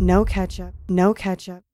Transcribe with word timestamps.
no 0.00 0.24
ketchup, 0.24 0.74
no 0.88 1.12
ketchup. 1.12 1.64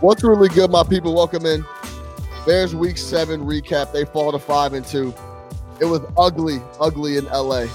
What's 0.00 0.22
really 0.22 0.48
good, 0.50 0.70
my 0.70 0.84
people? 0.84 1.14
Welcome 1.16 1.46
in. 1.46 1.64
Bears 2.46 2.74
week 2.74 2.96
seven 2.96 3.40
recap. 3.42 3.92
They 3.92 4.04
fall 4.04 4.30
to 4.32 4.38
five 4.38 4.72
and 4.72 4.86
two. 4.86 5.12
It 5.80 5.84
was 5.84 6.00
ugly, 6.16 6.60
ugly 6.80 7.16
in 7.16 7.24
LA. 7.26 7.66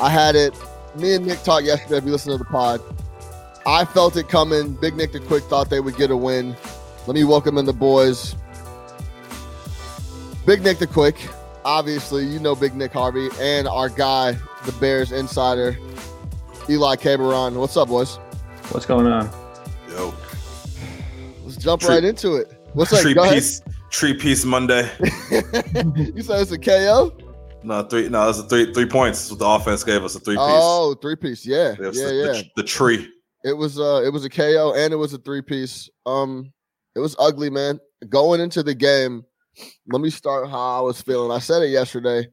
I 0.00 0.10
had 0.10 0.34
it. 0.34 0.52
Me 0.96 1.14
and 1.14 1.24
Nick 1.26 1.42
talked 1.42 1.64
yesterday. 1.64 1.98
If 1.98 2.04
you 2.04 2.10
listen 2.10 2.32
to 2.32 2.38
the 2.38 2.44
pod, 2.44 2.80
I 3.66 3.84
felt 3.84 4.16
it 4.16 4.28
coming. 4.28 4.74
Big 4.74 4.96
Nick 4.96 5.12
the 5.12 5.20
Quick 5.20 5.44
thought 5.44 5.70
they 5.70 5.80
would 5.80 5.96
get 5.96 6.10
a 6.10 6.16
win. 6.16 6.56
Let 7.06 7.14
me 7.14 7.24
welcome 7.24 7.56
in 7.56 7.66
the 7.66 7.72
boys. 7.72 8.34
Big 10.44 10.62
Nick 10.62 10.78
the 10.78 10.86
Quick. 10.86 11.16
Obviously, 11.64 12.26
you 12.26 12.38
know 12.40 12.54
Big 12.54 12.74
Nick 12.74 12.92
Harvey 12.92 13.28
and 13.40 13.66
our 13.66 13.88
guy, 13.88 14.32
the 14.66 14.72
Bears 14.72 15.12
insider, 15.12 15.78
Eli 16.68 16.96
Kaberon. 16.96 17.54
What's 17.54 17.76
up, 17.76 17.88
boys? 17.88 18.16
What's 18.70 18.84
going 18.86 19.06
on? 19.06 19.30
Yo, 19.88 20.12
Let's 21.44 21.56
jump 21.56 21.80
Tree- 21.80 21.94
right 21.94 22.04
into 22.04 22.34
it. 22.34 22.52
What's 22.74 22.92
up? 22.92 23.00
tree 23.00 23.14
Go 23.14 23.22
ahead. 24.02 24.14
piece, 24.14 24.18
tree 24.20 24.30
piece 24.30 24.44
Monday. 24.44 24.90
you 26.14 26.22
said 26.22 26.40
it's 26.40 26.52
a 26.52 26.58
KO? 26.58 27.16
No 27.64 27.82
three. 27.84 28.08
No, 28.08 28.26
that's 28.26 28.38
a 28.38 28.42
three. 28.44 28.72
Three 28.72 28.86
points. 28.86 29.20
That's 29.20 29.30
what 29.30 29.38
the 29.38 29.46
offense 29.46 29.84
gave 29.84 30.04
us. 30.04 30.14
A 30.14 30.20
three 30.20 30.34
piece. 30.34 30.44
Oh, 30.44 30.94
three 31.00 31.16
piece. 31.16 31.46
Yeah. 31.46 31.74
Yeah, 31.80 31.90
the, 31.90 31.92
yeah. 31.94 32.32
The, 32.32 32.50
the 32.56 32.62
tree. 32.62 33.08
It 33.44 33.52
was 33.54 33.78
uh 33.78 34.02
it 34.04 34.12
was 34.12 34.24
a 34.24 34.30
KO 34.30 34.74
and 34.76 34.92
it 34.92 34.96
was 34.96 35.12
a 35.14 35.18
three 35.18 35.42
piece. 35.42 35.88
Um 36.06 36.52
it 36.94 37.00
was 37.00 37.16
ugly, 37.18 37.50
man. 37.50 37.80
Going 38.08 38.40
into 38.40 38.62
the 38.62 38.74
game, 38.74 39.24
let 39.88 40.00
me 40.00 40.10
start 40.10 40.48
how 40.50 40.78
I 40.78 40.80
was 40.80 41.00
feeling. 41.00 41.30
I 41.30 41.38
said 41.38 41.62
it 41.62 41.68
yesterday. 41.68 42.28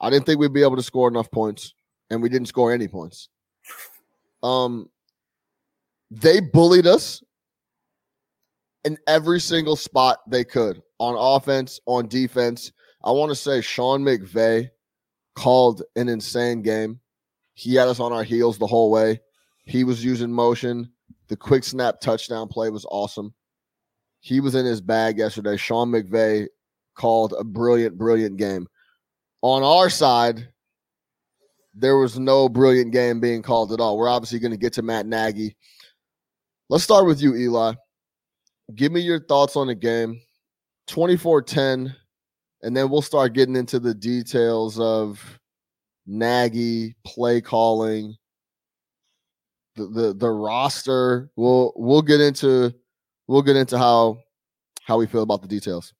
I 0.00 0.10
didn't 0.10 0.26
think 0.26 0.38
we'd 0.38 0.52
be 0.52 0.62
able 0.62 0.76
to 0.76 0.82
score 0.82 1.08
enough 1.08 1.30
points, 1.30 1.74
and 2.10 2.22
we 2.22 2.28
didn't 2.28 2.48
score 2.48 2.72
any 2.72 2.88
points. 2.88 3.28
Um 4.42 4.90
they 6.10 6.40
bullied 6.40 6.86
us 6.86 7.22
in 8.84 8.98
every 9.06 9.40
single 9.40 9.76
spot 9.76 10.18
they 10.28 10.44
could 10.44 10.82
on 10.98 11.16
offense, 11.18 11.80
on 11.86 12.08
defense. 12.08 12.72
I 13.04 13.10
want 13.10 13.30
to 13.30 13.36
say 13.36 13.60
Sean 13.60 14.02
McVay 14.02 14.70
called 15.34 15.82
an 15.96 16.08
insane 16.08 16.62
game. 16.62 17.00
He 17.54 17.74
had 17.74 17.88
us 17.88 18.00
on 18.00 18.12
our 18.12 18.24
heels 18.24 18.58
the 18.58 18.66
whole 18.66 18.90
way. 18.90 19.20
He 19.64 19.84
was 19.84 20.04
using 20.04 20.32
motion. 20.32 20.90
The 21.28 21.36
quick 21.36 21.64
snap 21.64 22.00
touchdown 22.00 22.48
play 22.48 22.70
was 22.70 22.86
awesome. 22.90 23.34
He 24.20 24.40
was 24.40 24.54
in 24.54 24.66
his 24.66 24.80
bag 24.80 25.18
yesterday. 25.18 25.56
Sean 25.56 25.90
McVay 25.90 26.46
called 26.94 27.34
a 27.38 27.44
brilliant, 27.44 27.98
brilliant 27.98 28.36
game. 28.36 28.66
On 29.42 29.62
our 29.62 29.90
side, 29.90 30.48
there 31.74 31.96
was 31.96 32.18
no 32.18 32.48
brilliant 32.48 32.92
game 32.92 33.20
being 33.20 33.42
called 33.42 33.72
at 33.72 33.80
all. 33.80 33.98
We're 33.98 34.08
obviously 34.08 34.38
going 34.38 34.52
to 34.52 34.58
get 34.58 34.72
to 34.74 34.82
Matt 34.82 35.06
Nagy. 35.06 35.56
Let's 36.68 36.84
start 36.84 37.06
with 37.06 37.20
you, 37.20 37.34
Eli. 37.34 37.74
Give 38.74 38.92
me 38.92 39.00
your 39.00 39.20
thoughts 39.20 39.56
on 39.56 39.66
the 39.66 39.74
game. 39.74 40.20
24 40.86 41.42
10, 41.42 41.96
and 42.62 42.76
then 42.76 42.90
we'll 42.90 43.02
start 43.02 43.32
getting 43.32 43.56
into 43.56 43.80
the 43.80 43.94
details 43.94 44.78
of 44.78 45.38
Nagy, 46.06 46.94
play 47.06 47.40
calling, 47.40 48.14
the, 49.76 49.86
the 49.86 50.14
the 50.14 50.30
roster. 50.30 51.30
We'll 51.36 51.72
we'll 51.76 52.02
get 52.02 52.20
into 52.20 52.74
we'll 53.26 53.42
get 53.42 53.56
into 53.56 53.78
how 53.78 54.18
how 54.86 54.98
we 54.98 55.06
feel 55.06 55.22
about 55.22 55.42
the 55.42 55.48
details. 55.48 55.92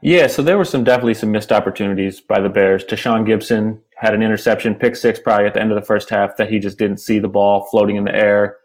Yeah, 0.00 0.28
so 0.28 0.42
there 0.42 0.56
were 0.56 0.64
some 0.64 0.84
definitely 0.84 1.14
some 1.14 1.32
missed 1.32 1.50
opportunities 1.50 2.20
by 2.20 2.40
the 2.40 2.48
Bears. 2.48 2.84
Deshaun 2.84 3.26
Gibson 3.26 3.80
had 3.96 4.14
an 4.14 4.22
interception, 4.22 4.76
pick 4.76 4.94
six, 4.94 5.18
probably 5.18 5.46
at 5.46 5.54
the 5.54 5.60
end 5.60 5.72
of 5.72 5.74
the 5.74 5.84
first 5.84 6.08
half 6.08 6.36
that 6.36 6.48
he 6.48 6.60
just 6.60 6.78
didn't 6.78 6.98
see 6.98 7.18
the 7.18 7.28
ball 7.28 7.66
floating 7.68 7.96
in 7.96 8.04
the 8.04 8.14
air. 8.14 8.58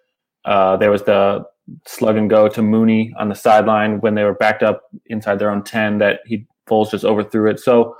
Uh, 0.45 0.77
there 0.77 0.91
was 0.91 1.03
the 1.03 1.43
slug 1.85 2.17
and 2.17 2.29
go 2.29 2.47
to 2.47 2.61
Mooney 2.61 3.13
on 3.17 3.29
the 3.29 3.35
sideline 3.35 3.99
when 4.01 4.15
they 4.15 4.23
were 4.23 4.33
backed 4.33 4.63
up 4.63 4.83
inside 5.07 5.39
their 5.39 5.51
own 5.51 5.63
ten 5.63 5.97
that 5.99 6.19
he 6.25 6.45
Foles 6.67 6.91
just 6.91 7.05
overthrew 7.05 7.49
it. 7.49 7.59
So 7.59 7.97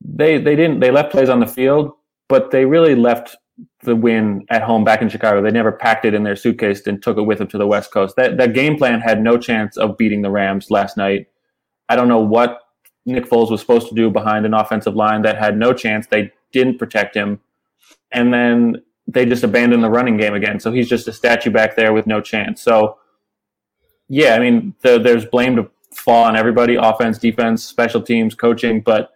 they 0.00 0.38
they 0.38 0.56
didn't 0.56 0.80
they 0.80 0.90
left 0.90 1.10
plays 1.10 1.28
on 1.28 1.40
the 1.40 1.46
field, 1.46 1.92
but 2.28 2.50
they 2.50 2.64
really 2.64 2.94
left 2.94 3.36
the 3.82 3.96
win 3.96 4.44
at 4.50 4.62
home 4.62 4.84
back 4.84 5.00
in 5.00 5.08
Chicago. 5.08 5.40
They 5.40 5.50
never 5.50 5.72
packed 5.72 6.04
it 6.04 6.14
in 6.14 6.22
their 6.22 6.36
suitcase 6.36 6.86
and 6.86 7.02
took 7.02 7.16
it 7.16 7.22
with 7.22 7.38
them 7.38 7.48
to 7.48 7.58
the 7.58 7.66
West 7.66 7.92
Coast. 7.92 8.16
That 8.16 8.36
that 8.36 8.54
game 8.54 8.76
plan 8.76 9.00
had 9.00 9.22
no 9.22 9.38
chance 9.38 9.76
of 9.76 9.96
beating 9.96 10.22
the 10.22 10.30
Rams 10.30 10.70
last 10.70 10.96
night. 10.96 11.26
I 11.88 11.96
don't 11.96 12.08
know 12.08 12.20
what 12.20 12.60
Nick 13.06 13.26
Foles 13.26 13.50
was 13.50 13.60
supposed 13.60 13.88
to 13.88 13.94
do 13.94 14.10
behind 14.10 14.44
an 14.44 14.54
offensive 14.54 14.96
line 14.96 15.22
that 15.22 15.38
had 15.38 15.56
no 15.56 15.72
chance. 15.72 16.06
They 16.06 16.32
didn't 16.52 16.78
protect 16.78 17.14
him. 17.14 17.40
And 18.12 18.32
then 18.34 18.82
they 19.06 19.24
just 19.24 19.44
abandoned 19.44 19.82
the 19.82 19.90
running 19.90 20.16
game 20.16 20.34
again. 20.34 20.60
So 20.60 20.72
he's 20.72 20.88
just 20.88 21.08
a 21.08 21.12
statue 21.12 21.50
back 21.50 21.76
there 21.76 21.92
with 21.92 22.06
no 22.06 22.20
chance. 22.20 22.60
So, 22.60 22.98
yeah, 24.08 24.34
I 24.34 24.38
mean, 24.38 24.74
the, 24.82 24.98
there's 24.98 25.24
blame 25.24 25.56
to 25.56 25.70
fall 25.94 26.24
on 26.24 26.36
everybody 26.36 26.76
offense, 26.76 27.18
defense, 27.18 27.64
special 27.64 28.02
teams, 28.02 28.34
coaching. 28.34 28.80
But 28.80 29.12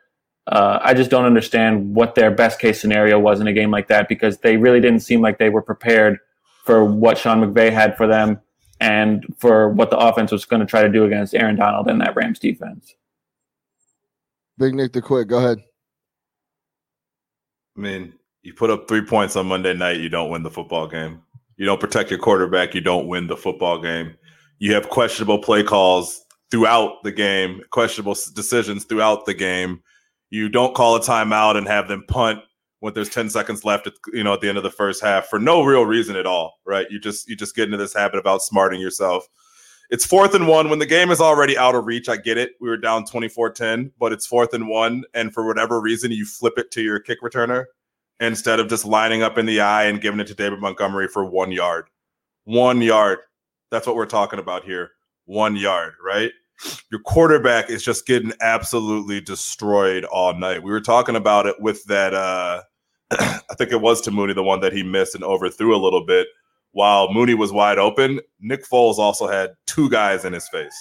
uh, 0.46 0.78
I 0.82 0.94
just 0.94 1.10
don't 1.10 1.24
understand 1.24 1.94
what 1.94 2.14
their 2.14 2.30
best 2.30 2.58
case 2.58 2.80
scenario 2.80 3.18
was 3.18 3.40
in 3.40 3.46
a 3.46 3.52
game 3.52 3.70
like 3.70 3.88
that 3.88 4.08
because 4.08 4.38
they 4.38 4.56
really 4.56 4.80
didn't 4.80 5.00
seem 5.00 5.20
like 5.20 5.38
they 5.38 5.48
were 5.48 5.62
prepared 5.62 6.18
for 6.64 6.84
what 6.84 7.18
Sean 7.18 7.40
McVay 7.40 7.72
had 7.72 7.96
for 7.96 8.06
them 8.06 8.40
and 8.80 9.24
for 9.38 9.68
what 9.68 9.90
the 9.90 9.98
offense 9.98 10.32
was 10.32 10.44
going 10.44 10.60
to 10.60 10.66
try 10.66 10.82
to 10.82 10.88
do 10.88 11.04
against 11.04 11.34
Aaron 11.34 11.56
Donald 11.56 11.88
and 11.88 12.00
that 12.00 12.16
Rams 12.16 12.38
defense. 12.38 12.94
Big 14.58 14.74
Nick 14.74 14.92
the 14.92 15.02
Quick, 15.02 15.28
go 15.28 15.38
ahead. 15.38 15.58
I 17.76 17.80
mean, 17.80 18.12
you 18.42 18.54
put 18.54 18.70
up 18.70 18.88
three 18.88 19.04
points 19.04 19.36
on 19.36 19.46
Monday 19.46 19.74
night, 19.74 20.00
you 20.00 20.08
don't 20.08 20.30
win 20.30 20.42
the 20.42 20.50
football 20.50 20.86
game. 20.86 21.20
You 21.56 21.66
don't 21.66 21.80
protect 21.80 22.10
your 22.10 22.18
quarterback, 22.18 22.74
you 22.74 22.80
don't 22.80 23.06
win 23.06 23.26
the 23.26 23.36
football 23.36 23.80
game. 23.80 24.14
You 24.58 24.74
have 24.74 24.88
questionable 24.88 25.38
play 25.38 25.62
calls 25.62 26.24
throughout 26.50 27.02
the 27.04 27.12
game, 27.12 27.62
questionable 27.70 28.16
decisions 28.34 28.84
throughout 28.84 29.26
the 29.26 29.34
game. 29.34 29.82
You 30.30 30.48
don't 30.48 30.74
call 30.74 30.96
a 30.96 31.00
timeout 31.00 31.56
and 31.56 31.66
have 31.66 31.88
them 31.88 32.04
punt 32.08 32.40
when 32.80 32.94
there's 32.94 33.10
10 33.10 33.28
seconds 33.28 33.64
left 33.64 33.86
at 33.86 33.92
you 34.12 34.24
know 34.24 34.32
at 34.32 34.40
the 34.40 34.48
end 34.48 34.56
of 34.56 34.64
the 34.64 34.70
first 34.70 35.02
half 35.02 35.26
for 35.26 35.38
no 35.38 35.62
real 35.62 35.84
reason 35.84 36.16
at 36.16 36.26
all, 36.26 36.58
right? 36.64 36.86
You 36.90 36.98
just 36.98 37.28
you 37.28 37.36
just 37.36 37.54
get 37.54 37.64
into 37.64 37.76
this 37.76 37.94
habit 37.94 38.18
of 38.18 38.24
outsmarting 38.24 38.80
yourself. 38.80 39.26
It's 39.90 40.06
fourth 40.06 40.34
and 40.34 40.46
one 40.46 40.70
when 40.70 40.78
the 40.78 40.86
game 40.86 41.10
is 41.10 41.20
already 41.20 41.58
out 41.58 41.74
of 41.74 41.84
reach. 41.84 42.08
I 42.08 42.16
get 42.16 42.38
it. 42.38 42.52
We 42.60 42.68
were 42.68 42.76
down 42.76 43.04
24 43.04 43.50
10, 43.50 43.92
but 43.98 44.12
it's 44.12 44.26
fourth 44.26 44.54
and 44.54 44.68
one. 44.68 45.02
And 45.14 45.34
for 45.34 45.44
whatever 45.44 45.80
reason, 45.80 46.12
you 46.12 46.24
flip 46.24 46.54
it 46.58 46.70
to 46.72 46.80
your 46.80 47.00
kick 47.00 47.20
returner 47.22 47.64
instead 48.20 48.60
of 48.60 48.68
just 48.68 48.84
lining 48.84 49.22
up 49.22 49.38
in 49.38 49.46
the 49.46 49.60
eye 49.60 49.84
and 49.84 50.00
giving 50.00 50.20
it 50.20 50.26
to 50.28 50.34
David 50.34 50.60
Montgomery 50.60 51.08
for 51.08 51.24
one 51.24 51.52
yard. 51.52 51.86
One 52.44 52.80
yard. 52.80 53.18
That's 53.70 53.86
what 53.86 53.96
we're 53.96 54.06
talking 54.06 54.38
about 54.38 54.64
here. 54.64 54.90
One 55.24 55.56
yard, 55.56 55.94
right? 56.04 56.32
Your 56.90 57.00
quarterback 57.00 57.70
is 57.70 57.82
just 57.82 58.06
getting 58.06 58.32
absolutely 58.40 59.20
destroyed 59.20 60.04
all 60.04 60.34
night. 60.34 60.62
We 60.62 60.70
were 60.70 60.80
talking 60.80 61.16
about 61.16 61.46
it 61.46 61.60
with 61.60 61.84
that. 61.84 62.12
Uh, 62.12 62.62
I 63.12 63.54
think 63.56 63.72
it 63.72 63.80
was 63.80 64.00
to 64.02 64.10
Mooney, 64.10 64.34
the 64.34 64.42
one 64.42 64.60
that 64.60 64.72
he 64.72 64.82
missed 64.82 65.14
and 65.14 65.24
overthrew 65.24 65.74
a 65.74 65.78
little 65.78 66.04
bit 66.04 66.28
while 66.72 67.12
Mooney 67.12 67.34
was 67.34 67.52
wide 67.52 67.78
open, 67.78 68.20
Nick 68.40 68.68
Foles 68.68 68.98
also 68.98 69.26
had 69.26 69.50
two 69.66 69.90
guys 69.90 70.24
in 70.24 70.32
his 70.32 70.48
face, 70.48 70.76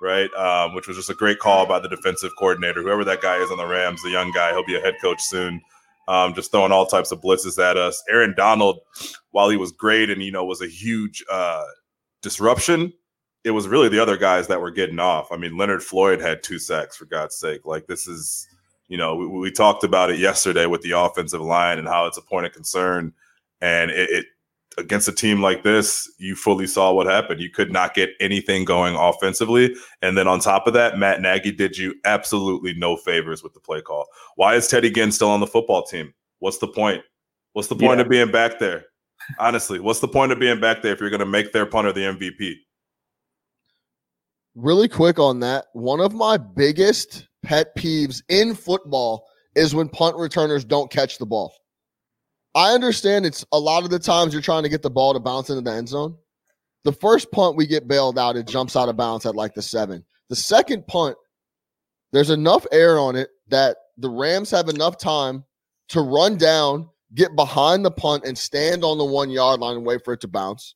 right? 0.00 0.32
Um, 0.34 0.74
which 0.74 0.86
was 0.86 0.96
just 0.96 1.10
a 1.10 1.14
great 1.14 1.38
call 1.38 1.66
by 1.66 1.78
the 1.78 1.88
defensive 1.88 2.32
coordinator, 2.38 2.82
whoever 2.82 3.04
that 3.04 3.22
guy 3.22 3.36
is 3.36 3.50
on 3.50 3.56
the 3.56 3.66
Rams, 3.66 4.02
the 4.02 4.10
young 4.10 4.30
guy. 4.32 4.50
He'll 4.50 4.64
be 4.64 4.76
a 4.76 4.80
head 4.80 4.96
coach 5.00 5.22
soon. 5.22 5.60
Um, 6.08 6.34
just 6.34 6.50
throwing 6.50 6.72
all 6.72 6.86
types 6.86 7.12
of 7.12 7.20
blitzes 7.20 7.62
at 7.62 7.76
us. 7.76 8.02
Aaron 8.08 8.34
Donald, 8.36 8.80
while 9.30 9.48
he 9.48 9.56
was 9.56 9.70
great 9.72 10.10
and 10.10 10.22
you 10.22 10.32
know 10.32 10.44
was 10.44 10.60
a 10.60 10.66
huge 10.66 11.24
uh, 11.30 11.64
disruption, 12.22 12.92
it 13.44 13.50
was 13.52 13.68
really 13.68 13.88
the 13.88 14.00
other 14.00 14.16
guys 14.16 14.48
that 14.48 14.60
were 14.60 14.70
getting 14.70 14.98
off. 14.98 15.30
I 15.30 15.36
mean, 15.36 15.56
Leonard 15.56 15.82
Floyd 15.82 16.20
had 16.20 16.42
two 16.42 16.58
sacks 16.58 16.96
for 16.96 17.04
God's 17.04 17.36
sake. 17.36 17.64
Like 17.64 17.86
this 17.86 18.08
is, 18.08 18.46
you 18.88 18.96
know, 18.96 19.14
we, 19.14 19.26
we 19.26 19.50
talked 19.50 19.84
about 19.84 20.10
it 20.10 20.18
yesterday 20.18 20.66
with 20.66 20.82
the 20.82 20.92
offensive 20.92 21.40
line 21.40 21.78
and 21.78 21.88
how 21.88 22.06
it's 22.06 22.18
a 22.18 22.22
point 22.22 22.46
of 22.46 22.52
concern, 22.52 23.12
and 23.60 23.90
it, 23.90 24.10
it 24.10 24.26
against 24.78 25.08
a 25.08 25.12
team 25.12 25.40
like 25.42 25.62
this, 25.62 26.10
you 26.18 26.34
fully 26.34 26.66
saw 26.66 26.92
what 26.92 27.06
happened. 27.06 27.40
You 27.40 27.50
could 27.50 27.72
not 27.72 27.94
get 27.94 28.10
anything 28.20 28.64
going 28.64 28.94
offensively. 28.96 29.74
And 30.00 30.16
then 30.16 30.26
on 30.28 30.40
top 30.40 30.66
of 30.66 30.72
that, 30.74 30.98
Matt 30.98 31.20
Nagy 31.20 31.52
did 31.52 31.76
you 31.76 31.94
absolutely 32.04 32.74
no 32.74 32.96
favors 32.96 33.42
with 33.42 33.54
the 33.54 33.60
play 33.60 33.80
call. 33.82 34.06
Why 34.36 34.54
is 34.54 34.68
Teddy 34.68 34.90
Ginn 34.90 35.12
still 35.12 35.30
on 35.30 35.40
the 35.40 35.46
football 35.46 35.82
team? 35.82 36.14
What's 36.38 36.58
the 36.58 36.68
point? 36.68 37.02
What's 37.52 37.68
the 37.68 37.76
point 37.76 37.98
Yeah. 37.98 38.02
of 38.02 38.08
being 38.08 38.30
back 38.30 38.58
there? 38.58 38.86
Honestly, 39.38 39.78
what's 39.78 40.00
the 40.00 40.08
point 40.08 40.32
of 40.32 40.38
being 40.40 40.60
back 40.60 40.82
there 40.82 40.92
if 40.92 41.00
you're 41.00 41.10
going 41.10 41.20
to 41.20 41.26
make 41.26 41.52
their 41.52 41.66
punter 41.66 41.92
the 41.92 42.00
MVP? 42.06 42.54
Really 44.54 44.88
quick 44.88 45.18
on 45.18 45.40
that, 45.40 45.66
one 45.72 46.00
of 46.00 46.12
my 46.12 46.36
biggest 46.36 47.28
pet 47.42 47.74
peeves 47.76 48.22
in 48.28 48.54
football 48.54 49.26
is 49.54 49.74
when 49.74 49.88
punt 49.88 50.16
returners 50.16 50.64
don't 50.64 50.90
catch 50.90 51.18
the 51.18 51.26
ball. 51.26 51.54
I 52.54 52.72
understand 52.72 53.24
it's 53.24 53.44
a 53.52 53.58
lot 53.58 53.84
of 53.84 53.90
the 53.90 53.98
times 53.98 54.32
you're 54.32 54.42
trying 54.42 54.62
to 54.62 54.68
get 54.68 54.82
the 54.82 54.90
ball 54.90 55.14
to 55.14 55.20
bounce 55.20 55.48
into 55.48 55.62
the 55.62 55.72
end 55.72 55.88
zone. 55.88 56.16
The 56.84 56.92
first 56.92 57.30
punt 57.30 57.56
we 57.56 57.66
get 57.66 57.88
bailed 57.88 58.18
out, 58.18 58.36
it 58.36 58.46
jumps 58.46 58.76
out 58.76 58.88
of 58.88 58.96
bounds 58.96 59.24
at 59.24 59.36
like 59.36 59.54
the 59.54 59.62
seven. 59.62 60.04
The 60.28 60.36
second 60.36 60.86
punt, 60.86 61.16
there's 62.12 62.30
enough 62.30 62.66
air 62.72 62.98
on 62.98 63.16
it 63.16 63.30
that 63.48 63.76
the 63.96 64.10
Rams 64.10 64.50
have 64.50 64.68
enough 64.68 64.98
time 64.98 65.44
to 65.90 66.00
run 66.00 66.36
down, 66.36 66.88
get 67.14 67.34
behind 67.36 67.84
the 67.84 67.90
punt, 67.90 68.24
and 68.26 68.36
stand 68.36 68.84
on 68.84 68.98
the 68.98 69.04
one 69.04 69.30
yard 69.30 69.60
line 69.60 69.76
and 69.76 69.86
wait 69.86 70.04
for 70.04 70.14
it 70.14 70.20
to 70.20 70.28
bounce. 70.28 70.74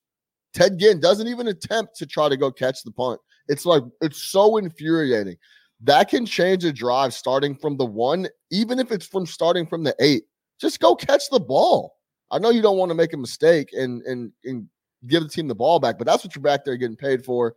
Ted 0.54 0.78
Ginn 0.78 1.00
doesn't 1.00 1.28
even 1.28 1.48
attempt 1.48 1.96
to 1.96 2.06
try 2.06 2.28
to 2.28 2.36
go 2.36 2.50
catch 2.50 2.82
the 2.82 2.92
punt. 2.92 3.20
It's 3.48 3.66
like, 3.66 3.82
it's 4.00 4.30
so 4.30 4.56
infuriating. 4.56 5.36
That 5.82 6.08
can 6.08 6.24
change 6.24 6.64
a 6.64 6.72
drive 6.72 7.12
starting 7.12 7.54
from 7.54 7.76
the 7.76 7.84
one, 7.84 8.28
even 8.50 8.78
if 8.78 8.90
it's 8.90 9.06
from 9.06 9.26
starting 9.26 9.66
from 9.66 9.84
the 9.84 9.94
eight. 10.00 10.24
Just 10.60 10.80
go 10.80 10.94
catch 10.94 11.28
the 11.30 11.40
ball. 11.40 11.94
I 12.30 12.38
know 12.38 12.50
you 12.50 12.62
don't 12.62 12.78
want 12.78 12.90
to 12.90 12.94
make 12.94 13.12
a 13.12 13.16
mistake 13.16 13.70
and 13.72 14.02
and 14.02 14.32
and 14.44 14.68
give 15.06 15.22
the 15.22 15.28
team 15.28 15.48
the 15.48 15.54
ball 15.54 15.78
back, 15.78 15.98
but 15.98 16.06
that's 16.06 16.24
what 16.24 16.34
you're 16.34 16.42
back 16.42 16.64
there 16.64 16.76
getting 16.76 16.96
paid 16.96 17.24
for. 17.24 17.54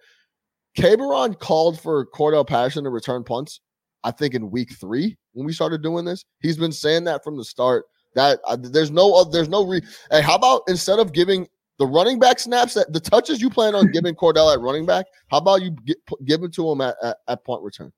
Cameron 0.76 1.34
called 1.34 1.80
for 1.80 2.06
Cordarrelle 2.08 2.48
Patterson 2.48 2.84
to 2.84 2.90
return 2.90 3.24
punts. 3.24 3.62
I 4.04 4.12
think 4.12 4.34
in 4.34 4.52
week 4.52 4.74
three 4.80 5.18
when 5.34 5.46
we 5.46 5.54
started 5.54 5.82
doing 5.82 6.06
this, 6.06 6.24
he's 6.40 6.58
been 6.58 6.72
saying 6.72 7.04
that 7.06 7.24
from 7.24 7.38
the 7.38 7.44
start. 7.44 7.86
That 8.16 8.40
uh, 8.46 8.58
there's 8.60 8.92
no 8.92 9.14
uh, 9.14 9.24
there's 9.26 9.50
no 9.50 9.66
re. 9.66 9.82
Hey, 10.12 10.22
how 10.22 10.36
about 10.36 10.64
instead 10.68 11.00
of 11.00 11.14
giving 11.14 11.48
the 11.80 11.86
running 11.86 12.20
back 12.20 12.40
snaps 12.40 12.74
that 12.74 12.92
the 12.92 13.00
touches 13.00 13.42
you 13.42 13.50
plan 13.50 13.76
on 13.76 13.92
giving 13.92 14.16
Cordarrelle 14.16 14.54
at 14.54 14.62
running 14.62 14.86
back, 14.86 15.06
how 15.30 15.38
about 15.38 15.62
you 15.62 15.76
get, 15.86 15.98
give 16.26 16.44
it 16.44 16.54
to 16.54 16.70
him 16.70 16.82
at, 16.82 16.96
at, 17.04 17.18
at 17.28 17.44
punt 17.46 17.64
return? 17.64 17.92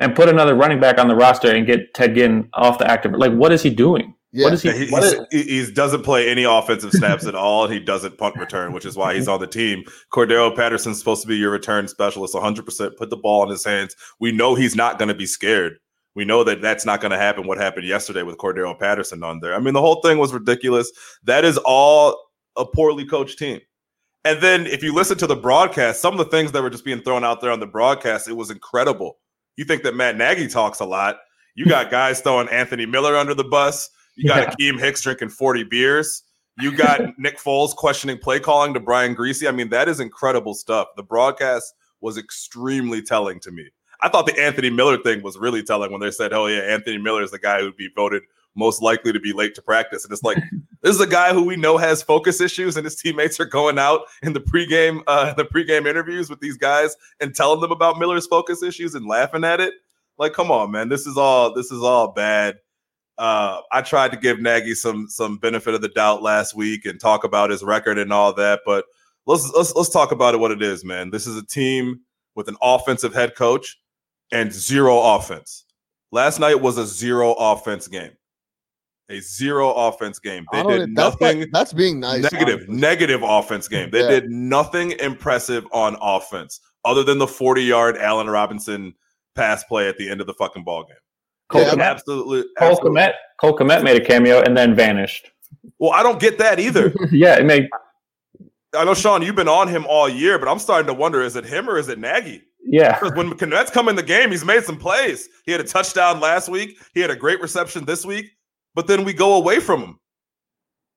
And 0.00 0.14
put 0.14 0.28
another 0.28 0.54
running 0.54 0.80
back 0.80 0.98
on 0.98 1.08
the 1.08 1.14
roster 1.14 1.52
and 1.52 1.66
get 1.66 1.94
Ted 1.94 2.14
Ginn 2.14 2.48
off 2.54 2.78
the 2.78 2.90
active. 2.90 3.12
Like, 3.12 3.32
what 3.32 3.52
is 3.52 3.62
he 3.62 3.70
doing? 3.70 4.14
Yeah. 4.34 4.46
What 4.46 4.54
is 4.54 4.62
he? 4.62 4.72
He, 4.72 4.90
what 4.90 5.04
is- 5.04 5.16
he, 5.30 5.42
he 5.64 5.72
doesn't 5.72 6.02
play 6.02 6.28
any 6.28 6.42
offensive 6.42 6.90
snaps 6.92 7.24
at 7.24 7.36
all, 7.36 7.64
and 7.64 7.72
he 7.72 7.78
doesn't 7.78 8.18
punt 8.18 8.34
return, 8.36 8.72
which 8.72 8.84
is 8.84 8.96
why 8.96 9.14
he's 9.14 9.28
on 9.28 9.38
the 9.40 9.46
team. 9.46 9.84
Cordarrelle 10.12 10.54
Patterson's 10.56 10.98
supposed 10.98 11.22
to 11.22 11.28
be 11.28 11.36
your 11.36 11.50
return 11.52 11.86
specialist, 11.86 12.34
100%. 12.34 12.96
Put 12.96 13.10
the 13.10 13.16
ball 13.16 13.44
in 13.44 13.48
his 13.50 13.64
hands. 13.64 13.94
We 14.18 14.32
know 14.32 14.56
he's 14.56 14.74
not 14.74 14.98
going 14.98 15.08
to 15.08 15.14
be 15.14 15.26
scared. 15.26 15.78
We 16.16 16.24
know 16.24 16.42
that 16.44 16.60
that's 16.60 16.84
not 16.84 17.00
going 17.00 17.12
to 17.12 17.16
happen. 17.16 17.46
What 17.46 17.58
happened 17.58 17.86
yesterday 17.86 18.22
with 18.24 18.36
Cordarrelle 18.38 18.78
Patterson 18.78 19.22
on 19.22 19.38
there? 19.38 19.54
I 19.54 19.60
mean, 19.60 19.74
the 19.74 19.80
whole 19.80 20.00
thing 20.02 20.18
was 20.18 20.32
ridiculous. 20.32 20.90
That 21.22 21.44
is 21.44 21.56
all 21.58 22.20
a 22.56 22.64
poorly 22.66 23.04
coached 23.04 23.38
team. 23.38 23.60
And 24.24 24.40
then 24.40 24.66
if 24.66 24.82
you 24.82 24.94
listen 24.94 25.18
to 25.18 25.26
the 25.26 25.36
broadcast, 25.36 26.00
some 26.00 26.14
of 26.14 26.18
the 26.18 26.30
things 26.30 26.50
that 26.52 26.62
were 26.62 26.70
just 26.70 26.84
being 26.84 27.02
thrown 27.02 27.24
out 27.24 27.40
there 27.40 27.50
on 27.52 27.60
the 27.60 27.66
broadcast, 27.66 28.26
it 28.26 28.32
was 28.36 28.50
incredible. 28.50 29.18
You 29.56 29.64
think 29.64 29.82
that 29.84 29.94
Matt 29.94 30.16
Nagy 30.16 30.48
talks 30.48 30.80
a 30.80 30.84
lot. 30.84 31.18
You 31.54 31.66
got 31.66 31.90
guys 31.90 32.20
throwing 32.20 32.48
Anthony 32.48 32.86
Miller 32.86 33.16
under 33.16 33.34
the 33.34 33.44
bus. 33.44 33.90
You 34.16 34.28
got 34.28 34.56
Yeah. 34.60 34.72
Akiem 34.72 34.78
Hicks 34.78 35.02
drinking 35.02 35.30
40 35.30 35.64
beers. 35.64 36.22
You 36.60 36.76
got 36.76 37.00
Nick 37.18 37.38
Foles 37.38 37.74
questioning 37.74 38.18
play 38.18 38.40
calling 38.40 38.74
to 38.74 38.80
Brian 38.80 39.14
Griese. 39.14 39.46
I 39.48 39.52
mean, 39.52 39.70
that 39.70 39.88
is 39.88 40.00
incredible 40.00 40.54
stuff. 40.54 40.88
The 40.96 41.02
broadcast 41.02 41.74
was 42.00 42.18
extremely 42.18 43.02
telling 43.02 43.40
to 43.40 43.50
me. 43.50 43.68
I 44.02 44.08
thought 44.08 44.26
the 44.26 44.38
Anthony 44.38 44.70
Miller 44.70 44.98
thing 44.98 45.22
was 45.22 45.38
really 45.38 45.62
telling 45.62 45.90
when 45.90 46.00
they 46.00 46.10
said, 46.10 46.32
oh, 46.32 46.46
yeah, 46.46 46.60
Anthony 46.60 46.98
Miller 46.98 47.22
is 47.22 47.30
the 47.30 47.38
guy 47.38 47.60
who'd 47.60 47.76
be 47.76 47.88
voted 47.94 48.22
most 48.54 48.82
likely 48.82 49.12
to 49.12 49.20
be 49.20 49.32
late 49.32 49.54
to 49.54 49.62
practice. 49.62 50.04
And 50.04 50.12
it's 50.12 50.22
like, 50.22 50.38
this 50.82 50.94
is 50.94 51.00
a 51.00 51.06
guy 51.06 51.32
who 51.32 51.42
we 51.42 51.56
know 51.56 51.76
has 51.76 52.02
focus 52.02 52.40
issues, 52.40 52.76
and 52.76 52.84
his 52.84 52.96
teammates 52.96 53.40
are 53.40 53.46
going 53.46 53.78
out 53.78 54.02
in 54.22 54.32
the 54.32 54.40
pregame, 54.40 55.02
uh, 55.06 55.32
the 55.34 55.44
pregame 55.44 55.86
interviews 55.86 56.30
with 56.30 56.40
these 56.40 56.56
guys 56.56 56.96
and 57.20 57.34
telling 57.34 57.60
them 57.60 57.72
about 57.72 57.98
Miller's 57.98 58.26
focus 58.26 58.62
issues 58.62 58.94
and 58.94 59.06
laughing 59.06 59.44
at 59.44 59.60
it. 59.60 59.74
Like, 60.18 60.32
come 60.32 60.50
on, 60.50 60.70
man, 60.70 60.88
this 60.88 61.06
is 61.06 61.16
all 61.16 61.52
this 61.52 61.72
is 61.72 61.82
all 61.82 62.12
bad. 62.12 62.58
Uh, 63.18 63.60
I 63.70 63.80
tried 63.82 64.10
to 64.12 64.18
give 64.18 64.40
Nagy 64.40 64.74
some 64.74 65.08
some 65.08 65.36
benefit 65.38 65.74
of 65.74 65.82
the 65.82 65.88
doubt 65.88 66.22
last 66.22 66.54
week 66.56 66.84
and 66.84 66.98
talk 67.00 67.24
about 67.24 67.50
his 67.50 67.62
record 67.62 67.98
and 67.98 68.12
all 68.12 68.32
that, 68.34 68.60
but 68.66 68.84
let's 69.26 69.50
let's 69.54 69.74
let's 69.74 69.90
talk 69.90 70.10
about 70.12 70.34
it 70.34 70.38
what 70.38 70.50
it 70.50 70.62
is, 70.62 70.84
man. 70.84 71.10
This 71.10 71.26
is 71.26 71.36
a 71.36 71.46
team 71.46 72.00
with 72.34 72.48
an 72.48 72.56
offensive 72.60 73.14
head 73.14 73.36
coach 73.36 73.78
and 74.32 74.52
zero 74.52 74.98
offense. 75.00 75.64
Last 76.10 76.40
night 76.40 76.60
was 76.60 76.76
a 76.78 76.86
zero 76.86 77.32
offense 77.34 77.86
game. 77.86 78.10
A 79.10 79.20
zero 79.20 79.70
offense 79.72 80.18
game. 80.18 80.46
They 80.50 80.62
did 80.62 80.80
that's 80.96 81.18
nothing 81.20 81.40
like- 81.40 81.48
that's 81.52 81.72
being 81.72 82.00
nice. 82.00 82.22
negative, 82.22 82.60
honestly. 82.62 82.74
negative 82.76 83.20
offense 83.22 83.68
game. 83.68 83.90
They 83.90 84.00
Yeah. 84.00 84.08
did 84.08 84.30
nothing 84.30 84.92
impressive 84.92 85.66
on 85.72 85.96
offense 86.00 86.60
other 86.84 87.04
than 87.04 87.18
the 87.18 87.26
40 87.26 87.62
yard 87.62 87.96
Allen 87.98 88.28
Robinson 88.30 88.94
pass 89.34 89.62
play 89.64 89.88
at 89.88 89.98
the 89.98 90.08
end 90.08 90.20
of 90.20 90.26
the 90.26 90.34
fucking 90.34 90.64
ball 90.64 90.84
game. 90.84 90.96
Cole 91.48 91.62
Yeah, 91.62 91.70
Kmet, 91.74 91.82
absolutely. 91.82 92.42
Cole 92.58 92.70
absolutely. 92.70 93.00
Kmet, 93.00 93.12
Cole 93.40 93.56
Kmet 93.58 93.82
made 93.84 94.00
a 94.00 94.04
cameo 94.04 94.40
and 94.42 94.56
then 94.56 94.74
vanished. 94.74 95.30
Well, 95.78 95.90
I 95.92 96.02
don't 96.02 96.20
get 96.20 96.38
that 96.38 96.58
either. 96.58 96.92
yeah, 97.12 97.36
it 97.38 97.44
made 97.44 97.68
I 98.76 98.84
know, 98.84 98.94
Sean, 98.94 99.22
you've 99.22 99.36
been 99.36 99.48
on 99.48 99.68
him 99.68 99.86
all 99.88 100.08
year, 100.08 100.36
but 100.38 100.48
I'm 100.48 100.58
starting 100.58 100.88
to 100.88 100.94
wonder 100.94 101.22
is 101.22 101.36
it 101.36 101.44
him 101.44 101.68
or 101.70 101.78
is 101.78 101.88
it 101.88 101.98
Nagy? 101.98 102.42
yeah. 102.66 102.98
Because 102.98 103.16
when 103.16 103.30
Kmet's 103.34 103.70
come 103.70 103.88
in 103.88 103.94
the 103.94 104.02
game, 104.02 104.30
he's 104.30 104.44
made 104.44 104.64
some 104.64 104.76
plays. 104.78 105.28
He 105.44 105.52
had 105.52 105.60
a 105.60 105.64
touchdown 105.64 106.18
last 106.18 106.48
week, 106.48 106.78
he 106.92 107.00
had 107.00 107.10
a 107.10 107.16
great 107.16 107.40
reception 107.40 107.84
this 107.84 108.04
week, 108.04 108.26
but 108.74 108.86
then 108.88 109.04
we 109.04 109.12
go 109.12 109.34
away 109.34 109.60
from 109.60 109.80
him. 109.82 110.00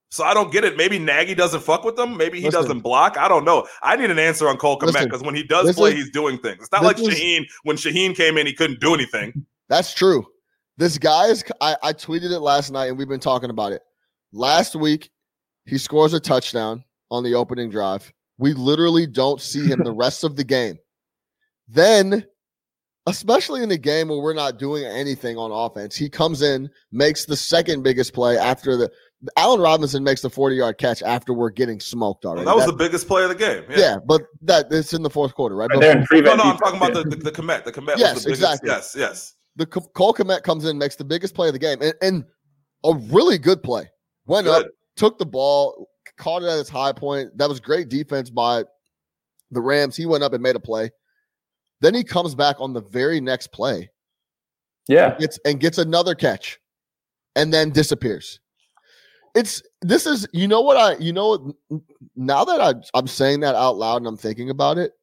So 0.10 0.24
I 0.24 0.34
don't 0.34 0.52
get 0.54 0.64
it. 0.64 0.78
Maybe 0.78 0.98
Nagy 0.98 1.36
doesn't 1.36 1.60
fuck 1.60 1.84
with 1.84 1.98
them. 1.98 2.16
Maybe 2.16 2.40
he 2.40 2.46
Listen. 2.46 2.62
doesn't 2.62 2.80
block. 2.80 3.18
I 3.18 3.28
don't 3.28 3.44
know. 3.44 3.68
I 3.84 3.98
need 3.98 4.10
an 4.10 4.18
answer 4.18 4.48
on 4.48 4.56
Cole 4.58 4.80
Kmet 4.80 5.04
because 5.04 5.22
when 5.22 5.36
he 5.36 5.44
does 5.44 5.68
this 5.68 5.76
play, 5.76 5.90
is- 5.92 5.96
he's 5.98 6.12
doing 6.12 6.38
things. 6.38 6.60
It's 6.62 6.72
not 6.72 6.82
this 6.82 6.88
like 6.88 7.00
is- 7.12 7.20
Shaheen. 7.20 7.44
When 7.64 7.76
Shaheen 7.76 8.16
came 8.16 8.38
in, 8.38 8.48
he 8.48 8.54
couldn't 8.54 8.80
do 8.80 8.94
anything. 8.94 9.46
That's 9.68 9.94
true. 9.94 10.26
This 10.78 10.98
guy 10.98 11.28
is. 11.28 11.44
I, 11.62 11.76
I 11.82 11.94
tweeted 11.94 12.32
it 12.32 12.40
last 12.40 12.72
night, 12.72 12.88
and 12.88 12.98
we've 12.98 13.08
been 13.08 13.20
talking 13.20 13.50
about 13.50 13.72
it. 13.72 13.82
Last 14.32 14.76
week, 14.76 15.10
he 15.66 15.78
scores 15.78 16.14
a 16.14 16.20
touchdown 16.20 16.84
on 17.10 17.24
the 17.24 17.34
opening 17.36 17.70
drive. 17.70 18.12
We 18.38 18.54
literally 18.54 19.08
don't 19.08 19.42
see 19.42 19.66
him 19.66 19.82
the 19.84 19.92
rest 19.94 20.24
of 20.24 20.36
the 20.36 20.44
game. 20.44 20.78
Then, 21.68 22.26
especially 23.08 23.64
in 23.64 23.70
the 23.70 23.78
game 23.78 24.10
where 24.10 24.20
we're 24.20 24.34
not 24.34 24.60
doing 24.60 24.84
anything 24.86 25.38
on 25.38 25.52
offense, 25.52 25.96
he 25.96 26.10
comes 26.10 26.42
in, 26.42 26.70
makes 26.92 27.26
the 27.26 27.36
second 27.36 27.84
biggest 27.84 28.14
play 28.14 28.38
after 28.38 28.78
the. 28.78 28.92
Allen 29.36 29.60
Robinson 29.60 30.04
makes 30.04 30.22
the 30.22 30.30
40 30.30 30.58
yard 30.58 30.78
catch 30.78 31.02
after 31.02 31.34
we're 31.34 31.50
getting 31.50 31.80
smoked 31.80 32.24
already. 32.24 32.46
that 32.46 32.56
was 32.56 32.66
That- 32.68 32.74
the 32.74 32.78
biggest 32.78 33.08
play 33.08 33.24
of 33.24 33.30
the 33.30 33.36
game. 33.36 33.64
yeah. 33.72 33.78
Yeah. 33.80 33.98
but 34.06 34.22
that 34.44 34.68
it's 34.70 34.94
in 34.94 35.02
the 35.02 35.10
fourth 35.10 35.34
quarter, 35.34 35.56
right? 35.56 35.68
But 35.74 35.80
They're 35.82 35.98
in 35.98 36.24
No, 36.24 36.36
no, 36.36 36.44
I'm 36.44 36.58
talking 36.58 36.78
about 36.78 36.94
the, 36.94 37.02
the, 37.04 37.16
the 37.16 37.32
Kmet. 37.32 37.64
The 37.64 37.72
Kmet 37.72 37.98
Yes, 37.98 38.14
was 38.14 38.24
the 38.26 38.30
biggest. 38.30 38.42
exactly. 38.44 38.70
Yes, 38.70 38.96
yes. 38.96 39.34
The 39.58 39.66
Cole 39.66 40.14
Kmet 40.14 40.44
comes 40.44 40.66
in, 40.66 40.78
makes 40.78 40.96
the 40.96 41.04
biggest 41.04 41.36
play 41.36 41.48
of 41.48 41.54
the 41.54 41.60
game, 41.60 41.80
and, 41.82 41.94
and 42.02 42.24
a 42.86 42.94
really 43.12 43.38
good 43.38 43.62
play. 43.64 43.90
Went 44.26 44.48
up, 44.48 44.66
took 44.96 45.18
the 45.18 45.26
ball, 45.26 45.90
caught 46.18 46.44
it 46.44 46.48
at 46.48 46.60
its 46.60 46.70
high 46.70 46.94
point. 46.94 47.36
That 47.38 47.50
was 47.50 47.60
great 47.60 47.90
defense 47.90 48.30
by 48.30 48.64
the 49.52 49.62
Rams. 49.62 49.96
He 49.96 50.06
went 50.06 50.24
up 50.24 50.34
and 50.34 50.44
made 50.44 50.56
a 50.56 50.60
play. 50.60 50.92
Then 51.82 51.94
he 51.94 52.04
comes 52.04 52.36
back 52.36 52.58
on 52.60 52.74
the 52.74 52.82
very 52.82 53.20
next 53.20 53.52
play, 53.52 53.90
Yeah. 54.88 55.18
gets 55.18 55.40
and 55.46 55.60
gets 55.60 55.78
another 55.78 56.16
catch, 56.16 56.60
and 57.36 57.54
then 57.54 57.72
disappears. 57.72 58.40
It's 59.36 59.62
this 59.82 60.08
is 60.08 60.28
you 60.34 60.48
know 60.48 60.62
what 60.62 60.78
I 60.78 60.98
you 60.98 61.14
know 61.14 61.54
now 62.16 62.44
that 62.46 62.60
I 62.60 62.74
I'm 62.98 63.08
saying 63.08 63.42
that 63.42 63.54
out 63.56 63.78
loud 63.78 63.98
and 63.98 64.08
I'm 64.08 64.18
thinking 64.18 64.50
about 64.50 64.78
it, 64.80 64.94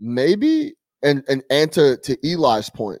maybe 0.00 0.74
and 1.02 1.22
and 1.28 1.44
and 1.50 1.70
to 1.72 1.96
to 1.98 2.16
Eli's 2.28 2.70
point, 2.70 3.00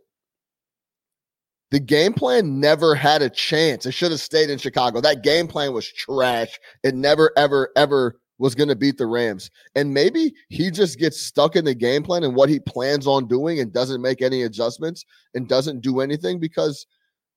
the 1.70 1.80
game 1.80 2.12
plan 2.12 2.60
never 2.60 2.94
had 2.94 3.22
a 3.22 3.30
chance. 3.30 3.86
It 3.86 3.92
should 3.92 4.10
have 4.12 4.20
stayed 4.20 4.50
in 4.50 4.58
Chicago. 4.58 5.00
That 5.00 5.22
game 5.22 5.48
plan 5.48 5.72
was 5.72 5.86
trash. 5.92 6.58
It 6.84 6.94
never, 6.94 7.32
ever, 7.36 7.70
ever 7.76 8.20
was 8.38 8.54
going 8.54 8.68
to 8.68 8.76
beat 8.76 8.98
the 8.98 9.06
Rams. 9.06 9.50
And 9.74 9.92
maybe 9.92 10.34
he 10.48 10.70
just 10.70 10.98
gets 10.98 11.20
stuck 11.20 11.56
in 11.56 11.64
the 11.64 11.74
game 11.74 12.02
plan 12.02 12.22
and 12.22 12.36
what 12.36 12.48
he 12.48 12.60
plans 12.60 13.06
on 13.06 13.26
doing 13.26 13.60
and 13.60 13.72
doesn't 13.72 14.02
make 14.02 14.22
any 14.22 14.42
adjustments 14.42 15.04
and 15.34 15.48
doesn't 15.48 15.80
do 15.80 16.00
anything 16.00 16.38
because 16.38 16.86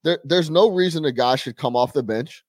there, 0.04 0.18
there's 0.24 0.50
no 0.50 0.70
reason 0.70 1.04
a 1.06 1.12
guy 1.12 1.36
should 1.36 1.56
come 1.56 1.74
off 1.74 1.92
the 1.92 2.02
bench, 2.02 2.44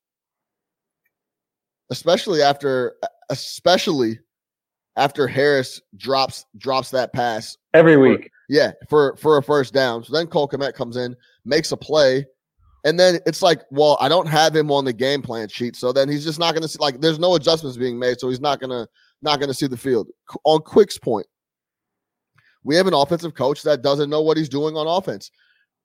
especially 1.89 2.41
after, 2.41 2.93
especially 3.29 4.19
after 4.97 5.27
Harris 5.27 5.81
drops 5.97 6.45
drops 6.57 6.91
that 6.91 7.13
pass 7.13 7.57
Every 7.73 7.95
week. 7.97 8.29
yeah, 8.49 8.71
for 8.89 9.15
for 9.15 9.37
a 9.37 9.43
first 9.43 9.73
down. 9.73 10.03
So 10.03 10.13
then 10.13 10.27
Cole 10.27 10.47
Kmet 10.49 10.73
comes 10.73 10.97
in, 10.97 11.15
makes 11.45 11.71
a 11.71 11.77
play, 11.77 12.25
and 12.83 12.99
then 12.99 13.19
it's 13.25 13.41
like, 13.41 13.61
well, 13.69 13.97
I 13.99 14.09
don't 14.09 14.27
have 14.27 14.55
him 14.55 14.71
on 14.71 14.85
the 14.85 14.93
game 14.93 15.21
plan 15.21 15.47
sheet, 15.47 15.75
so 15.75 15.91
then 15.91 16.09
he's 16.09 16.23
just 16.23 16.39
not 16.39 16.53
going 16.53 16.63
to 16.63 16.67
see. 16.67 16.79
Like, 16.79 17.01
there's 17.01 17.19
no 17.19 17.35
adjustments 17.35 17.77
being 17.77 17.99
made, 17.99 18.19
so 18.19 18.29
he's 18.29 18.41
not 18.41 18.59
gonna 18.59 18.87
not 19.21 19.39
going 19.39 19.49
to 19.49 19.53
see 19.53 19.67
the 19.67 19.77
field. 19.77 20.07
On 20.45 20.59
Quick's 20.59 20.97
point, 20.97 21.27
we 22.63 22.75
have 22.75 22.87
an 22.87 22.93
offensive 22.93 23.33
coach 23.33 23.61
that 23.63 23.81
doesn't 23.81 24.09
know 24.09 24.21
what 24.21 24.37
he's 24.37 24.49
doing 24.49 24.75
on 24.75 24.87
offense. 24.87 25.31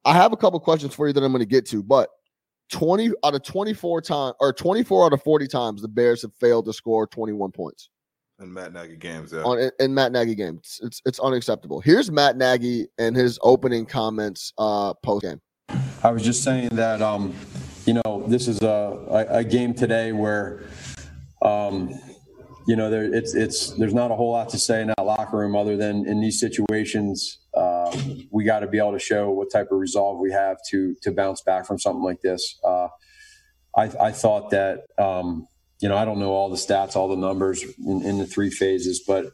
I 0.05 0.15
have 0.15 0.33
a 0.33 0.37
couple 0.37 0.61
questions 0.61 0.95
for 0.95 1.07
you 1.07 1.13
that 1.13 1.23
I'm 1.23 1.33
going 1.33 1.41
to 1.41 1.47
get 1.47 1.67
to, 1.67 1.83
but 1.83 2.09
20 2.71 3.11
out 3.25 3.35
of 3.35 3.43
24 3.43 4.01
times 4.03 4.35
or 4.41 4.53
24 4.53 5.07
out 5.07 5.13
of 5.13 5.23
40 5.23 5.47
times 5.47 5.83
the 5.83 5.89
Bears 5.89 6.23
have 6.23 6.35
failed 6.35 6.65
to 6.67 6.73
score 6.73 7.07
21 7.07 7.53
points. 7.53 7.91
And 8.39 8.53
Matt 8.53 8.73
Nagy 8.73 8.97
games, 8.97 9.33
yeah. 9.33 9.43
on 9.43 9.59
in, 9.59 9.71
in 9.81 9.95
Matt 9.95 10.13
Nagy 10.13 10.35
games. 10.35 10.59
It's, 10.61 10.81
it's 10.83 11.03
it's 11.07 11.21
unacceptable. 11.21 11.81
Here's 11.81 12.11
Matt 12.11 12.37
Nagy 12.37 12.87
and 12.99 13.17
his 13.17 13.39
opening 13.43 13.87
comments 13.87 14.53
uh 14.59 14.93
post 15.03 15.23
game. 15.23 15.41
I 16.07 16.13
was 16.13 16.23
just 16.23 16.45
saying 16.45 16.69
that, 16.75 17.03
um, 17.03 17.35
you 17.85 17.95
know, 17.95 18.23
this 18.29 18.47
is 18.47 18.63
a, 18.63 18.97
a, 19.09 19.39
a 19.39 19.45
game 19.45 19.75
today 19.75 20.13
where, 20.13 20.63
um, 21.43 21.93
you 22.69 22.77
know, 22.77 22.89
there 22.91 23.13
it's 23.13 23.35
it's 23.35 23.71
there's 23.71 23.93
not 23.93 24.13
a 24.13 24.15
whole 24.15 24.31
lot 24.31 24.49
to 24.51 24.59
say 24.59 24.83
in 24.83 24.87
that 24.87 25.05
locker 25.05 25.37
room 25.37 25.57
other 25.57 25.77
than 25.77 26.07
in 26.07 26.21
these 26.21 26.39
situations, 26.39 27.41
uh, 27.55 27.91
we 28.31 28.45
got 28.45 28.61
to 28.61 28.69
be 28.69 28.79
able 28.79 28.93
to 28.93 29.01
show 29.01 29.33
what 29.33 29.51
type 29.51 29.73
of 29.73 29.81
resolve 29.81 30.21
we 30.21 30.31
have 30.31 30.59
to 30.71 30.95
to 31.03 31.11
bounce 31.11 31.41
back 31.41 31.67
from 31.67 31.77
something 31.77 32.05
like 32.05 32.21
this. 32.21 32.57
Uh, 32.63 32.87
I, 33.77 33.91
I 34.01 34.13
thought 34.13 34.51
that, 34.51 34.85
um, 34.99 35.49
you 35.81 35.89
know, 35.89 35.97
I 35.97 36.05
don't 36.05 36.21
know 36.21 36.31
all 36.31 36.51
the 36.51 36.57
stats, 36.57 36.95
all 36.95 37.09
the 37.09 37.17
numbers 37.17 37.65
in, 37.85 38.03
in 38.03 38.19
the 38.19 38.27
three 38.29 38.51
phases, 38.51 39.03
but 39.05 39.33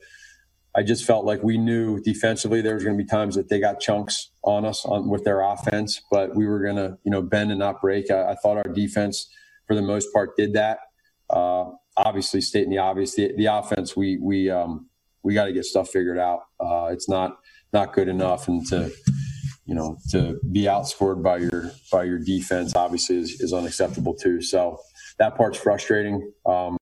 I 0.75 0.83
just 0.83 1.05
felt 1.05 1.26
like 1.26 1.43
we 1.43 1.59
knew 1.59 2.00
defensively 2.00 2.62
there 2.62 2.75
was 2.75 2.85
going 2.85 2.97
to 2.97 3.02
be 3.02 3.09
times 3.09 3.35
that 3.35 3.49
they 3.50 3.61
got 3.61 3.79
chunks 3.79 4.31
on 4.43 4.64
us 4.64 4.85
on, 4.87 5.09
with 5.09 5.25
their 5.25 5.43
offense, 5.43 6.00
but 6.11 6.35
we 6.35 6.47
were 6.47 6.61
going 6.61 6.76
to, 6.76 6.99
you 7.05 7.11
know, 7.11 7.21
bend 7.21 7.50
and 7.50 7.59
not 7.59 7.81
break. 7.81 8.11
I, 8.11 8.31
I, 8.31 8.35
thought 8.37 8.57
our 8.57 8.73
defense, 8.73 9.29
for 9.67 9.75
the 9.76 9.83
most 9.83 10.12
part, 10.14 10.35
did 10.37 10.55
that. 10.55 10.79
Uh, 11.29 11.73
obviously, 11.97 12.41
stating 12.41 12.71
the 12.71 12.79
obvious, 12.79 13.14
the, 13.14 13.33
the 13.37 13.47
offense, 13.47 13.95
we 13.95 14.19
we 14.19 14.50
um, 14.50 14.88
we 15.23 15.35
got 15.35 15.45
to 15.45 15.52
get 15.52 15.64
stuff 15.67 15.91
figured 15.91 16.19
out. 16.19 16.41
Uh, 16.59 16.88
it's 16.91 17.09
not 17.09 17.38
not 17.73 17.93
good 17.93 18.09
enough, 18.09 18.49
and 18.49 18.67
to 18.69 18.91
you 19.67 19.75
know 19.75 19.99
to 20.11 20.41
be 20.52 20.62
outscored 20.62 21.23
by 21.23 21.37
your 21.37 21.71
by 21.91 22.05
your 22.05 22.19
defense 22.19 22.75
obviously 22.75 23.19
is, 23.19 23.41
is 23.41 23.52
unacceptable 23.52 24.14
too. 24.14 24.41
So 24.41 24.79
that 25.19 25.37
part's 25.37 25.59
frustrating. 25.59 26.33
Um, 26.47 26.76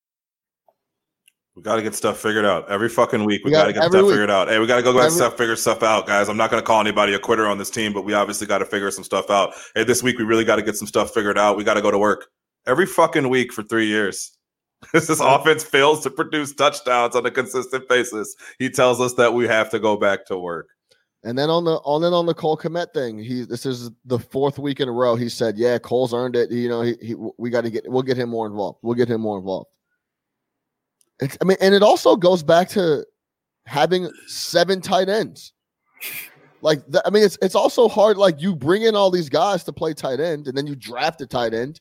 we 1.60 1.64
got 1.64 1.76
to 1.76 1.82
get 1.82 1.94
stuff 1.94 2.18
figured 2.18 2.46
out 2.46 2.66
every 2.70 2.88
fucking 2.88 3.22
week. 3.22 3.44
We, 3.44 3.50
we 3.50 3.52
got 3.52 3.66
to 3.66 3.74
get 3.74 3.82
stuff 3.82 3.92
week. 3.92 4.12
figured 4.12 4.30
out. 4.30 4.48
Hey, 4.48 4.58
we 4.58 4.66
got 4.66 4.76
to 4.76 4.82
go 4.82 4.94
get 4.94 5.12
stuff, 5.12 5.36
figure 5.36 5.56
stuff 5.56 5.82
out, 5.82 6.06
guys. 6.06 6.30
I'm 6.30 6.38
not 6.38 6.50
going 6.50 6.62
to 6.62 6.66
call 6.66 6.80
anybody 6.80 7.12
a 7.12 7.18
quitter 7.18 7.46
on 7.46 7.58
this 7.58 7.68
team, 7.68 7.92
but 7.92 8.02
we 8.02 8.14
obviously 8.14 8.46
got 8.46 8.58
to 8.58 8.64
figure 8.64 8.90
some 8.90 9.04
stuff 9.04 9.28
out. 9.28 9.52
Hey, 9.74 9.84
this 9.84 10.02
week 10.02 10.16
we 10.16 10.24
really 10.24 10.46
got 10.46 10.56
to 10.56 10.62
get 10.62 10.76
some 10.76 10.88
stuff 10.88 11.12
figured 11.12 11.36
out. 11.36 11.58
We 11.58 11.64
got 11.64 11.74
to 11.74 11.82
go 11.82 11.90
to 11.90 11.98
work 11.98 12.28
every 12.66 12.86
fucking 12.86 13.28
week 13.28 13.52
for 13.52 13.62
three 13.62 13.88
years. 13.88 14.34
this 14.94 15.10
offense 15.20 15.62
fails 15.62 16.02
to 16.04 16.08
produce 16.10 16.54
touchdowns 16.54 17.14
on 17.14 17.26
a 17.26 17.30
consistent 17.30 17.86
basis. 17.90 18.34
He 18.58 18.70
tells 18.70 18.98
us 18.98 19.12
that 19.14 19.34
we 19.34 19.46
have 19.46 19.68
to 19.72 19.78
go 19.78 19.98
back 19.98 20.24
to 20.28 20.38
work. 20.38 20.66
And 21.24 21.36
then 21.36 21.50
on 21.50 21.64
the 21.64 21.74
on 21.84 22.00
then 22.00 22.14
on 22.14 22.24
the 22.24 22.32
Cole 22.32 22.56
Kmet 22.56 22.94
thing, 22.94 23.18
he 23.18 23.44
this 23.44 23.66
is 23.66 23.90
the 24.06 24.18
fourth 24.18 24.58
week 24.58 24.80
in 24.80 24.88
a 24.88 24.92
row. 24.92 25.14
He 25.14 25.28
said, 25.28 25.58
"Yeah, 25.58 25.76
Cole's 25.76 26.14
earned 26.14 26.36
it. 26.36 26.50
You 26.50 26.70
know, 26.70 26.80
he, 26.80 26.96
he 27.02 27.14
we 27.36 27.50
got 27.50 27.60
to 27.64 27.70
get 27.70 27.86
we'll 27.86 28.00
get 28.00 28.16
him 28.16 28.30
more 28.30 28.46
involved. 28.46 28.78
We'll 28.80 28.94
get 28.94 29.10
him 29.10 29.20
more 29.20 29.36
involved." 29.36 29.66
It's, 31.20 31.36
I 31.40 31.44
mean, 31.44 31.56
and 31.60 31.74
it 31.74 31.82
also 31.82 32.16
goes 32.16 32.42
back 32.42 32.68
to 32.70 33.04
having 33.66 34.10
seven 34.26 34.80
tight 34.80 35.08
ends. 35.08 35.52
Like, 36.62 36.86
the, 36.88 37.02
I 37.06 37.10
mean, 37.10 37.22
it's 37.22 37.38
it's 37.42 37.54
also 37.54 37.88
hard. 37.88 38.16
Like, 38.16 38.40
you 38.40 38.54
bring 38.54 38.82
in 38.82 38.94
all 38.94 39.10
these 39.10 39.28
guys 39.28 39.64
to 39.64 39.72
play 39.72 39.94
tight 39.94 40.20
end, 40.20 40.46
and 40.46 40.56
then 40.56 40.66
you 40.66 40.76
draft 40.76 41.20
a 41.20 41.26
tight 41.26 41.54
end, 41.54 41.80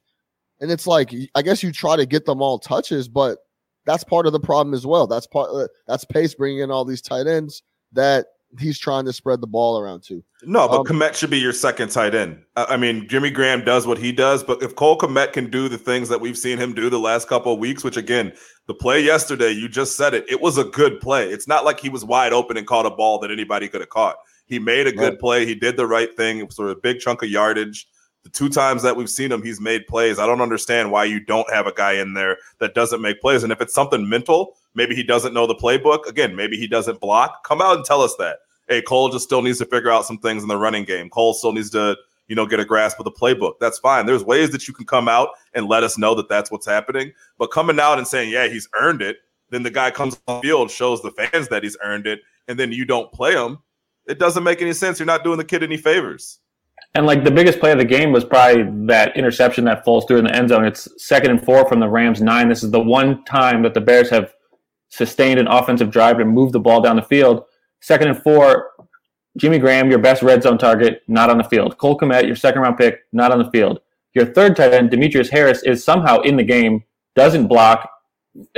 and 0.59 0.71
it's 0.71 0.87
like 0.87 1.13
I 1.35 1.41
guess 1.41 1.63
you 1.63 1.71
try 1.71 1.95
to 1.95 2.05
get 2.05 2.25
them 2.25 2.41
all 2.41 2.59
touches, 2.59 3.07
but 3.07 3.39
that's 3.85 4.03
part 4.03 4.25
of 4.25 4.33
the 4.33 4.39
problem 4.39 4.73
as 4.73 4.85
well. 4.85 5.07
That's 5.07 5.27
part 5.27 5.49
uh, 5.53 5.67
that's 5.87 6.05
Pace 6.05 6.35
bringing 6.35 6.59
in 6.59 6.71
all 6.71 6.85
these 6.85 7.01
tight 7.01 7.27
ends 7.27 7.63
that 7.93 8.27
he's 8.57 8.79
trying 8.79 9.05
to 9.05 9.13
spread 9.13 9.41
the 9.41 9.47
ball 9.47 9.79
around 9.79 10.01
to. 10.03 10.23
No, 10.43 10.67
but 10.67 10.79
um, 10.79 10.85
Kmet 10.85 11.13
should 11.13 11.29
be 11.29 11.37
your 11.37 11.53
second 11.53 11.89
tight 11.89 12.15
end. 12.15 12.41
I 12.55 12.77
mean, 12.77 13.07
Jimmy 13.07 13.29
Graham 13.29 13.63
does 13.63 13.85
what 13.85 13.97
he 13.97 14.11
does, 14.11 14.43
but 14.43 14.63
if 14.63 14.75
Cole 14.75 14.97
Kmet 14.97 15.33
can 15.33 15.49
do 15.49 15.69
the 15.69 15.77
things 15.77 16.09
that 16.09 16.21
we've 16.21 16.37
seen 16.37 16.57
him 16.57 16.73
do 16.73 16.89
the 16.89 16.99
last 16.99 17.27
couple 17.27 17.53
of 17.53 17.59
weeks, 17.59 17.83
which 17.83 17.97
again, 17.97 18.33
the 18.67 18.73
play 18.73 19.01
yesterday, 19.01 19.51
you 19.51 19.67
just 19.67 19.97
said 19.97 20.13
it, 20.13 20.25
it 20.29 20.41
was 20.41 20.57
a 20.57 20.63
good 20.63 20.99
play. 20.99 21.29
It's 21.29 21.47
not 21.47 21.65
like 21.65 21.79
he 21.79 21.89
was 21.89 22.03
wide 22.05 22.33
open 22.33 22.57
and 22.57 22.65
caught 22.65 22.85
a 22.85 22.91
ball 22.91 23.19
that 23.19 23.31
anybody 23.31 23.67
could 23.67 23.81
have 23.81 23.89
caught. 23.89 24.15
He 24.45 24.57
made 24.57 24.87
a 24.87 24.91
good 24.91 25.11
right. 25.11 25.19
play. 25.19 25.45
He 25.45 25.55
did 25.55 25.77
the 25.77 25.85
right 25.85 26.15
thing. 26.17 26.39
It 26.39 26.47
was 26.47 26.55
sort 26.55 26.71
of 26.71 26.77
a 26.77 26.81
big 26.81 26.99
chunk 26.99 27.21
of 27.21 27.29
yardage. 27.29 27.87
The 28.23 28.29
two 28.29 28.49
times 28.49 28.81
that 28.81 28.95
we've 28.95 29.09
seen 29.09 29.31
him, 29.31 29.43
he's 29.43 29.61
made 29.61 29.87
plays. 29.87 30.19
I 30.19 30.25
don't 30.25 30.41
understand 30.41 30.91
why 30.91 31.05
you 31.05 31.19
don't 31.23 31.51
have 31.53 31.67
a 31.67 31.71
guy 31.71 31.93
in 31.93 32.15
there 32.15 32.37
that 32.59 32.73
doesn't 32.73 33.01
make 33.01 33.21
plays. 33.21 33.43
And 33.43 33.51
if 33.51 33.61
it's 33.61 33.73
something 33.73 34.09
mental, 34.09 34.57
maybe 34.75 34.95
he 34.95 35.03
doesn't 35.03 35.33
know 35.33 35.47
the 35.47 35.55
playbook. 35.55 36.07
Again, 36.07 36.35
maybe 36.35 36.57
he 36.57 36.67
doesn't 36.67 36.99
block. 36.99 37.43
Come 37.43 37.61
out 37.61 37.75
and 37.75 37.85
tell 37.85 38.01
us 38.01 38.15
that 38.17 38.39
hey, 38.69 38.81
Cole 38.83 39.09
just 39.09 39.25
still 39.25 39.41
needs 39.41 39.57
to 39.57 39.65
figure 39.65 39.91
out 39.91 40.05
some 40.05 40.19
things 40.19 40.43
in 40.43 40.47
the 40.47 40.57
running 40.57 40.85
game. 40.85 41.09
Cole 41.09 41.33
still 41.33 41.51
needs 41.51 41.71
to, 41.71 41.97
you 42.27 42.35
know, 42.35 42.45
get 42.45 42.59
a 42.59 42.65
grasp 42.65 42.99
of 42.99 43.03
the 43.03 43.11
playbook. 43.11 43.53
That's 43.59 43.79
fine. 43.79 44.05
There's 44.05 44.23
ways 44.23 44.51
that 44.51 44.67
you 44.67 44.73
can 44.73 44.85
come 44.85 45.09
out 45.09 45.29
and 45.53 45.67
let 45.67 45.83
us 45.83 45.97
know 45.97 46.15
that 46.15 46.29
that's 46.29 46.51
what's 46.51 46.67
happening. 46.67 47.11
But 47.37 47.51
coming 47.51 47.79
out 47.79 47.97
and 47.97 48.07
saying, 48.07 48.29
yeah, 48.29 48.47
he's 48.47 48.69
earned 48.79 49.01
it, 49.01 49.17
then 49.49 49.63
the 49.63 49.71
guy 49.71 49.89
comes 49.89 50.19
on 50.27 50.37
the 50.37 50.47
field, 50.47 50.69
shows 50.69 51.01
the 51.01 51.11
fans 51.11 51.47
that 51.49 51.63
he's 51.63 51.75
earned 51.83 52.05
it, 52.05 52.21
and 52.47 52.57
then 52.57 52.71
you 52.71 52.85
don't 52.85 53.11
play 53.11 53.33
him. 53.33 53.57
It 54.07 54.19
doesn't 54.19 54.43
make 54.43 54.61
any 54.61 54.73
sense. 54.73 54.99
You're 54.99 55.07
not 55.07 55.23
doing 55.23 55.37
the 55.37 55.43
kid 55.43 55.63
any 55.63 55.77
favors. 55.77 56.39
And 56.95 57.05
like 57.05 57.23
the 57.23 57.31
biggest 57.31 57.59
play 57.59 57.71
of 57.71 57.77
the 57.77 57.85
game 57.85 58.11
was 58.11 58.23
probably 58.23 58.63
that 58.87 59.15
interception 59.17 59.65
that 59.65 59.83
falls 59.83 60.05
through 60.05 60.19
in 60.19 60.25
the 60.25 60.35
end 60.35 60.49
zone. 60.49 60.65
It's 60.65 60.87
second 61.03 61.31
and 61.31 61.43
four 61.43 61.67
from 61.67 61.79
the 61.79 61.89
Rams 61.89 62.21
nine. 62.21 62.47
This 62.47 62.63
is 62.63 62.71
the 62.71 62.79
one 62.79 63.23
time 63.25 63.61
that 63.63 63.73
the 63.73 63.81
Bears 63.81 64.09
have 64.09 64.33
sustained 64.89 65.39
an 65.39 65.47
offensive 65.47 65.91
drive 65.91 66.17
to 66.17 66.25
move 66.25 66.51
the 66.51 66.59
ball 66.59 66.81
down 66.81 66.95
the 66.95 67.01
field. 67.01 67.45
Second 67.79 68.09
and 68.09 68.21
four, 68.21 68.71
Jimmy 69.37 69.59
Graham, 69.59 69.89
your 69.89 69.99
best 69.99 70.21
red 70.21 70.43
zone 70.43 70.57
target, 70.57 71.03
not 71.07 71.29
on 71.29 71.37
the 71.37 71.43
field. 71.43 71.77
Cole 71.77 71.97
Kmet, 71.97 72.25
your 72.25 72.35
second 72.35 72.61
round 72.61 72.77
pick, 72.77 73.01
not 73.13 73.31
on 73.31 73.39
the 73.39 73.49
field. 73.51 73.79
Your 74.13 74.25
third 74.25 74.55
tight 74.55 74.73
end, 74.73 74.89
Demetrius 74.89 75.29
Harris, 75.29 75.63
is 75.63 75.83
somehow 75.83 76.19
in 76.21 76.35
the 76.35 76.43
game, 76.43 76.83
doesn't 77.15 77.47
block, 77.47 77.89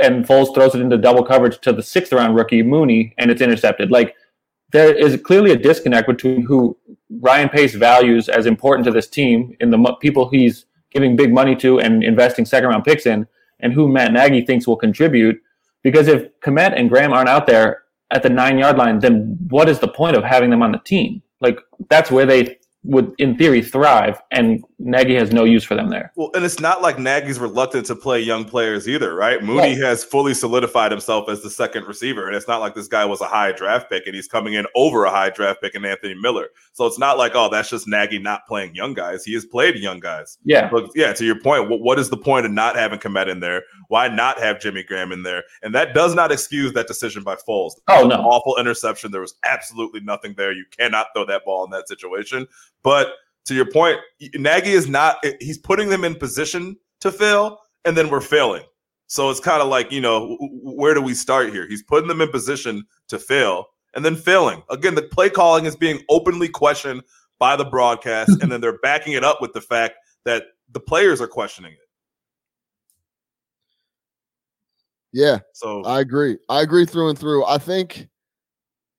and 0.02 0.24
Foles 0.24 0.54
throws 0.54 0.74
it 0.74 0.80
into 0.80 0.96
double 0.98 1.22
coverage 1.22 1.60
to 1.60 1.72
the 1.72 1.82
sixth 1.82 2.12
round 2.12 2.34
rookie, 2.34 2.62
Mooney, 2.62 3.14
and 3.18 3.30
it's 3.30 3.42
intercepted. 3.42 3.90
Like, 3.90 4.14
there 4.72 4.94
is 4.94 5.20
clearly 5.22 5.52
a 5.52 5.56
disconnect 5.56 6.08
between 6.08 6.42
who 6.42 6.76
Ryan 7.20 7.50
Pace 7.50 7.74
values 7.74 8.28
as 8.28 8.46
important 8.46 8.86
to 8.86 8.90
this 8.90 9.08
team 9.08 9.54
in 9.60 9.70
the 9.70 9.96
people 10.00 10.28
he's 10.28 10.64
giving 10.90 11.16
big 11.16 11.32
money 11.32 11.54
to 11.56 11.78
and 11.80 12.02
investing 12.02 12.44
second 12.46 12.70
round 12.70 12.84
picks 12.84 13.06
in, 13.06 13.26
and 13.60 13.72
who 13.72 13.88
Matt 13.88 14.12
Nagy 14.12 14.44
thinks 14.44 14.66
will 14.66 14.76
contribute. 14.76 15.40
Because 15.82 16.08
if 16.08 16.28
Kmet 16.40 16.78
and 16.78 16.88
Graham 16.88 17.12
aren't 17.12 17.28
out 17.28 17.46
there, 17.46 17.82
at 18.12 18.22
the 18.22 18.30
nine 18.30 18.58
yard 18.58 18.76
line, 18.76 18.98
then 19.00 19.36
what 19.48 19.68
is 19.68 19.80
the 19.80 19.88
point 19.88 20.16
of 20.16 20.22
having 20.22 20.50
them 20.50 20.62
on 20.62 20.72
the 20.72 20.78
team? 20.78 21.22
Like 21.40 21.58
that's 21.88 22.10
where 22.10 22.26
they 22.26 22.58
would, 22.84 23.14
in 23.18 23.36
theory, 23.36 23.62
thrive, 23.62 24.20
and 24.32 24.64
Nagy 24.78 25.14
has 25.14 25.32
no 25.32 25.44
use 25.44 25.62
for 25.62 25.76
them 25.76 25.88
there. 25.88 26.12
Well, 26.16 26.30
and 26.34 26.44
it's 26.44 26.58
not 26.58 26.82
like 26.82 26.98
Nagy's 26.98 27.38
reluctant 27.38 27.86
to 27.86 27.94
play 27.94 28.20
young 28.20 28.44
players 28.44 28.88
either, 28.88 29.14
right? 29.14 29.42
Mooney 29.42 29.76
has 29.80 30.02
fully 30.02 30.34
solidified 30.34 30.90
himself 30.90 31.28
as 31.28 31.42
the 31.42 31.50
second 31.50 31.86
receiver, 31.86 32.26
and 32.26 32.34
it's 32.34 32.48
not 32.48 32.60
like 32.60 32.74
this 32.74 32.88
guy 32.88 33.04
was 33.04 33.20
a 33.20 33.26
high 33.26 33.52
draft 33.52 33.88
pick 33.88 34.06
and 34.06 34.16
he's 34.16 34.26
coming 34.26 34.54
in 34.54 34.66
over 34.74 35.04
a 35.04 35.10
high 35.10 35.30
draft 35.30 35.62
pick 35.62 35.76
in 35.76 35.84
Anthony 35.84 36.14
Miller. 36.14 36.48
So 36.72 36.86
it's 36.86 36.98
not 36.98 37.18
like, 37.18 37.32
oh, 37.34 37.48
that's 37.48 37.70
just 37.70 37.86
Nagy 37.86 38.18
not 38.18 38.46
playing 38.48 38.74
young 38.74 38.94
guys. 38.94 39.24
He 39.24 39.34
has 39.34 39.44
played 39.44 39.76
young 39.76 40.00
guys. 40.00 40.38
Yeah. 40.44 40.68
But 40.68 40.90
yeah, 40.96 41.12
to 41.12 41.24
your 41.24 41.38
point, 41.38 41.68
what, 41.68 41.80
what 41.80 41.98
is 42.00 42.10
the 42.10 42.16
point 42.16 42.46
of 42.46 42.52
not 42.52 42.74
having 42.74 42.98
Kmet 42.98 43.28
in 43.28 43.38
there? 43.38 43.62
Why 43.88 44.08
not 44.08 44.40
have 44.40 44.60
Jimmy 44.60 44.82
Graham 44.82 45.12
in 45.12 45.22
there? 45.22 45.44
And 45.62 45.72
that 45.74 45.94
does 45.94 46.14
not 46.14 46.32
excuse 46.32 46.72
that 46.72 46.88
decision 46.88 47.22
by 47.22 47.36
Foles. 47.36 47.74
Oh, 47.88 48.06
no. 48.06 48.16
Awful 48.16 48.56
interception. 48.58 49.12
There 49.12 49.20
was 49.20 49.34
absolutely 49.44 50.00
nothing 50.00 50.34
there. 50.36 50.52
You 50.52 50.64
cannot 50.76 51.08
throw 51.14 51.26
that 51.26 51.44
ball 51.44 51.64
in 51.64 51.70
that 51.70 51.88
situation. 51.88 52.48
But 52.82 53.08
to 53.46 53.54
your 53.54 53.70
point, 53.70 53.98
Nagy 54.34 54.70
is 54.70 54.88
not, 54.88 55.24
he's 55.40 55.58
putting 55.58 55.88
them 55.88 56.04
in 56.04 56.14
position 56.14 56.76
to 57.00 57.10
fail, 57.10 57.58
and 57.84 57.96
then 57.96 58.08
we're 58.10 58.20
failing. 58.20 58.62
So 59.06 59.30
it's 59.30 59.40
kind 59.40 59.60
of 59.60 59.68
like, 59.68 59.92
you 59.92 60.00
know, 60.00 60.36
where 60.40 60.94
do 60.94 61.02
we 61.02 61.14
start 61.14 61.50
here? 61.50 61.68
He's 61.68 61.82
putting 61.82 62.08
them 62.08 62.20
in 62.20 62.30
position 62.30 62.86
to 63.08 63.18
fail 63.18 63.66
and 63.94 64.04
then 64.04 64.16
failing. 64.16 64.62
Again, 64.70 64.94
the 64.94 65.02
play 65.02 65.28
calling 65.28 65.66
is 65.66 65.76
being 65.76 66.00
openly 66.08 66.48
questioned 66.48 67.02
by 67.38 67.56
the 67.56 67.64
broadcast, 67.64 68.30
and 68.40 68.50
then 68.50 68.60
they're 68.60 68.78
backing 68.78 69.14
it 69.14 69.24
up 69.24 69.40
with 69.40 69.52
the 69.52 69.60
fact 69.60 69.96
that 70.24 70.44
the 70.70 70.80
players 70.80 71.20
are 71.20 71.26
questioning 71.26 71.72
it. 71.72 71.78
Yeah. 75.12 75.40
So 75.52 75.82
I 75.82 76.00
agree. 76.00 76.38
I 76.48 76.62
agree 76.62 76.86
through 76.86 77.10
and 77.10 77.18
through. 77.18 77.44
I 77.44 77.58
think 77.58 78.08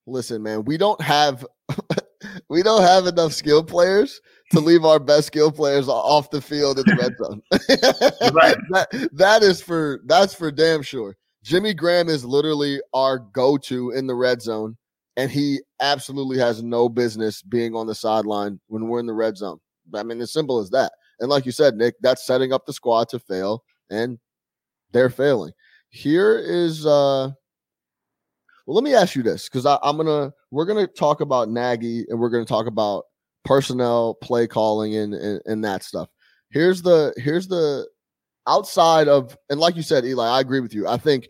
listen, 0.06 0.42
man, 0.42 0.64
we 0.64 0.76
don't 0.76 1.00
have 1.00 1.44
we 2.48 2.62
don't 2.62 2.82
have 2.82 3.06
enough 3.06 3.32
skill 3.32 3.62
players 3.62 4.20
to 4.52 4.60
leave 4.60 4.84
our 4.84 4.98
best 4.98 5.28
skill 5.28 5.50
players 5.50 5.88
off 5.88 6.30
the 6.30 6.40
field 6.40 6.78
in 6.78 6.84
the 6.86 6.96
red 6.96 7.16
zone. 7.16 7.42
right. 8.34 8.56
that, 8.70 9.08
that 9.12 9.42
is 9.42 9.60
for 9.60 10.00
that's 10.06 10.34
for 10.34 10.50
damn 10.50 10.82
sure. 10.82 11.16
Jimmy 11.42 11.74
Graham 11.74 12.08
is 12.08 12.24
literally 12.24 12.80
our 12.94 13.18
go-to 13.18 13.90
in 13.90 14.06
the 14.06 14.14
red 14.14 14.40
zone, 14.40 14.78
and 15.16 15.30
he 15.30 15.60
absolutely 15.80 16.38
has 16.38 16.62
no 16.62 16.88
business 16.88 17.42
being 17.42 17.74
on 17.74 17.86
the 17.86 17.94
sideline 17.94 18.60
when 18.68 18.88
we're 18.88 19.00
in 19.00 19.06
the 19.06 19.12
red 19.12 19.36
zone. 19.36 19.58
I 19.94 20.02
mean, 20.02 20.20
as 20.22 20.32
simple 20.32 20.58
as 20.58 20.70
that. 20.70 20.92
And 21.20 21.28
like 21.28 21.44
you 21.44 21.52
said, 21.52 21.76
Nick, 21.76 21.96
that's 22.00 22.26
setting 22.26 22.52
up 22.52 22.64
the 22.64 22.72
squad 22.72 23.10
to 23.10 23.18
fail, 23.18 23.62
and 23.90 24.18
they're 24.92 25.10
failing. 25.10 25.52
Here 25.90 26.38
is 26.38 26.86
uh 26.86 27.30
well, 28.66 28.74
let 28.74 28.84
me 28.84 28.94
ask 28.94 29.14
you 29.14 29.22
this 29.22 29.48
because 29.48 29.66
I'm 29.66 29.96
gonna 29.96 30.32
we're 30.50 30.64
gonna 30.64 30.86
talk 30.86 31.20
about 31.20 31.50
Nagy 31.50 32.06
and 32.08 32.18
we're 32.18 32.30
gonna 32.30 32.44
talk 32.44 32.66
about 32.66 33.04
personnel, 33.44 34.14
play 34.14 34.46
calling, 34.46 34.96
and, 34.96 35.14
and 35.14 35.40
and 35.44 35.64
that 35.64 35.82
stuff. 35.82 36.08
Here's 36.50 36.82
the 36.82 37.12
here's 37.16 37.46
the 37.48 37.86
outside 38.46 39.08
of 39.08 39.36
and 39.50 39.60
like 39.60 39.76
you 39.76 39.82
said, 39.82 40.04
Eli, 40.04 40.26
I 40.26 40.40
agree 40.40 40.60
with 40.60 40.74
you. 40.74 40.88
I 40.88 40.96
think 40.96 41.28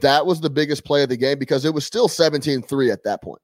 that 0.00 0.24
was 0.24 0.40
the 0.40 0.50
biggest 0.50 0.84
play 0.84 1.02
of 1.02 1.10
the 1.10 1.16
game 1.16 1.38
because 1.38 1.64
it 1.66 1.74
was 1.74 1.84
still 1.84 2.08
17-3 2.08 2.90
at 2.90 3.04
that 3.04 3.22
point. 3.22 3.42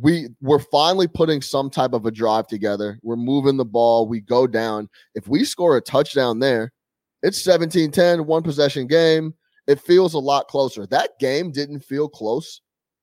We 0.00 0.28
we're 0.40 0.60
finally 0.60 1.08
putting 1.08 1.42
some 1.42 1.70
type 1.70 1.92
of 1.92 2.06
a 2.06 2.10
drive 2.12 2.46
together. 2.46 2.98
We're 3.02 3.16
moving 3.16 3.56
the 3.56 3.64
ball. 3.64 4.06
We 4.06 4.20
go 4.20 4.46
down. 4.46 4.88
If 5.14 5.26
we 5.28 5.44
score 5.44 5.76
a 5.76 5.80
touchdown 5.80 6.38
there, 6.38 6.72
it's 7.22 7.44
17-10, 7.44 8.26
one 8.26 8.42
possession 8.42 8.86
game. 8.86 9.34
It 9.66 9.80
feels 9.80 10.14
a 10.14 10.18
lot 10.18 10.48
closer. 10.48 10.86
That 10.86 11.18
game 11.18 11.50
didn't 11.50 11.80
feel 11.80 12.08
close 12.08 12.60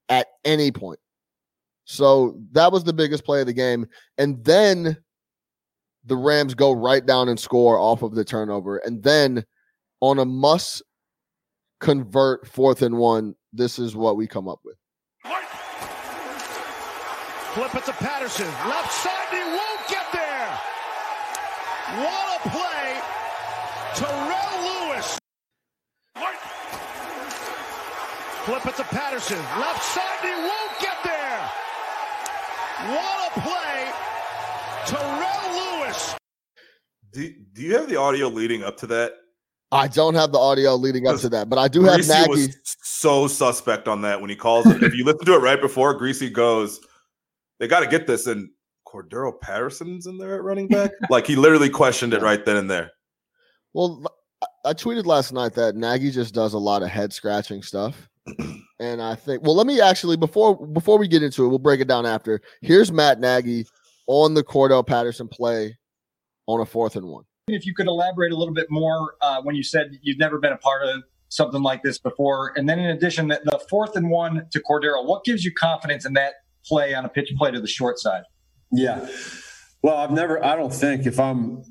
at 0.10 0.28
any 0.46 0.72
point. 0.72 1.00
So 1.86 2.40
that 2.52 2.72
was 2.72 2.84
the 2.84 2.94
biggest 2.94 3.26
play 3.26 3.42
of 3.42 3.48
the 3.48 3.54
game. 3.54 3.88
And 4.18 4.44
then 4.46 4.98
the 6.06 6.16
Rams 6.16 6.54
go 6.54 6.72
right 6.72 7.06
down 7.06 7.30
and 7.30 7.40
score 7.40 7.78
off 7.78 8.02
of 8.02 8.16
the 8.16 8.24
turnover. 8.24 8.78
And 8.78 9.02
then 9.04 9.44
on 10.00 10.20
a 10.20 10.26
must 10.26 10.84
convert 11.80 12.48
fourth 12.48 12.82
and 12.82 12.98
one, 12.98 13.36
this 13.54 13.80
is 13.80 13.96
what 13.96 14.18
we 14.18 14.28
come 14.28 14.48
up 14.48 14.60
with. 14.64 14.78
Flip 17.54 17.76
it 17.76 17.86
to 17.86 17.92
Patterson. 17.92 18.46
Left 18.46 18.94
side, 18.94 19.28
he 19.30 19.38
won't 19.38 19.90
get 19.90 20.06
there. 20.14 20.60
What 22.00 22.46
a 22.46 22.50
play. 22.50 23.02
Terrell 23.96 24.88
Lewis. 24.88 25.20
Flip 28.46 28.66
it 28.66 28.76
to 28.78 28.84
Patterson. 28.84 29.38
Left 29.38 29.84
side, 29.84 30.20
he 30.24 30.30
won't 30.30 30.80
get 30.80 30.98
there. 31.04 31.50
What 32.96 33.38
a 33.38 33.40
play. 33.42 33.92
Terrell 34.88 35.80
Lewis. 35.84 36.16
Do, 37.14 37.32
do 37.54 37.62
you 37.62 37.76
have 37.78 37.88
the 37.88 37.98
audio 37.98 38.28
leading 38.30 38.64
up 38.64 38.78
to 38.78 38.88
that? 38.88 39.14
I 39.72 39.88
don't 39.88 40.16
have 40.16 40.32
the 40.32 40.40
audio 40.40 40.76
leading 40.76 41.08
up 41.08 41.20
to 41.22 41.30
that, 41.30 41.50
but 41.50 41.60
I 41.60 41.68
do 41.68 41.84
have 41.84 42.00
Griese 42.00 42.10
Nagy. 42.10 42.30
was 42.30 42.58
so 42.82 43.28
suspect 43.28 43.88
on 43.88 44.02
that 44.02 44.20
when 44.20 44.30
he 44.30 44.36
calls 44.36 44.66
it. 44.66 44.82
if 44.84 44.96
you 44.96 45.06
listen 45.06 45.26
to 45.26 45.36
it 45.36 45.40
right 45.42 45.62
before 45.62 45.98
Griese 46.00 46.34
goes, 46.34 46.80
they 47.60 47.68
got 47.68 47.82
to 47.82 47.88
get 47.88 48.08
this. 48.08 48.26
And 48.28 48.50
Cordarrelle 48.88 49.40
Patterson's 49.40 50.08
in 50.08 50.18
there 50.18 50.36
at 50.36 50.44
running 50.44 50.68
back. 50.68 50.92
like 51.12 51.28
he 51.28 51.36
literally 51.36 51.70
questioned 51.70 52.14
it 52.14 52.22
right 52.22 52.44
then 52.44 52.58
and 52.58 52.70
there. 52.70 52.92
Well, 53.74 54.02
I- 54.42 54.70
I 54.70 54.74
tweeted 54.74 55.06
last 55.06 55.32
night 55.32 55.54
that 55.54 55.76
Nagy 55.76 56.10
just 56.12 56.34
does 56.34 56.54
a 56.54 56.58
lot 56.60 56.82
of 56.82 56.90
head 56.90 57.14
scratching 57.14 57.62
stuff. 57.62 58.10
And 58.80 59.02
I 59.02 59.14
think 59.14 59.44
well, 59.44 59.56
let 59.56 59.68
me 59.68 59.80
actually 59.80 60.18
before 60.18 60.68
before 60.68 60.98
we 60.98 61.08
get 61.08 61.22
into 61.22 61.46
it, 61.46 61.50
we'll 61.50 61.60
break 61.60 61.82
it 61.82 61.88
down 61.88 62.06
after. 62.06 62.42
Here's 62.62 62.92
Matt 62.92 63.20
Nagy 63.20 63.68
on 64.08 64.34
the 64.34 64.44
Cordarrelle 64.44 64.86
Patterson 64.86 65.28
play 65.28 65.78
on 66.48 66.60
a 66.60 66.66
fourth 66.66 66.96
and 66.96 67.06
one. 67.06 67.24
If 67.48 67.66
you 67.66 67.76
could 67.76 67.88
elaborate 67.88 68.32
a 68.32 68.36
little 68.36 68.54
bit 68.54 68.68
more 68.70 69.16
uh, 69.22 69.42
when 69.44 69.56
you 69.56 69.64
said 69.64 69.92
you've 70.02 70.18
never 70.18 70.40
been 70.40 70.54
a 70.54 70.58
part 70.58 70.84
of 70.84 71.04
something 71.30 71.62
like 71.62 71.84
this 71.84 71.98
before, 71.98 72.54
and 72.56 72.68
then 72.68 72.80
in 72.80 72.90
addition, 72.90 73.28
the, 73.28 73.40
the 73.46 73.60
fourth 73.70 73.96
and 73.96 74.10
one 74.10 74.48
to 74.52 74.60
Cordarrelle, 74.60 75.06
what 75.06 75.24
gives 75.24 75.46
you 75.46 75.54
confidence 75.54 76.06
in 76.06 76.14
that 76.14 76.34
play 76.66 76.94
on 76.94 77.06
a 77.06 77.10
pitch 77.10 77.32
play 77.38 77.52
to 77.52 77.62
the 77.62 77.68
short 77.68 78.00
side? 78.00 78.24
Yeah. 78.72 79.08
Well, 79.84 79.98
I've 79.98 80.12
never. 80.12 80.44
I 80.44 80.56
don't 80.56 80.74
think 80.74 81.06
if 81.06 81.20
I'm. 81.20 81.64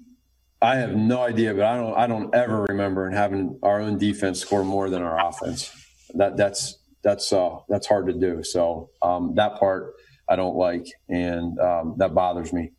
I 0.62 0.76
have 0.76 0.94
no 0.94 1.22
idea, 1.22 1.54
but 1.54 1.64
I 1.64 1.76
don't. 1.76 1.94
I 1.96 2.06
don't 2.06 2.34
ever 2.34 2.64
remember 2.68 3.06
and 3.06 3.16
having 3.16 3.58
our 3.62 3.80
own 3.80 3.98
defense 3.98 4.40
score 4.40 4.64
more 4.64 4.90
than 4.90 5.02
our 5.02 5.28
offense. 5.28 5.72
That 6.14 6.36
that's 6.36 6.78
that's 7.02 7.32
uh 7.32 7.58
that's 7.68 7.86
hard 7.86 8.06
to 8.06 8.12
do. 8.12 8.42
So 8.42 8.90
um, 9.02 9.34
that 9.36 9.58
part 9.58 9.94
I 10.28 10.36
don't 10.36 10.56
like, 10.56 10.86
and 11.08 11.58
um, 11.58 11.94
that 11.98 12.14
bothers 12.14 12.52
me. 12.52 12.72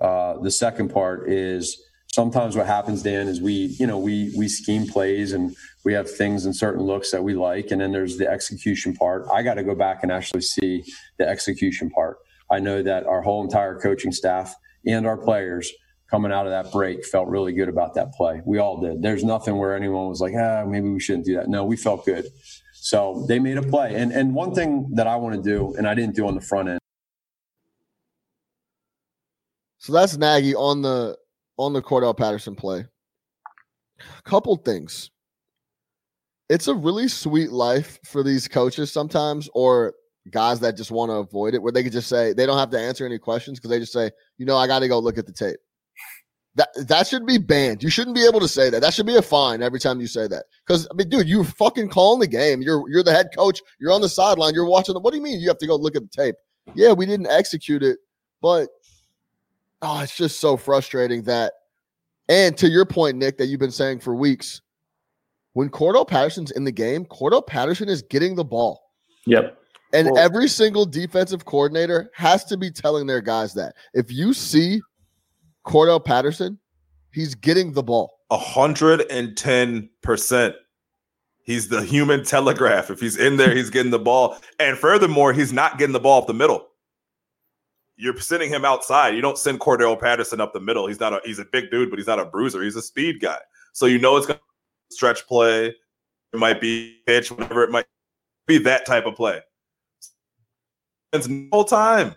Uh, 0.00 0.38
the 0.40 0.50
second 0.50 0.90
part 0.90 1.30
is 1.30 1.82
sometimes 2.12 2.56
what 2.56 2.66
happens, 2.66 3.02
Dan, 3.02 3.28
is 3.28 3.40
we 3.40 3.76
you 3.78 3.86
know 3.86 3.98
we 3.98 4.32
we 4.36 4.48
scheme 4.48 4.86
plays 4.86 5.32
and 5.32 5.54
we 5.84 5.92
have 5.92 6.10
things 6.10 6.44
and 6.46 6.54
certain 6.54 6.82
looks 6.82 7.10
that 7.12 7.22
we 7.22 7.34
like, 7.34 7.70
and 7.70 7.80
then 7.80 7.92
there's 7.92 8.18
the 8.18 8.28
execution 8.28 8.94
part. 8.94 9.26
I 9.32 9.42
got 9.42 9.54
to 9.54 9.64
go 9.64 9.74
back 9.74 10.00
and 10.02 10.12
actually 10.12 10.42
see 10.42 10.84
the 11.18 11.28
execution 11.28 11.90
part. 11.90 12.18
I 12.50 12.60
know 12.60 12.82
that 12.82 13.06
our 13.06 13.22
whole 13.22 13.42
entire 13.44 13.78
coaching 13.78 14.12
staff 14.12 14.54
and 14.86 15.06
our 15.06 15.16
players 15.16 15.72
coming 16.10 16.32
out 16.32 16.46
of 16.46 16.52
that 16.52 16.72
break 16.72 17.04
felt 17.04 17.28
really 17.28 17.52
good 17.52 17.68
about 17.68 17.94
that 17.94 18.12
play. 18.12 18.40
We 18.44 18.58
all 18.58 18.80
did. 18.80 19.02
There's 19.02 19.24
nothing 19.24 19.56
where 19.56 19.74
anyone 19.74 20.08
was 20.08 20.20
like, 20.20 20.34
ah, 20.38 20.64
maybe 20.64 20.88
we 20.88 21.00
shouldn't 21.00 21.24
do 21.26 21.34
that. 21.36 21.48
No, 21.48 21.64
we 21.64 21.76
felt 21.76 22.04
good. 22.06 22.26
So 22.86 23.24
they 23.26 23.40
made 23.40 23.58
a 23.58 23.62
play. 23.62 23.96
And 23.96 24.12
and 24.12 24.32
one 24.32 24.54
thing 24.54 24.88
that 24.94 25.08
I 25.08 25.16
want 25.16 25.34
to 25.34 25.42
do, 25.42 25.74
and 25.76 25.88
I 25.88 25.94
didn't 25.96 26.14
do 26.14 26.28
on 26.28 26.36
the 26.36 26.40
front 26.40 26.68
end. 26.68 26.78
So 29.78 29.92
that's 29.92 30.16
Nagy 30.16 30.54
on 30.54 30.82
the 30.82 31.16
on 31.56 31.72
the 31.72 31.82
Cordarrelle 31.82 32.16
Patterson 32.16 32.54
play. 32.54 32.84
Couple 34.22 34.54
things. 34.54 35.10
It's 36.48 36.68
a 36.68 36.74
really 36.74 37.08
sweet 37.08 37.50
life 37.50 37.98
for 38.04 38.22
these 38.22 38.46
coaches 38.46 38.92
sometimes, 38.92 39.48
or 39.52 39.94
guys 40.30 40.60
that 40.60 40.76
just 40.76 40.92
want 40.92 41.10
to 41.10 41.14
avoid 41.14 41.54
it, 41.54 41.62
where 41.62 41.72
they 41.72 41.82
could 41.82 41.90
just 41.90 42.08
say 42.08 42.34
they 42.34 42.46
don't 42.46 42.58
have 42.58 42.70
to 42.70 42.78
answer 42.78 43.04
any 43.04 43.18
questions 43.18 43.58
because 43.58 43.70
they 43.70 43.80
just 43.80 43.92
say, 43.92 44.12
you 44.38 44.46
know, 44.46 44.56
I 44.56 44.68
got 44.68 44.78
to 44.78 44.86
go 44.86 45.00
look 45.00 45.18
at 45.18 45.26
the 45.26 45.32
tape. 45.32 45.58
That 46.56 46.70
that 46.88 47.06
should 47.06 47.26
be 47.26 47.36
banned. 47.36 47.82
You 47.82 47.90
shouldn't 47.90 48.16
be 48.16 48.26
able 48.26 48.40
to 48.40 48.48
say 48.48 48.70
that. 48.70 48.80
That 48.80 48.94
should 48.94 49.06
be 49.06 49.16
a 49.16 49.22
fine 49.22 49.62
every 49.62 49.78
time 49.78 50.00
you 50.00 50.06
say 50.06 50.26
that. 50.26 50.46
Because 50.66 50.88
I 50.90 50.94
mean, 50.94 51.08
dude, 51.10 51.28
you're 51.28 51.44
fucking 51.44 51.90
calling 51.90 52.18
the 52.18 52.26
game. 52.26 52.62
You're 52.62 52.88
you're 52.88 53.02
the 53.02 53.12
head 53.12 53.28
coach. 53.36 53.60
You're 53.78 53.92
on 53.92 54.00
the 54.00 54.08
sideline. 54.08 54.54
You're 54.54 54.66
watching. 54.66 54.94
The, 54.94 55.00
what 55.00 55.12
do 55.12 55.18
you 55.18 55.22
mean 55.22 55.38
you 55.38 55.48
have 55.48 55.58
to 55.58 55.66
go 55.66 55.76
look 55.76 55.96
at 55.96 56.02
the 56.02 56.08
tape? 56.08 56.34
Yeah, 56.74 56.92
we 56.92 57.06
didn't 57.06 57.28
execute 57.28 57.82
it, 57.82 57.98
but 58.40 58.68
oh, 59.82 60.00
it's 60.00 60.16
just 60.16 60.40
so 60.40 60.56
frustrating 60.56 61.22
that. 61.24 61.52
And 62.28 62.56
to 62.58 62.68
your 62.68 62.86
point, 62.86 63.18
Nick, 63.18 63.38
that 63.38 63.46
you've 63.46 63.60
been 63.60 63.70
saying 63.70 64.00
for 64.00 64.16
weeks, 64.16 64.62
when 65.52 65.68
Cordarrelle 65.68 66.08
Patterson's 66.08 66.50
in 66.50 66.64
the 66.64 66.72
game, 66.72 67.04
Cordarrelle 67.04 67.46
Patterson 67.46 67.88
is 67.88 68.02
getting 68.02 68.34
the 68.34 68.44
ball. 68.44 68.90
Yep. 69.26 69.56
And 69.92 70.10
Well- 70.10 70.18
every 70.18 70.48
single 70.48 70.86
defensive 70.86 71.44
coordinator 71.44 72.10
has 72.14 72.44
to 72.46 72.56
be 72.56 72.70
telling 72.70 73.06
their 73.06 73.20
guys 73.20 73.54
that. 73.54 73.76
If 73.94 74.10
you 74.10 74.32
see 74.32 74.80
Cordarrelle 75.66 76.04
Patterson, 76.04 76.58
he's 77.12 77.34
getting 77.34 77.72
the 77.72 77.82
ball. 77.82 78.20
A 78.30 78.38
hundred 78.38 79.04
and 79.10 79.36
ten 79.36 79.90
percent. 80.02 80.54
He's 81.42 81.68
the 81.68 81.82
human 81.82 82.24
telegraph. 82.24 82.90
If 82.90 83.00
he's 83.00 83.16
in 83.16 83.36
there, 83.36 83.54
he's 83.54 83.70
getting 83.70 83.92
the 83.92 83.98
ball. 83.98 84.36
And 84.58 84.76
furthermore, 84.76 85.32
he's 85.32 85.52
not 85.52 85.78
getting 85.78 85.92
the 85.92 86.00
ball 86.00 86.22
up 86.22 86.26
the 86.26 86.34
middle. 86.34 86.66
You're 87.96 88.18
sending 88.18 88.50
him 88.50 88.64
outside. 88.64 89.14
You 89.14 89.20
don't 89.20 89.38
send 89.38 89.60
Cordarrelle 89.60 90.00
Patterson 90.00 90.40
up 90.40 90.52
the 90.52 90.60
middle. 90.60 90.86
He's 90.86 91.00
not 91.00 91.12
a 91.12 91.20
he's 91.24 91.38
a 91.38 91.44
big 91.44 91.70
dude, 91.70 91.90
but 91.90 91.98
he's 91.98 92.08
not 92.08 92.18
a 92.18 92.24
bruiser. 92.24 92.62
He's 92.62 92.76
a 92.76 92.82
speed 92.82 93.20
guy. 93.20 93.38
So 93.72 93.86
you 93.86 93.98
know 93.98 94.16
it's 94.16 94.26
gonna 94.26 94.40
stretch 94.90 95.26
play. 95.26 95.66
It 95.66 96.38
might 96.38 96.60
be 96.60 96.98
pitch, 97.06 97.30
whatever 97.30 97.62
it 97.62 97.70
might 97.70 97.86
be 98.46 98.58
that 98.58 98.86
type 98.86 99.06
of 99.06 99.14
play. 99.14 99.40
It's 101.12 101.28
no 101.28 101.62
time. 101.62 102.14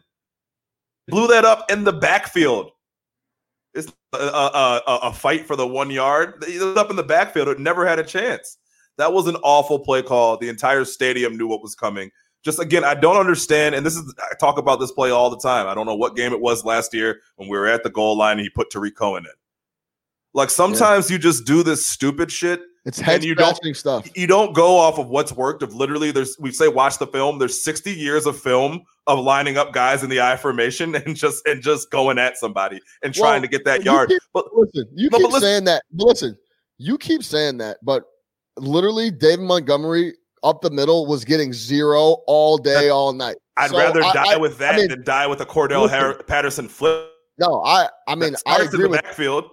Blew 1.08 1.28
that 1.28 1.46
up 1.46 1.72
in 1.72 1.84
the 1.84 1.94
backfield. 1.94 2.72
It's 3.74 3.92
a, 4.14 4.18
a, 4.18 4.82
a, 4.88 5.00
a 5.04 5.14
fight 5.14 5.46
for 5.46 5.56
the 5.56 5.68
one 5.68 5.90
yard. 5.90 6.44
He 6.48 6.58
was 6.58 6.76
up 6.78 6.90
in 6.90 6.96
the 6.96 7.04
backfield. 7.04 7.48
It 7.48 7.60
never 7.60 7.86
had 7.86 8.00
a 8.00 8.04
chance. 8.04 8.58
That 8.98 9.14
was 9.14 9.28
an 9.28 9.36
awful 9.38 9.80
play 9.80 10.02
call. 10.02 10.38
The 10.38 10.50
entire 10.50 10.84
stadium 10.86 11.38
knew 11.38 11.48
what 11.48 11.62
was 11.62 11.76
coming. 11.76 12.12
Just 12.44 12.60
again, 12.60 12.84
I 12.84 12.96
don't 12.96 13.18
understand. 13.18 13.76
And 13.76 13.86
this 13.86 13.96
is 13.96 14.14
I 14.20 14.36
talk 14.40 14.58
about 14.58 14.80
this 14.80 14.92
play 14.92 15.12
all 15.12 15.30
the 15.30 15.40
time. 15.40 15.68
I 15.68 15.74
don't 15.74 15.86
know 15.86 15.96
what 15.96 16.16
game 16.16 16.34
it 16.34 16.42
was 16.42 16.66
last 16.66 16.94
year 16.94 17.20
when 17.36 17.50
we 17.50 17.58
were 17.58 17.68
at 17.68 17.84
the 17.84 17.90
goal 17.90 18.18
line 18.18 18.34
and 18.34 18.42
he 18.42 18.50
put 18.50 18.72
Tarik 18.72 18.96
Cohen 18.96 19.26
in. 19.26 19.32
Like 20.34 20.50
sometimes 20.50 21.10
you 21.10 21.18
just 21.18 21.46
do 21.46 21.64
this 21.64 21.86
stupid 21.86 22.32
shit 22.32 22.62
It's 22.86 23.00
head 23.00 23.24
you 23.24 23.36
don't- 23.36 23.76
stuff. 23.76 24.08
you 24.16 24.26
don't 24.26 24.54
go 24.56 24.78
off 24.78 24.98
of 25.00 25.10
what's 25.10 25.32
worked 25.34 25.62
of 25.64 25.74
literally 25.76 26.12
there's 26.12 26.38
we 26.40 26.52
say 26.52 26.68
watch 26.68 26.98
the 26.98 27.08
film 27.08 27.38
there's 27.38 27.62
60 27.62 27.92
years 27.92 28.26
of 28.26 28.40
film 28.40 28.82
of 29.08 29.20
lining 29.20 29.58
up 29.58 29.74
guys 29.74 30.02
in 30.04 30.10
the 30.10 30.22
I 30.22 30.38
formation 30.38 30.96
and 30.96 31.16
just 31.16 31.46
and 31.48 31.62
just 31.62 31.92
going 31.92 32.18
at 32.18 32.38
somebody 32.38 32.80
and 33.04 33.14
trying 33.14 33.42
to 33.42 33.48
get 33.48 33.66
that 33.66 33.84
yard 33.84 34.10
keep- 34.10 34.22
but 34.34 34.46
Listen, 34.54 34.86
you 34.94 35.10
No, 35.12 35.18
keep 35.18 35.28
listen- 35.28 35.42
saying 35.42 35.64
that. 35.66 35.84
Listen, 35.94 36.38
you 36.78 36.98
keep 36.98 37.24
saying 37.24 37.58
that, 37.58 37.78
but 37.84 38.04
literally, 38.58 39.12
David 39.12 39.44
Montgomery 39.46 40.14
up 40.44 40.62
the 40.62 40.70
middle 40.72 41.06
was 41.06 41.26
getting 41.26 41.52
zero 41.52 42.18
all 42.28 42.58
day, 42.58 42.88
all 42.90 43.12
night. 43.12 43.36
I'd 43.58 43.72
So 43.72 43.78
rather 43.78 44.02
I- 44.02 44.14
die 44.14 44.34
I- 44.34 44.38
with 44.38 44.58
that 44.60 44.76
I 44.76 44.78
mean, 44.78 44.88
than 44.90 45.04
die 45.04 45.28
with 45.28 45.42
a 45.42 45.46
Cordarrelle 45.46 45.84
listen. 45.84 46.00
Har- 46.00 46.24
Patterson 46.24 46.68
flip 46.70 47.08
no, 47.38 47.62
I, 47.66 47.88
I 48.08 48.16
mean, 48.16 48.34
I 48.34 48.38
starts 48.38 48.62
in 48.62 48.68
agree 48.68 48.84
the 48.84 48.90
with, 48.90 49.02
backfield 49.04 49.46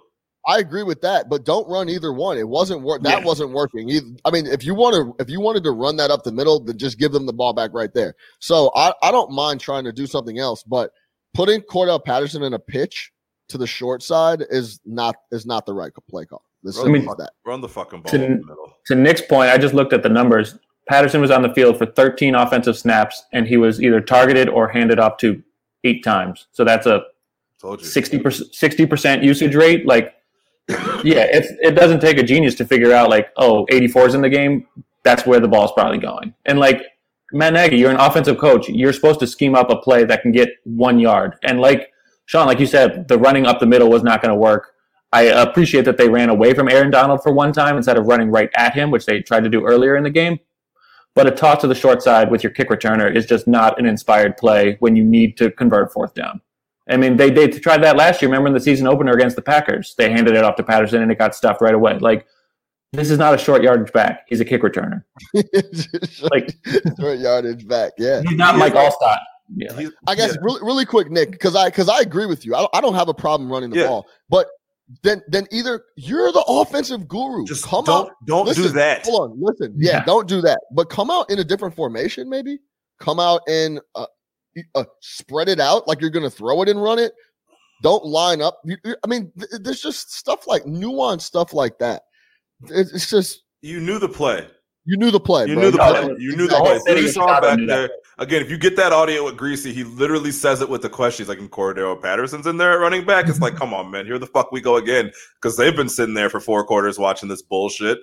I 0.46 0.58
agree 0.58 0.82
with 0.84 1.00
that, 1.00 1.28
but 1.28 1.44
don't 1.44 1.68
run 1.68 1.88
either 1.88 2.12
one. 2.12 2.38
It 2.38 2.48
wasn't 2.48 2.82
work. 2.82 3.02
That 3.02 3.20
Yeah. 3.20 3.24
wasn't 3.26 3.50
working. 3.52 3.88
Either. 3.90 4.06
I 4.24 4.30
mean, 4.30 4.46
if 4.46 4.64
you 4.64 4.74
want 4.74 4.94
to, 4.94 5.14
if 5.22 5.28
you 5.28 5.40
wanted 5.40 5.64
to 5.64 5.72
run 5.72 5.96
that 5.96 6.10
up 6.10 6.22
the 6.22 6.32
middle, 6.32 6.60
then 6.60 6.78
just 6.78 6.98
give 6.98 7.12
them 7.12 7.26
the 7.26 7.32
ball 7.32 7.52
back 7.52 7.70
right 7.74 7.92
there. 7.92 8.14
So 8.38 8.70
I, 8.76 8.92
I 9.02 9.10
don't 9.10 9.32
mind 9.32 9.60
trying 9.60 9.84
to 9.84 9.92
do 9.92 10.06
something 10.06 10.38
else, 10.38 10.62
but 10.62 10.92
putting 11.34 11.60
Cordarrelle 11.62 12.04
Patterson 12.04 12.42
in 12.42 12.54
a 12.54 12.58
pitch 12.58 13.10
to 13.48 13.58
the 13.58 13.66
short 13.66 14.02
side 14.02 14.44
is 14.50 14.80
not 14.84 15.16
is 15.32 15.46
not 15.46 15.66
the 15.66 15.74
right 15.74 15.92
play 16.08 16.24
call. 16.24 16.42
As 16.66 16.78
I 16.78 16.84
mean- 16.84 17.04
that. 17.04 17.30
run 17.44 17.60
the 17.60 17.68
fucking 17.68 18.02
ball 18.02 18.10
To- 18.10 18.24
in 18.24 18.38
the 18.40 18.46
middle 18.46 18.72
To 18.86 18.94
Nick's 18.94 19.20
point, 19.22 19.50
I 19.50 19.58
just 19.58 19.74
looked 19.74 19.92
at 19.92 20.02
the 20.02 20.08
numbers. 20.08 20.56
Patterson 20.88 21.20
was 21.20 21.30
on 21.32 21.42
the 21.42 21.52
field 21.54 21.76
for 21.78 21.86
13 21.86 22.34
offensive 22.36 22.78
snaps, 22.78 23.22
and 23.32 23.46
he 23.48 23.56
was 23.56 23.82
either 23.82 24.00
targeted 24.00 24.48
or 24.48 24.68
handed 24.68 24.98
off 25.00 25.16
to 25.18 25.42
eight 25.84 26.04
times. 26.04 26.46
So 26.52 26.64
that's 26.64 26.86
a 26.86 27.02
60 27.80 28.18
percent 28.20 28.54
60 28.54 28.86
percent 28.86 29.22
usage 29.22 29.54
rate. 29.54 29.86
Like, 29.86 30.14
yeah, 30.68 31.26
it 31.30 31.74
doesn't 31.74 32.00
take 32.00 32.18
a 32.18 32.22
genius 32.22 32.54
to 32.56 32.64
figure 32.64 32.92
out 32.92 33.08
like, 33.08 33.28
oh, 33.36 33.66
84 33.70 34.08
is 34.08 34.14
in 34.14 34.20
the 34.20 34.28
game. 34.28 34.66
that's 35.04 35.24
where 35.24 35.38
the 35.38 35.48
ball's 35.48 35.72
probably 35.72 35.98
going. 35.98 36.34
And 36.46 36.58
like 36.58 36.82
Matt 37.32 37.52
Nagy, 37.52 37.76
you're 37.76 37.90
an 37.90 38.00
offensive 38.00 38.38
coach. 38.38 38.68
You're 38.68 38.92
supposed 38.92 39.20
to 39.20 39.26
scheme 39.26 39.54
up 39.54 39.70
a 39.70 39.76
play 39.76 40.04
that 40.04 40.22
can 40.22 40.32
get 40.32 40.48
one 40.64 40.98
yard. 40.98 41.36
And 41.44 41.60
like 41.60 41.92
Sean, 42.26 42.46
like 42.46 42.58
you 42.58 42.66
said, 42.66 43.06
the 43.08 43.18
running 43.18 43.46
up 43.46 43.60
the 43.60 43.66
middle 43.66 43.88
was 43.88 44.02
not 44.02 44.20
going 44.20 44.34
to 44.34 44.38
work. 44.38 44.72
I 45.12 45.22
appreciate 45.22 45.84
that 45.84 45.96
they 45.96 46.08
ran 46.08 46.28
away 46.28 46.52
from 46.52 46.68
Aaron 46.68 46.90
Donald 46.90 47.22
for 47.22 47.32
one 47.32 47.52
time 47.52 47.76
instead 47.76 47.96
of 47.96 48.06
running 48.06 48.30
right 48.30 48.50
at 48.56 48.74
him, 48.74 48.90
which 48.90 49.06
they 49.06 49.22
tried 49.22 49.44
to 49.44 49.48
do 49.48 49.64
earlier 49.64 49.96
in 49.96 50.02
the 50.02 50.10
game. 50.10 50.40
But 51.14 51.28
a 51.28 51.30
toss 51.30 51.62
to 51.62 51.68
the 51.68 51.74
short 51.74 52.02
side 52.02 52.30
with 52.30 52.42
your 52.42 52.52
kick 52.52 52.68
returner 52.68 53.14
is 53.14 53.24
just 53.24 53.46
not 53.46 53.78
an 53.78 53.86
inspired 53.86 54.36
play 54.36 54.76
when 54.80 54.96
you 54.96 55.04
need 55.04 55.36
to 55.38 55.50
convert 55.50 55.92
fourth 55.92 56.14
down. 56.14 56.42
I 56.88 56.96
mean, 56.96 57.16
they, 57.16 57.30
they 57.30 57.48
tried 57.48 57.82
that 57.82 57.96
last 57.96 58.22
year. 58.22 58.28
Remember 58.30 58.48
in 58.48 58.54
the 58.54 58.60
season 58.60 58.86
opener 58.86 59.12
against 59.12 59.34
the 59.36 59.42
Packers? 59.42 59.94
They 59.98 60.10
handed 60.10 60.34
it 60.36 60.44
off 60.44 60.56
to 60.56 60.62
Patterson 60.62 61.02
and 61.02 61.10
it 61.10 61.18
got 61.18 61.34
stuffed 61.34 61.60
right 61.60 61.74
away. 61.74 61.98
Like, 61.98 62.26
this 62.92 63.10
is 63.10 63.18
not 63.18 63.34
a 63.34 63.38
short 63.38 63.62
yardage 63.62 63.92
back. 63.92 64.24
He's 64.28 64.40
a 64.40 64.44
kick 64.44 64.62
returner. 64.62 65.02
like 66.30 66.54
short 66.98 67.18
yardage 67.18 67.66
back. 67.66 67.92
Yeah, 67.98 68.22
he's 68.26 68.36
not 68.38 68.56
Mike 68.56 68.74
Alstott. 68.74 69.18
Yeah. 69.54 69.88
I 70.06 70.14
guess 70.14 70.32
Yeah. 70.32 70.38
really, 70.40 70.60
really 70.62 70.84
quick, 70.86 71.10
Nick, 71.10 71.30
because 71.32 71.54
I 71.56 71.68
because 71.68 71.88
I 71.88 72.00
agree 72.00 72.26
with 72.26 72.44
you. 72.46 72.54
I 72.54 72.60
don't, 72.60 72.70
I 72.74 72.80
don't 72.80 72.94
have 72.94 73.08
a 73.08 73.14
problem 73.14 73.50
running 73.50 73.70
the 73.70 73.78
Yeah. 73.80 73.86
ball, 73.88 74.06
but 74.28 74.46
then 75.02 75.20
then 75.28 75.46
either 75.50 75.82
you're 75.96 76.32
the 76.32 76.44
offensive 76.48 77.06
guru. 77.08 77.44
Just 77.44 77.64
come 77.64 77.84
don't 77.84 78.06
out. 78.08 78.12
don't 78.26 78.54
do 78.54 78.68
that. 78.68 79.04
Hold 79.04 79.32
on, 79.32 79.38
listen. 79.40 79.74
Yeah, 79.76 79.90
Yeah. 79.98 80.04
don't 80.04 80.26
do 80.28 80.40
that. 80.42 80.60
But 80.72 80.88
come 80.88 81.10
out 81.10 81.30
in 81.30 81.38
a 81.38 81.44
different 81.44 81.74
formation, 81.74 82.28
maybe. 82.30 82.58
Come 82.98 83.20
out 83.20 83.40
in 83.48 83.78
uh, 83.94 84.06
y- 84.06 84.06
uh, 84.74 84.84
spread 85.00 85.48
it 85.48 85.60
out 85.60 85.86
like 85.88 86.00
you're 86.00 86.10
going 86.10 86.28
to 86.28 86.30
throw 86.36 86.62
it 86.62 86.68
and 86.68 86.82
run 86.82 86.98
it. 86.98 87.12
Don't 87.82 88.04
line 88.04 88.40
up. 88.40 88.60
You- 88.64 88.76
you- 88.84 88.96
I 89.04 89.06
mean, 89.06 89.32
th- 89.38 89.62
there's 89.62 89.80
just 89.82 90.12
stuff 90.14 90.46
like 90.46 90.64
nuanced 90.64 91.22
stuff 91.22 91.52
like 91.52 91.78
that. 91.78 92.02
It's, 92.68 92.92
it's 92.92 93.10
just 93.10 93.42
You 93.62 93.80
knew 93.80 93.98
the 93.98 94.08
play. 94.08 94.46
you 94.86 94.96
knew 94.96 95.10
the 95.10 95.20
play. 95.20 95.46
You 95.46 95.54
bro. 95.54 95.62
knew 95.64 95.70
the 95.72 95.78
play. 95.78 95.92
that- 96.08 96.20
You 96.20 96.36
knew 96.36 96.46
the 96.46 96.54
the 96.54 96.60
play. 96.60 96.70
whole 96.70 96.80
So 96.86 96.94
you 96.94 97.08
saw 97.08 97.22
him 97.26 97.28
of 97.28 97.34
Chicago 97.36 97.56
back 97.56 97.66
there. 97.66 97.90
Again, 98.18 98.40
if 98.40 98.50
you 98.50 98.56
get 98.56 98.76
that 98.76 98.92
audio 98.94 99.24
with 99.26 99.36
Griese, 99.36 99.70
he 99.70 99.84
literally 99.84 100.30
says 100.30 100.62
it 100.62 100.68
with 100.70 100.80
the 100.80 100.88
question. 100.88 101.22
He's 101.24 101.28
like, 101.28 101.38
"In 101.38 101.50
Cordarrelle 101.50 102.00
Patterson's 102.00 102.46
in 102.46 102.56
there 102.56 102.72
at 102.72 102.76
running 102.80 103.04
back." 103.04 103.28
It's 103.28 103.40
like, 103.40 103.56
come 103.62 103.74
on, 103.74 103.90
man, 103.90 104.06
here 104.06 104.18
the 104.18 104.26
fuck 104.26 104.52
we 104.52 104.62
go 104.62 104.76
again 104.76 105.12
because 105.34 105.58
they've 105.58 105.76
been 105.76 105.90
sitting 105.90 106.14
there 106.14 106.30
for 106.30 106.40
four 106.40 106.64
quarters 106.64 106.98
watching 106.98 107.28
this 107.28 107.42
bullshit. 107.42 107.98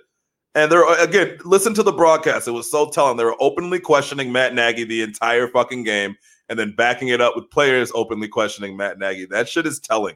And 0.53 0.71
they're 0.71 0.87
again, 1.03 1.39
listen 1.45 1.73
to 1.73 1.81
the 1.81 1.91
broadcast. 1.91 2.47
It 2.47 2.51
was 2.51 2.69
so 2.69 2.91
telling. 2.91 3.17
They 3.17 3.23
were 3.25 3.35
openly 3.39 3.79
questioning 3.79 4.31
Matt 4.31 4.53
Nagy 4.53 4.83
the 4.83 5.01
entire 5.01 5.47
fucking 5.47 5.81
game, 5.83 6.15
and 6.53 6.59
then 6.59 6.75
backing 6.75 7.07
it 7.07 7.19
up 7.19 7.35
with 7.35 7.49
players 7.49 7.91
openly 7.95 8.27
questioning 8.27 8.77
Matt 8.77 8.99
Nagy. 8.99 9.25
That 9.25 9.49
shit 9.49 9.65
is 9.65 9.79
telling. 9.79 10.15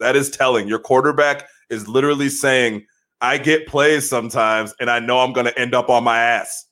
That 0.00 0.16
is 0.16 0.28
telling. 0.28 0.66
Your 0.66 0.80
quarterback 0.80 1.48
is 1.70 1.86
literally 1.86 2.28
saying, 2.28 2.84
"I 3.20 3.38
get 3.38 3.68
plays 3.68 4.08
sometimes, 4.08 4.74
and 4.80 4.90
I 4.90 4.98
know 4.98 5.20
I'm 5.20 5.32
going 5.32 5.46
to 5.46 5.56
end 5.56 5.72
up 5.72 5.88
on 5.88 6.02
my 6.02 6.18
ass, 6.18 6.66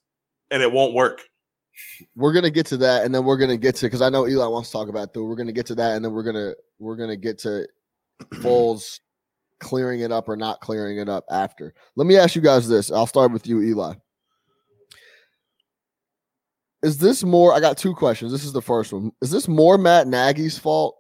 and 0.50 0.60
it 0.60 0.72
won't 0.72 0.92
work." 0.92 1.22
we're 2.16 2.32
gonna 2.32 2.50
get 2.50 2.66
to 2.66 2.76
that, 2.76 3.04
and 3.04 3.14
then 3.14 3.24
we're 3.24 3.36
gonna 3.36 3.56
get 3.56 3.76
to 3.76 3.86
because 3.86 4.02
I 4.02 4.08
know 4.08 4.26
Eli 4.26 4.46
wants 4.46 4.70
to 4.70 4.72
talk 4.72 4.88
about 4.88 5.08
it, 5.08 5.14
too. 5.14 5.24
We're 5.24 5.36
gonna 5.36 5.52
get 5.52 5.66
to 5.66 5.74
that, 5.76 5.96
and 5.96 6.04
then 6.04 6.12
we're 6.12 6.24
gonna 6.24 6.54
we're 6.78 6.96
gonna 6.96 7.16
get 7.16 7.38
to 7.38 7.66
Foles 8.34 9.00
clearing 9.60 10.00
it 10.00 10.10
up 10.10 10.28
or 10.28 10.36
not 10.36 10.60
clearing 10.60 10.98
it 10.98 11.08
up 11.08 11.24
after. 11.30 11.72
Let 11.96 12.06
me 12.06 12.16
ask 12.16 12.34
you 12.34 12.42
guys 12.42 12.68
this. 12.68 12.90
I'll 12.90 13.06
start 13.06 13.32
with 13.32 13.46
you, 13.46 13.62
Eli. 13.62 13.94
Is 16.82 16.98
this 16.98 17.22
more? 17.22 17.52
I 17.52 17.60
got 17.60 17.76
two 17.76 17.94
questions. 17.94 18.32
This 18.32 18.44
is 18.44 18.52
the 18.52 18.62
first 18.62 18.92
one. 18.92 19.12
Is 19.20 19.30
this 19.30 19.48
more 19.48 19.76
Matt 19.76 20.06
Nagy's 20.06 20.58
fault 20.58 20.96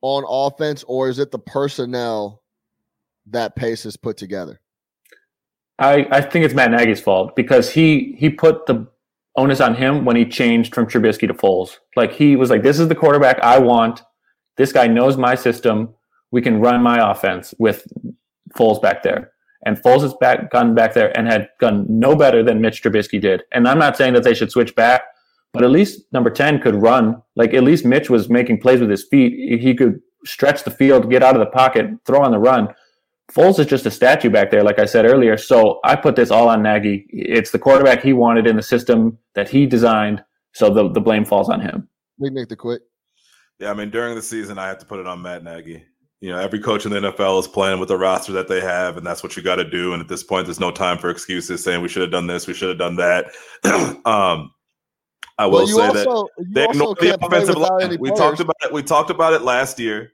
on 0.00 0.24
offense, 0.26 0.84
or 0.84 1.08
is 1.08 1.18
it 1.18 1.30
the 1.30 1.38
personnel 1.38 2.42
that 3.26 3.56
Pace 3.56 3.84
has 3.84 3.96
put 3.96 4.16
together? 4.16 4.60
I, 5.78 6.06
I 6.10 6.20
think 6.20 6.44
it's 6.44 6.54
Matt 6.54 6.70
Nagy's 6.70 7.00
fault 7.00 7.36
because 7.36 7.70
he 7.70 8.14
he 8.18 8.30
put 8.30 8.66
the 8.66 8.86
onus 9.36 9.60
on 9.60 9.74
him 9.74 10.04
when 10.04 10.16
he 10.16 10.24
changed 10.24 10.74
from 10.74 10.86
Trubisky 10.86 11.26
to 11.26 11.34
Foles. 11.34 11.78
Like 11.96 12.12
he 12.12 12.36
was 12.36 12.50
like, 12.50 12.62
"This 12.62 12.78
is 12.78 12.88
the 12.88 12.94
quarterback 12.94 13.38
I 13.40 13.58
want. 13.58 14.02
This 14.56 14.72
guy 14.72 14.86
knows 14.86 15.16
my 15.16 15.34
system. 15.34 15.94
We 16.30 16.40
can 16.40 16.60
run 16.60 16.82
my 16.82 17.10
offense 17.10 17.54
with 17.58 17.86
Foles 18.56 18.80
back 18.80 19.02
there." 19.02 19.31
And 19.64 19.80
Foles 19.82 20.02
has 20.02 20.14
back 20.14 20.50
gone 20.50 20.74
back 20.74 20.94
there 20.94 21.16
and 21.16 21.26
had 21.26 21.48
done 21.60 21.86
no 21.88 22.16
better 22.16 22.42
than 22.42 22.60
Mitch 22.60 22.82
Trubisky 22.82 23.20
did. 23.20 23.42
And 23.52 23.68
I'm 23.68 23.78
not 23.78 23.96
saying 23.96 24.14
that 24.14 24.24
they 24.24 24.34
should 24.34 24.50
switch 24.50 24.74
back, 24.74 25.02
but 25.52 25.62
at 25.62 25.70
least 25.70 26.00
number 26.12 26.30
ten 26.30 26.60
could 26.60 26.74
run. 26.74 27.22
Like 27.36 27.54
at 27.54 27.62
least 27.62 27.84
Mitch 27.84 28.10
was 28.10 28.28
making 28.28 28.60
plays 28.60 28.80
with 28.80 28.90
his 28.90 29.04
feet. 29.04 29.60
He 29.60 29.74
could 29.74 30.00
stretch 30.24 30.64
the 30.64 30.70
field, 30.70 31.10
get 31.10 31.22
out 31.22 31.36
of 31.36 31.40
the 31.40 31.46
pocket, 31.46 31.86
throw 32.06 32.22
on 32.22 32.32
the 32.32 32.38
run. 32.38 32.68
Foles 33.30 33.58
is 33.58 33.66
just 33.66 33.86
a 33.86 33.90
statue 33.90 34.28
back 34.28 34.50
there, 34.50 34.62
like 34.62 34.78
I 34.78 34.84
said 34.84 35.06
earlier. 35.06 35.36
So 35.38 35.80
I 35.84 35.96
put 35.96 36.16
this 36.16 36.30
all 36.30 36.48
on 36.48 36.62
Nagy. 36.62 37.06
It's 37.08 37.50
the 37.50 37.58
quarterback 37.58 38.02
he 38.02 38.12
wanted 38.12 38.46
in 38.46 38.56
the 38.56 38.62
system 38.62 39.16
that 39.34 39.48
he 39.48 39.64
designed. 39.64 40.22
So 40.52 40.68
the, 40.68 40.90
the 40.90 41.00
blame 41.00 41.24
falls 41.24 41.48
on 41.48 41.60
him. 41.60 41.88
Big 42.20 42.32
Nick 42.32 42.48
the 42.48 42.56
quick. 42.56 42.82
Yeah, 43.58 43.70
I 43.70 43.74
mean, 43.74 43.90
during 43.90 44.16
the 44.16 44.22
season, 44.22 44.58
I 44.58 44.66
have 44.66 44.78
to 44.78 44.86
put 44.86 45.00
it 45.00 45.06
on 45.06 45.22
Matt 45.22 45.44
Nagy. 45.44 45.84
You 46.22 46.30
know, 46.30 46.38
every 46.38 46.60
coach 46.60 46.86
in 46.86 46.92
the 46.92 47.00
NFL 47.00 47.40
is 47.40 47.48
playing 47.48 47.80
with 47.80 47.88
the 47.88 47.98
roster 47.98 48.30
that 48.30 48.46
they 48.46 48.60
have, 48.60 48.96
and 48.96 49.04
that's 49.04 49.24
what 49.24 49.36
you 49.36 49.42
got 49.42 49.56
to 49.56 49.68
do. 49.68 49.92
And 49.92 50.00
at 50.00 50.06
this 50.06 50.22
point, 50.22 50.46
there's 50.46 50.60
no 50.60 50.70
time 50.70 50.96
for 50.96 51.10
excuses 51.10 51.64
saying 51.64 51.82
we 51.82 51.88
should 51.88 52.02
have 52.02 52.12
done 52.12 52.28
this, 52.28 52.46
we 52.46 52.54
should 52.54 52.68
have 52.68 52.78
done 52.78 52.94
that. 52.94 53.32
um, 54.06 54.52
I 55.36 55.46
will 55.46 55.64
Well, 55.64 55.66
say 55.66 55.88
also 55.88 56.28
that 56.36 56.46
they 56.48 56.64
also 56.64 56.92
ignored 56.92 56.98
the 57.00 57.26
offensive 57.26 57.56
line. 57.56 57.96
We 57.98 58.12
talked 58.12 58.38
about 58.38 58.54
it. 58.62 58.72
We 58.72 58.84
talked 58.84 59.10
about 59.10 59.32
it 59.32 59.42
last 59.42 59.80
year. 59.80 60.12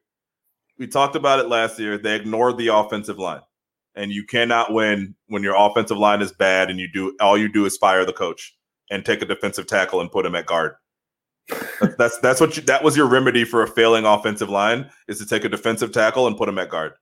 We 0.79 0.87
talked 0.87 1.15
about 1.15 1.41
it 1.41 1.49
last 1.49 1.79
year. 1.79 1.99
They 1.99 2.17
ignored 2.17 2.57
the 2.57 2.69
offensive 2.69 3.19
line, 3.19 3.43
and 3.95 4.11
you 4.11 4.25
cannot 4.25 4.73
win 4.73 5.15
when 5.27 5.43
your 5.43 5.57
offensive 5.59 5.99
line 5.99 6.23
is 6.23 6.33
bad 6.33 6.71
and 6.71 6.81
you 6.81 6.89
do 6.91 7.15
all 7.21 7.37
you 7.37 7.53
do 7.53 7.67
is 7.67 7.77
fire 7.77 8.07
the 8.07 8.15
coach 8.15 8.57
and 8.91 9.05
take 9.05 9.21
a 9.21 9.27
defensive 9.27 9.67
tackle 9.67 10.01
and 10.01 10.11
put 10.11 10.25
him 10.25 10.35
at 10.35 10.47
guard. 10.47 10.73
That's 11.97 12.19
that's, 12.19 12.41
what 12.41 12.57
you, 12.57 12.63
that 12.65 12.83
was 12.83 12.97
your 12.97 13.07
remedy 13.07 13.45
for 13.45 13.63
a 13.63 13.67
failing 13.67 14.05
offensive 14.05 14.51
line 14.51 14.91
is 15.07 15.19
to 15.19 15.27
take 15.27 15.45
a 15.45 15.49
defensive 15.49 15.93
tackle 15.93 16.27
and 16.27 16.37
put 16.37 16.49
him 16.49 16.59
at 16.59 16.69
guard. 16.69 16.93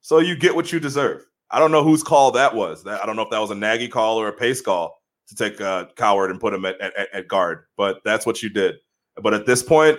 So 0.00 0.18
you 0.18 0.36
get 0.36 0.54
what 0.54 0.72
you 0.72 0.80
deserve. 0.80 1.24
I 1.50 1.58
don't 1.58 1.72
know 1.72 1.82
whose 1.82 2.02
call 2.02 2.30
that 2.32 2.54
was. 2.54 2.84
That 2.84 3.02
I 3.02 3.06
don't 3.06 3.16
know 3.16 3.22
if 3.22 3.30
that 3.30 3.40
was 3.40 3.50
a 3.50 3.54
Nagy 3.54 3.88
call 3.88 4.20
or 4.20 4.28
a 4.28 4.32
Pace 4.32 4.60
call 4.60 5.00
to 5.28 5.34
take 5.34 5.60
uh, 5.60 5.86
Coward 5.96 6.30
and 6.30 6.40
put 6.40 6.54
him 6.54 6.64
at, 6.64 6.80
at, 6.80 7.08
at 7.12 7.28
guard, 7.28 7.64
but 7.76 8.00
that's 8.04 8.26
what 8.26 8.42
you 8.42 8.48
did. 8.48 8.76
But 9.20 9.34
at 9.34 9.46
this 9.46 9.62
point, 9.62 9.98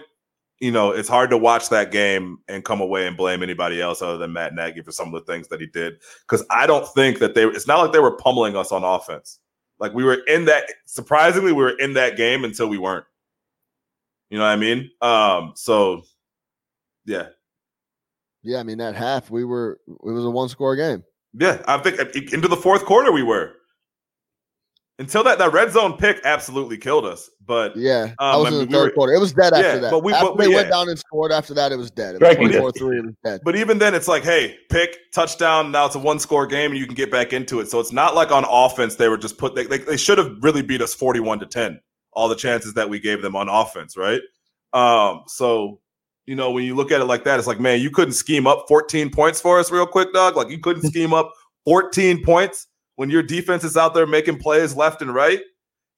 you 0.60 0.72
know, 0.72 0.92
it's 0.92 1.10
hard 1.10 1.30
to 1.30 1.38
watch 1.38 1.70
that 1.70 1.92
game 1.92 2.40
and 2.48 2.66
come 2.66 2.82
away 2.82 3.08
and 3.08 3.16
blame 3.16 3.44
anybody 3.44 3.82
else 3.82 4.02
other 4.02 4.18
than 4.18 4.34
Matt 4.34 4.56
Nagy 4.56 4.82
for 4.82 4.92
some 4.92 5.14
of 5.14 5.14
the 5.14 5.32
things 5.32 5.48
that 5.50 5.60
he 5.60 5.68
did. 5.68 5.96
Because 6.22 6.46
I 6.50 6.66
don't 6.66 6.88
think 6.94 7.20
that 7.20 7.36
they. 7.36 7.46
It's 7.46 7.68
not 7.68 7.82
like 7.82 7.92
they 7.92 8.00
were 8.00 8.18
pummeling 8.18 8.56
us 8.56 8.72
on 8.72 8.84
offense. 8.84 9.40
Like 9.80 9.94
we 9.94 10.04
were 10.04 10.20
in 10.28 10.46
that. 10.46 10.70
Surprisingly, 10.86 11.52
we 11.52 11.62
were 11.62 11.78
in 11.78 11.94
that 11.94 12.18
game 12.18 12.44
until 12.44 12.68
we 12.68 12.78
weren't. 12.78 13.06
You 14.30 14.38
know 14.38 14.44
what 14.44 14.50
I 14.52 14.56
mean? 14.58 14.90
Um. 15.02 15.54
So, 15.56 16.04
yeah, 17.06 17.28
Yeah, 18.44 18.60
I 18.60 18.64
mean 18.64 18.78
that 18.80 18.96
half 18.96 19.30
we 19.32 19.44
were 19.46 19.80
it 19.88 20.12
was 20.12 20.26
a 20.26 20.30
one 20.30 20.50
score 20.50 20.76
game. 20.76 21.04
yeah. 21.34 21.62
I 21.68 21.78
think 21.78 22.00
uh, 22.00 22.06
into 22.34 22.48
the 22.48 22.58
fourth 22.58 22.86
quarter 22.86 23.12
we 23.12 23.24
were. 23.24 23.54
Until 25.00 25.24
that 25.26 25.38
that 25.38 25.54
red 25.54 25.72
zone 25.72 25.96
pick 25.96 26.20
absolutely 26.26 26.76
killed 26.78 27.06
us. 27.06 27.30
But 27.46 27.78
Yeah, 27.78 28.14
I 28.20 28.32
Um, 28.34 28.40
was 28.42 28.46
I 28.46 28.48
in 28.48 28.54
the 28.54 28.60
mean, 28.62 28.68
we 28.70 28.74
third 28.74 28.84
were- 28.86 28.92
quarter. 28.96 29.14
It 29.14 29.20
was 29.20 29.32
dead 29.32 29.54
Yeah, 29.54 29.60
after 29.60 29.80
that. 29.82 29.92
but 29.92 30.04
we- 30.04 30.12
after 30.12 30.26
but 30.26 30.38
we- 30.40 30.46
they 30.48 30.56
went 30.56 30.70
down 30.72 30.90
and 30.90 30.98
scored 30.98 31.32
after 31.32 31.54
that, 31.54 31.72
it 31.72 31.76
was 31.78 31.92
dead. 31.92 32.16
It 32.16 32.22
was 32.22 32.32
Striking 32.32 32.52
it. 32.54 32.58
24-3, 32.60 32.98
it 32.98 33.06
was 33.06 33.14
dead. 33.24 33.42
But 33.46 33.56
even 33.56 33.78
then, 33.78 33.94
it's 33.94 34.08
like, 34.08 34.24
hey, 34.24 34.58
pick 34.72 34.98
touchdown. 35.14 35.72
Now 35.72 35.86
it's 35.86 35.94
a 35.96 36.00
one 36.00 36.18
score 36.20 36.48
game, 36.48 36.72
and 36.72 36.80
you 36.80 36.86
can 36.88 36.96
get 36.96 37.12
back 37.12 37.32
into 37.32 37.60
it. 37.60 37.70
So 37.70 37.80
it's 37.80 37.92
not 37.94 38.16
like 38.16 38.32
on 38.32 38.44
offense 38.50 38.96
they 38.96 39.08
were 39.08 39.18
just 39.20 39.38
put. 39.38 39.54
They, 39.56 39.68
they, 39.68 39.78
they 39.78 39.98
should 39.98 40.18
have 40.18 40.36
really 40.42 40.64
beat 40.64 40.82
us 40.82 40.94
forty 40.96 41.20
one 41.20 41.40
to 41.40 41.46
ten. 41.46 41.80
All 42.18 42.28
the 42.28 42.36
chances 42.36 42.74
that 42.74 42.90
we 42.90 43.00
gave 43.00 43.22
them 43.22 43.36
on 43.36 43.48
offense, 43.48 43.96
right? 43.96 44.22
Um, 44.74 45.22
so 45.28 45.80
you 46.26 46.36
know 46.36 46.52
when 46.52 46.64
you 46.64 46.76
look 46.76 46.92
at 46.92 47.00
it 47.00 47.06
like 47.06 47.24
that, 47.26 47.38
it's 47.38 47.48
like, 47.48 47.60
man, 47.60 47.80
you 47.80 47.92
couldn't 47.92 48.14
scheme 48.14 48.48
up 48.48 48.66
fourteen 48.68 49.10
points 49.12 49.40
for 49.40 49.60
us 49.60 49.72
real 49.72 49.86
quick, 49.86 50.12
dog. 50.14 50.36
Like 50.36 50.50
you 50.50 50.58
couldn't 50.60 50.82
scheme 50.92 51.14
up 51.14 51.32
fourteen 51.64 52.24
points 52.26 52.68
when 52.96 53.12
your 53.12 53.22
defense 53.22 53.64
is 53.64 53.78
out 53.78 53.94
there 53.94 54.08
making 54.08 54.40
plays 54.40 54.76
left 54.76 55.02
and 55.04 55.14
right, 55.14 55.42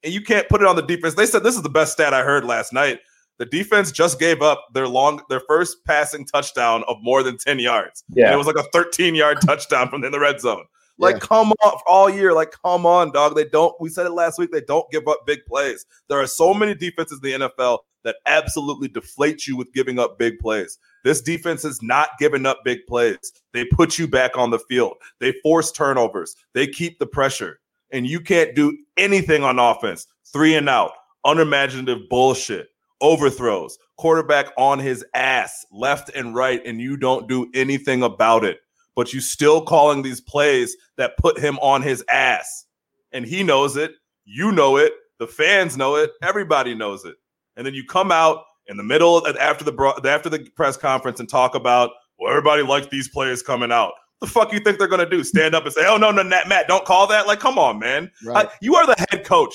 and 0.04 0.12
you 0.12 0.20
can't 0.20 0.46
put 0.50 0.60
it 0.60 0.66
on 0.66 0.76
the 0.76 0.82
defense. 0.82 1.14
They 1.14 1.24
said 1.26 1.42
this 1.42 1.56
is 1.56 1.62
the 1.62 1.70
best 1.70 1.92
stat 1.92 2.12
I 2.12 2.22
heard 2.22 2.44
last 2.44 2.72
night. 2.72 3.00
The 3.38 3.46
defense 3.46 3.90
just 3.90 4.20
gave 4.20 4.42
up 4.42 4.66
their 4.74 4.86
long 4.86 5.22
their 5.30 5.40
first 5.48 5.78
passing 5.86 6.26
touchdown 6.26 6.84
of 6.86 6.98
more 7.00 7.22
than 7.22 7.38
10 7.38 7.58
yards. 7.58 8.04
And 8.08 8.18
Yeah. 8.18 8.34
it 8.34 8.36
was 8.36 8.46
like 8.46 8.56
a 8.56 8.64
13 8.64 9.14
yard 9.14 9.38
touchdown 9.46 9.88
from 9.88 10.04
in 10.04 10.12
the 10.12 10.20
red 10.20 10.42
zone. 10.42 10.66
Like, 11.00 11.16
Yeah. 11.16 11.20
come 11.20 11.52
on, 11.64 11.80
all 11.86 12.10
year. 12.10 12.32
Like, 12.32 12.52
come 12.62 12.86
on, 12.86 13.10
dog. 13.10 13.34
They 13.34 13.46
don't, 13.46 13.74
we 13.80 13.88
said 13.88 14.06
it 14.06 14.12
last 14.12 14.38
week, 14.38 14.52
they 14.52 14.60
don't 14.60 14.88
give 14.90 15.08
up 15.08 15.26
big 15.26 15.44
plays. 15.46 15.86
There 16.08 16.20
are 16.20 16.26
so 16.26 16.52
many 16.54 16.74
defenses 16.74 17.20
in 17.22 17.40
the 17.40 17.48
NFL 17.48 17.78
that 18.04 18.16
absolutely 18.26 18.88
deflate 18.88 19.46
you 19.46 19.56
with 19.56 19.72
giving 19.72 19.98
up 19.98 20.18
big 20.18 20.38
plays. 20.38 20.78
This 21.04 21.20
defense 21.20 21.64
is 21.64 21.82
not 21.82 22.10
giving 22.18 22.46
up 22.46 22.60
big 22.64 22.86
plays. 22.86 23.18
They 23.52 23.64
put 23.64 23.98
you 23.98 24.06
back 24.06 24.36
on 24.36 24.50
the 24.50 24.58
field, 24.58 24.94
they 25.18 25.32
force 25.42 25.72
turnovers, 25.72 26.36
they 26.54 26.66
keep 26.66 26.98
the 26.98 27.06
pressure, 27.06 27.60
and 27.90 28.06
you 28.06 28.20
can't 28.20 28.54
do 28.54 28.76
anything 28.96 29.42
on 29.42 29.58
offense. 29.58 30.06
Three 30.32 30.54
and 30.54 30.68
out, 30.68 30.92
unimaginative 31.24 32.08
bullshit, 32.08 32.68
overthrows, 33.00 33.78
quarterback 33.96 34.52
on 34.56 34.78
his 34.78 35.04
ass, 35.14 35.66
left 35.72 36.10
and 36.14 36.34
right, 36.34 36.62
and 36.64 36.80
you 36.80 36.96
don't 36.96 37.28
do 37.28 37.50
anything 37.54 38.02
about 38.02 38.44
it. 38.44 38.60
But 39.00 39.14
you 39.14 39.20
still 39.22 39.62
calling 39.62 40.02
these 40.02 40.20
plays 40.20 40.76
that 40.98 41.16
put 41.16 41.38
him 41.38 41.58
on 41.60 41.80
his 41.80 42.04
ass. 42.10 42.66
and 43.12 43.24
he 43.24 43.42
knows 43.42 43.78
it. 43.78 43.92
You 44.26 44.52
know 44.52 44.76
it. 44.76 44.92
The 45.18 45.26
fans 45.26 45.74
know 45.74 45.96
it. 45.96 46.10
Everybody 46.22 46.74
knows 46.74 47.06
it. 47.06 47.16
And 47.56 47.66
then 47.66 47.72
you 47.72 47.82
come 47.86 48.12
out 48.12 48.44
in 48.66 48.76
the 48.76 48.82
middle 48.82 49.26
after 49.40 49.64
the 49.64 50.02
after 50.04 50.28
the 50.28 50.46
press 50.54 50.76
conference 50.76 51.18
and 51.18 51.26
talk 51.30 51.54
about 51.54 51.92
well, 52.18 52.28
everybody 52.30 52.62
likes 52.62 52.88
these 52.88 53.08
players 53.08 53.40
coming 53.42 53.72
out. 53.72 53.92
the 54.20 54.26
fuck 54.26 54.52
you 54.52 54.60
think 54.60 54.78
they're 54.78 54.86
gonna 54.86 55.08
do? 55.08 55.24
Stand 55.24 55.54
up 55.54 55.64
and 55.64 55.72
say, 55.72 55.86
"Oh 55.86 55.96
no, 55.96 56.10
no, 56.10 56.22
Matt, 56.22 56.68
don't 56.68 56.84
call 56.84 57.06
that." 57.06 57.26
Like, 57.26 57.40
come 57.40 57.58
on, 57.58 57.78
man. 57.78 58.10
Right. 58.22 58.48
I, 58.48 58.52
you 58.60 58.74
are 58.74 58.84
the 58.86 58.96
head 59.10 59.24
coach. 59.24 59.54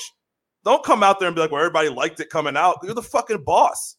Don't 0.64 0.82
come 0.82 1.04
out 1.04 1.20
there 1.20 1.28
and 1.28 1.36
be 1.36 1.40
like, 1.40 1.52
"Well, 1.52 1.60
everybody 1.60 1.88
liked 1.88 2.18
it 2.18 2.30
coming 2.30 2.56
out." 2.56 2.78
You're 2.82 2.94
the 2.94 3.00
fucking 3.02 3.44
boss. 3.44 3.94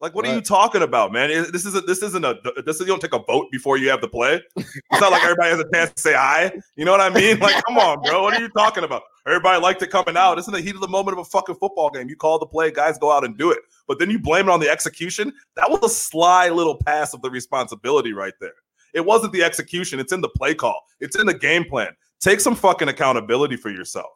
Like, 0.00 0.14
what 0.14 0.24
right. 0.24 0.32
are 0.32 0.34
you 0.36 0.40
talking 0.40 0.82
about, 0.82 1.12
man? 1.12 1.28
This 1.50 1.66
isn't 1.66 1.86
this 1.86 2.02
isn't 2.02 2.24
a 2.24 2.38
this 2.64 2.76
is 2.76 2.82
you 2.82 2.86
don't 2.86 3.00
take 3.00 3.14
a 3.14 3.18
vote 3.18 3.48
before 3.50 3.78
you 3.78 3.88
have 3.90 4.00
the 4.00 4.08
play. 4.08 4.40
It's 4.56 5.00
not 5.00 5.10
like 5.10 5.24
everybody 5.24 5.50
has 5.50 5.58
a 5.58 5.68
chance 5.72 5.92
to 5.92 6.00
say 6.00 6.14
aye. 6.14 6.52
You 6.76 6.84
know 6.84 6.92
what 6.92 7.00
I 7.00 7.10
mean? 7.10 7.38
Like, 7.40 7.64
come 7.64 7.78
on, 7.78 8.00
bro. 8.02 8.22
What 8.22 8.34
are 8.34 8.40
you 8.40 8.48
talking 8.50 8.84
about? 8.84 9.02
Everybody 9.26 9.60
liked 9.60 9.82
it 9.82 9.90
coming 9.90 10.16
out. 10.16 10.38
It's 10.38 10.46
in 10.46 10.54
the 10.54 10.60
heat 10.60 10.76
of 10.76 10.80
the 10.80 10.88
moment 10.88 11.18
of 11.18 11.26
a 11.26 11.28
fucking 11.28 11.56
football 11.56 11.90
game. 11.90 12.08
You 12.08 12.14
call 12.14 12.38
the 12.38 12.46
play, 12.46 12.70
guys 12.70 12.96
go 12.96 13.10
out 13.10 13.24
and 13.24 13.36
do 13.36 13.50
it. 13.50 13.58
But 13.88 13.98
then 13.98 14.08
you 14.08 14.20
blame 14.20 14.48
it 14.48 14.52
on 14.52 14.60
the 14.60 14.70
execution. 14.70 15.32
That 15.56 15.68
was 15.68 15.82
a 15.82 15.88
sly 15.88 16.48
little 16.48 16.76
pass 16.76 17.12
of 17.12 17.20
the 17.22 17.30
responsibility 17.30 18.12
right 18.12 18.34
there. 18.40 18.54
It 18.94 19.04
wasn't 19.04 19.32
the 19.32 19.42
execution. 19.42 19.98
It's 19.98 20.12
in 20.12 20.20
the 20.20 20.28
play 20.28 20.54
call. 20.54 20.80
It's 21.00 21.16
in 21.16 21.26
the 21.26 21.34
game 21.34 21.64
plan. 21.64 21.90
Take 22.20 22.40
some 22.40 22.54
fucking 22.54 22.88
accountability 22.88 23.56
for 23.56 23.70
yourself. 23.70 24.10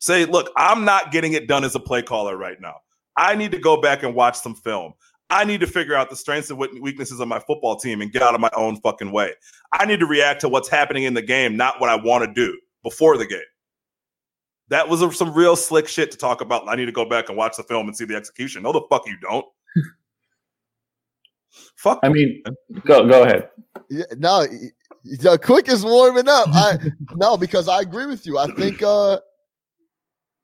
Say, 0.00 0.24
look, 0.24 0.50
I'm 0.56 0.84
not 0.84 1.12
getting 1.12 1.32
it 1.32 1.48
done 1.48 1.64
as 1.64 1.74
a 1.74 1.80
play 1.80 2.02
caller 2.02 2.36
right 2.36 2.60
now. 2.60 2.76
I 3.16 3.34
need 3.34 3.50
to 3.50 3.58
go 3.58 3.80
back 3.80 4.04
and 4.04 4.14
watch 4.14 4.38
some 4.38 4.54
film. 4.54 4.94
I 5.30 5.44
need 5.44 5.60
to 5.60 5.66
figure 5.66 5.94
out 5.94 6.08
the 6.08 6.16
strengths 6.16 6.50
and 6.50 6.58
weaknesses 6.58 7.20
of 7.20 7.28
my 7.28 7.38
football 7.38 7.76
team 7.76 8.00
and 8.00 8.10
get 8.10 8.22
out 8.22 8.34
of 8.34 8.40
my 8.40 8.50
own 8.56 8.80
fucking 8.80 9.12
way. 9.12 9.32
I 9.72 9.84
need 9.84 10.00
to 10.00 10.06
react 10.06 10.40
to 10.42 10.48
what's 10.48 10.68
happening 10.68 11.04
in 11.04 11.14
the 11.14 11.22
game, 11.22 11.56
not 11.56 11.80
what 11.80 11.90
I 11.90 11.96
want 11.96 12.24
to 12.24 12.32
do 12.32 12.58
before 12.82 13.18
the 13.18 13.26
game. 13.26 13.40
That 14.68 14.88
was 14.88 15.02
a, 15.02 15.12
some 15.12 15.34
real 15.34 15.56
slick 15.56 15.88
shit 15.88 16.10
to 16.12 16.18
talk 16.18 16.40
about. 16.40 16.68
I 16.68 16.76
need 16.76 16.86
to 16.86 16.92
go 16.92 17.04
back 17.04 17.28
and 17.28 17.36
watch 17.36 17.56
the 17.56 17.62
film 17.62 17.88
and 17.88 17.96
see 17.96 18.04
the 18.04 18.16
execution. 18.16 18.62
No, 18.62 18.72
the 18.72 18.82
fuck 18.88 19.06
you 19.06 19.16
don't. 19.20 19.46
fuck. 21.76 22.00
I 22.02 22.08
mean, 22.08 22.42
go 22.84 23.06
go 23.06 23.22
ahead. 23.22 23.48
Yeah, 23.90 24.04
no, 24.16 24.46
the 25.04 25.38
quick 25.42 25.68
is 25.68 25.84
warming 25.84 26.28
up. 26.28 26.48
I 26.52 26.78
no, 27.16 27.36
because 27.36 27.68
I 27.68 27.80
agree 27.80 28.06
with 28.06 28.26
you. 28.26 28.38
I 28.38 28.46
think 28.48 28.82
uh 28.82 29.20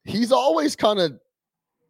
he's 0.05 0.31
always 0.31 0.75
kind 0.75 0.99
of 0.99 1.19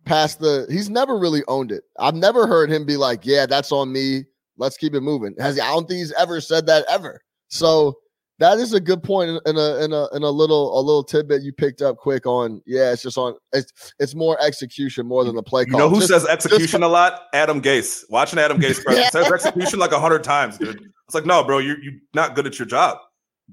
past 0.06 0.40
the 0.40 0.66
he's 0.70 0.90
never 0.90 1.18
really 1.18 1.44
owned 1.48 1.72
it. 1.72 1.84
I've 2.00 2.16
never 2.16 2.48
heard 2.48 2.70
him 2.70 2.86
be 2.86 2.98
like, 2.98 3.26
Yeah, 3.26 3.46
that's 3.46 3.72
on 3.72 3.92
me. 3.92 4.26
Let's 4.58 4.78
keep 4.78 4.94
it 4.94 5.02
moving. 5.02 5.36
Has 5.40 5.60
I 5.60 5.68
don't 5.68 5.88
think 5.88 6.00
he's 6.00 6.14
ever 6.14 6.40
said 6.40 6.66
that 6.68 6.86
ever. 6.90 7.22
So 7.48 7.98
that 8.40 8.58
is 8.58 8.74
a 8.74 8.80
good 8.80 9.02
point 9.02 9.30
in 9.46 9.58
a 9.58 9.84
in 9.84 9.94
a 9.94 10.08
in 10.14 10.24
a 10.24 10.30
little 10.30 10.78
a 10.78 10.82
little 10.82 11.04
tidbit 11.04 11.42
you 11.42 11.54
picked 11.54 11.82
up 11.82 11.98
quick 11.98 12.26
on. 12.26 12.62
Yeah, 12.66 12.92
it's 12.92 13.02
just 13.02 13.18
on 13.18 13.36
it's 13.54 13.94
it's 14.00 14.16
more 14.16 14.38
execution 14.42 15.06
more 15.06 15.24
than 15.24 15.36
the 15.36 15.44
play 15.44 15.66
call. 15.66 15.80
You 15.80 15.86
know 15.86 15.90
who 15.90 16.00
just, 16.00 16.10
says 16.10 16.26
execution 16.26 16.82
just, 16.82 16.84
a 16.84 16.88
lot? 16.88 17.24
Adam 17.34 17.62
Gase. 17.62 18.04
Watching 18.10 18.40
Adam 18.40 18.60
Gase 18.60 18.84
yeah. 18.90 19.10
says 19.10 19.32
execution 19.32 19.80
like 19.80 19.92
a 19.92 20.00
hundred 20.00 20.24
times, 20.24 20.58
dude. 20.58 20.82
It's 21.08 21.16
like, 21.16 21.26
no, 21.26 21.44
bro, 21.44 21.60
you 21.60 21.76
you're 21.82 21.94
not 22.14 22.36
good 22.36 22.48
at 22.48 22.60
your 22.60 22.66
job 22.66 22.98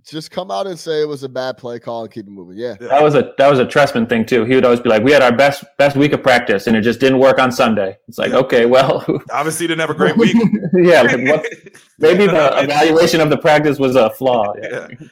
just 0.00 0.31
come 0.31 0.50
out 0.50 0.66
and 0.66 0.78
say 0.78 1.02
it 1.02 1.09
was 1.09 1.22
a 1.22 1.28
bad 1.28 1.59
play 1.59 1.78
call 1.78 2.05
and 2.05 2.12
keep 2.12 2.26
it 2.26 2.31
moving. 2.31 2.57
Yeah. 2.57 2.74
That 2.81 3.02
was 3.02 3.14
a 3.14 3.33
that 3.37 3.48
was 3.48 3.59
a 3.59 3.66
Trestman 3.66 4.09
thing 4.09 4.24
too. 4.24 4.44
He 4.44 4.55
would 4.55 4.64
always 4.64 4.81
be 4.81 4.88
like, 4.88 5.02
"We 5.02 5.12
had 5.12 5.22
our 5.22 5.35
best 5.37 5.64
best 5.78 5.96
week 5.96 6.12
of 6.12 6.22
practice, 6.22 6.66
and 6.66 6.76
it 6.76 6.81
just 6.81 6.98
didn't 6.98 7.18
work 7.18 7.38
on 7.38 7.52
Sunday." 7.52 7.98
It's 8.09 8.18
like, 8.18 8.31
yeah. 8.31 8.38
okay, 8.38 8.66
well, 8.66 9.05
obviously 9.31 9.66
didn't 9.66 9.81
have 9.81 9.90
a 9.90 9.94
great 9.94 10.16
week. 10.16 10.35
yeah, 10.74 11.02
like 11.02 11.28
what, 11.28 11.46
maybe 11.98 12.26
the 12.26 12.62
evaluation 12.62 13.20
of 13.20 13.28
the 13.28 13.37
practice 13.37 13.78
was 13.78 13.94
a 13.94 14.11
flaw. 14.11 14.55
Yeah. 14.61 14.88
yeah. 14.90 15.09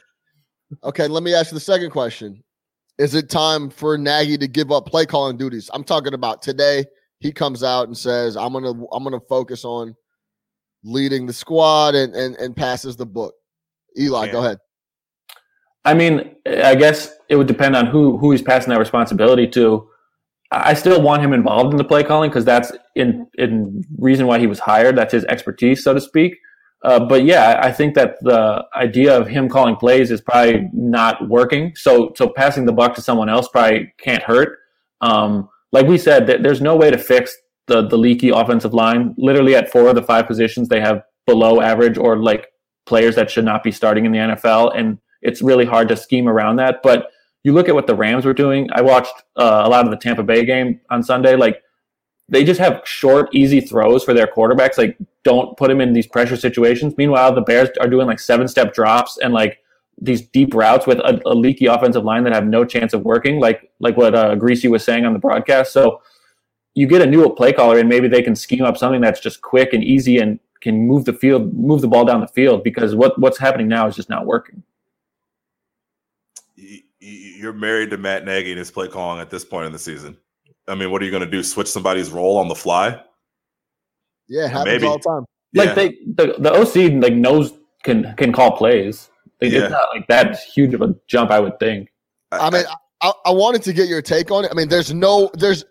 Okay, 0.83 1.07
let 1.07 1.21
me 1.21 1.33
ask 1.33 1.51
you 1.51 1.55
the 1.55 1.59
second 1.59 1.91
question: 1.91 2.43
Is 2.97 3.13
it 3.13 3.29
time 3.29 3.69
for 3.69 3.97
Nagy 3.97 4.37
to 4.39 4.47
give 4.47 4.71
up 4.71 4.87
play 4.87 5.05
calling 5.05 5.37
duties? 5.37 5.69
I'm 5.73 5.83
talking 5.83 6.13
about 6.13 6.41
today. 6.41 6.85
He 7.19 7.31
comes 7.31 7.61
out 7.61 7.87
and 7.87 7.95
says, 7.95 8.35
"I'm 8.35 8.51
gonna 8.51 8.71
I'm 8.91 9.03
gonna 9.03 9.19
focus 9.29 9.63
on 9.63 9.95
leading 10.83 11.27
the 11.27 11.33
squad 11.33 11.93
and 11.93 12.15
and, 12.15 12.35
and 12.37 12.55
passes 12.55 12.95
the 12.95 13.05
book." 13.05 13.35
Eli, 13.97 14.31
go 14.31 14.39
ahead. 14.39 14.57
I 15.83 15.93
mean, 15.93 16.35
I 16.45 16.75
guess 16.75 17.13
it 17.29 17.35
would 17.35 17.47
depend 17.47 17.75
on 17.75 17.87
who 17.87 18.17
who 18.17 18.31
he's 18.31 18.41
passing 18.41 18.69
that 18.71 18.79
responsibility 18.79 19.47
to. 19.49 19.87
I 20.53 20.73
still 20.73 21.01
want 21.01 21.23
him 21.23 21.31
involved 21.31 21.71
in 21.71 21.77
the 21.77 21.85
play 21.85 22.03
calling 22.03 22.29
because 22.29 22.45
that's 22.45 22.71
in 22.95 23.27
in 23.37 23.83
reason 23.97 24.27
why 24.27 24.39
he 24.39 24.47
was 24.47 24.59
hired. 24.59 24.97
That's 24.97 25.13
his 25.13 25.25
expertise, 25.25 25.83
so 25.83 25.93
to 25.93 26.01
speak. 26.01 26.35
Uh, 26.83 26.99
but 26.99 27.23
yeah, 27.23 27.59
I 27.61 27.71
think 27.71 27.93
that 27.95 28.15
the 28.21 28.65
idea 28.75 29.15
of 29.15 29.27
him 29.27 29.47
calling 29.47 29.75
plays 29.75 30.09
is 30.09 30.19
probably 30.19 30.67
not 30.73 31.29
working. 31.29 31.73
So 31.75 32.11
so 32.15 32.27
passing 32.27 32.65
the 32.65 32.73
buck 32.73 32.95
to 32.95 33.01
someone 33.01 33.29
else 33.29 33.47
probably 33.47 33.93
can't 33.99 34.23
hurt. 34.23 34.57
Um, 34.99 35.47
like 35.71 35.87
we 35.87 35.97
said, 35.97 36.27
there's 36.27 36.61
no 36.61 36.75
way 36.75 36.91
to 36.91 36.97
fix 36.97 37.35
the 37.67 37.87
the 37.87 37.97
leaky 37.97 38.29
offensive 38.29 38.73
line. 38.73 39.15
Literally 39.17 39.55
at 39.55 39.71
four 39.71 39.87
of 39.87 39.95
the 39.95 40.03
five 40.03 40.27
positions, 40.27 40.67
they 40.67 40.81
have 40.81 41.01
below 41.27 41.61
average 41.61 41.97
or 41.97 42.17
like 42.17 42.47
players 42.85 43.15
that 43.15 43.29
should 43.29 43.45
not 43.45 43.63
be 43.63 43.71
starting 43.71 44.05
in 44.05 44.11
the 44.11 44.17
NFL, 44.17 44.77
and 44.77 44.97
it's 45.21 45.41
really 45.41 45.65
hard 45.65 45.87
to 45.89 45.95
scheme 45.95 46.27
around 46.27 46.57
that. 46.57 46.81
But 46.83 47.11
you 47.43 47.53
look 47.53 47.67
at 47.67 47.75
what 47.75 47.87
the 47.87 47.95
Rams 47.95 48.25
were 48.25 48.33
doing. 48.33 48.69
I 48.73 48.81
watched 48.81 49.13
uh, 49.35 49.63
a 49.65 49.69
lot 49.69 49.85
of 49.85 49.91
the 49.91 49.97
Tampa 49.97 50.23
Bay 50.23 50.45
game 50.45 50.79
on 50.89 51.03
Sunday. 51.03 51.35
Like 51.35 51.61
they 52.29 52.43
just 52.43 52.59
have 52.59 52.81
short, 52.85 53.29
easy 53.33 53.61
throws 53.61 54.03
for 54.03 54.13
their 54.13 54.27
quarterbacks. 54.27 54.77
Like 54.77 54.97
don't 55.23 55.57
put 55.57 55.69
them 55.69 55.81
in 55.81 55.93
these 55.93 56.07
pressure 56.07 56.37
situations. 56.37 56.93
Meanwhile, 56.97 57.33
the 57.33 57.41
Bears 57.41 57.69
are 57.79 57.87
doing 57.87 58.07
like 58.07 58.19
seven 58.19 58.47
step 58.47 58.73
drops 58.73 59.17
and 59.17 59.33
like 59.33 59.59
these 59.99 60.21
deep 60.21 60.53
routes 60.53 60.87
with 60.87 60.99
a, 60.99 61.21
a, 61.25 61.35
leaky 61.35 61.67
offensive 61.67 62.03
line 62.03 62.23
that 62.23 62.33
have 62.33 62.47
no 62.47 62.65
chance 62.65 62.93
of 62.93 63.03
working. 63.03 63.39
Like 63.39 63.71
like 63.79 63.97
what 63.97 64.15
uh, 64.15 64.35
Griese 64.35 64.69
was 64.69 64.83
saying 64.83 65.05
on 65.05 65.13
the 65.13 65.19
broadcast. 65.19 65.73
So 65.73 66.01
you 66.73 66.87
get 66.87 67.01
a 67.01 67.05
new 67.05 67.27
play 67.33 67.53
caller 67.53 67.79
and 67.79 67.89
maybe 67.89 68.07
they 68.07 68.21
can 68.21 68.35
scheme 68.35 68.63
up 68.63 68.77
something 68.77 69.01
that's 69.01 69.19
just 69.19 69.41
quick 69.41 69.73
and 69.73 69.83
easy 69.83 70.19
and 70.19 70.39
can 70.61 70.87
move 70.87 71.05
the 71.05 71.13
field, 71.13 71.53
move 71.53 71.81
the 71.81 71.87
ball 71.87 72.05
down 72.05 72.21
the 72.21 72.27
field 72.27 72.63
because 72.63 72.95
what 72.95 73.19
what's 73.19 73.39
happening 73.39 73.67
now 73.67 73.87
is 73.87 73.95
just 73.95 74.09
not 74.09 74.25
working 74.25 74.63
you're 77.41 77.53
married 77.53 77.89
to 77.89 77.97
Matt 77.97 78.25
Nagy 78.25 78.51
and 78.51 78.59
his 78.59 78.71
play 78.71 78.87
calling 78.87 79.19
at 79.19 79.29
this 79.29 79.43
point 79.43 79.65
in 79.65 79.71
the 79.71 79.79
season. 79.79 80.17
I 80.67 80.75
mean, 80.75 80.91
what 80.91 81.01
are 81.01 81.05
you 81.05 81.11
going 81.11 81.25
to 81.25 81.29
do? 81.29 81.43
Switch 81.43 81.67
somebody's 81.67 82.11
role 82.11 82.37
on 82.37 82.47
the 82.47 82.55
fly? 82.55 83.01
Yeah, 84.27 84.47
happens 84.47 84.65
Maybe. 84.65 84.85
all 84.85 84.97
the 84.97 85.03
time. 85.03 85.25
Like 85.53 85.69
yeah. 85.69 85.73
they, 85.73 85.89
the 86.15 86.35
the 86.39 86.53
OC 86.53 87.03
like 87.03 87.13
knows 87.13 87.51
can 87.83 88.13
can 88.15 88.31
call 88.31 88.55
plays. 88.55 89.09
Like, 89.41 89.51
yeah. 89.51 89.63
It's 89.63 89.71
not 89.71 89.89
like 89.93 90.07
that 90.07 90.39
huge 90.39 90.73
of 90.73 90.81
a 90.81 90.95
jump, 91.07 91.31
I 91.31 91.39
would 91.39 91.59
think. 91.59 91.89
I, 92.31 92.37
I 92.37 92.49
mean, 92.51 92.63
I, 93.01 93.11
I 93.25 93.31
wanted 93.31 93.63
to 93.63 93.73
get 93.73 93.89
your 93.89 94.01
take 94.01 94.31
on 94.31 94.45
it. 94.45 94.51
I 94.51 94.53
mean, 94.53 94.69
there's 94.69 94.93
no, 94.93 95.31
there's 95.33 95.65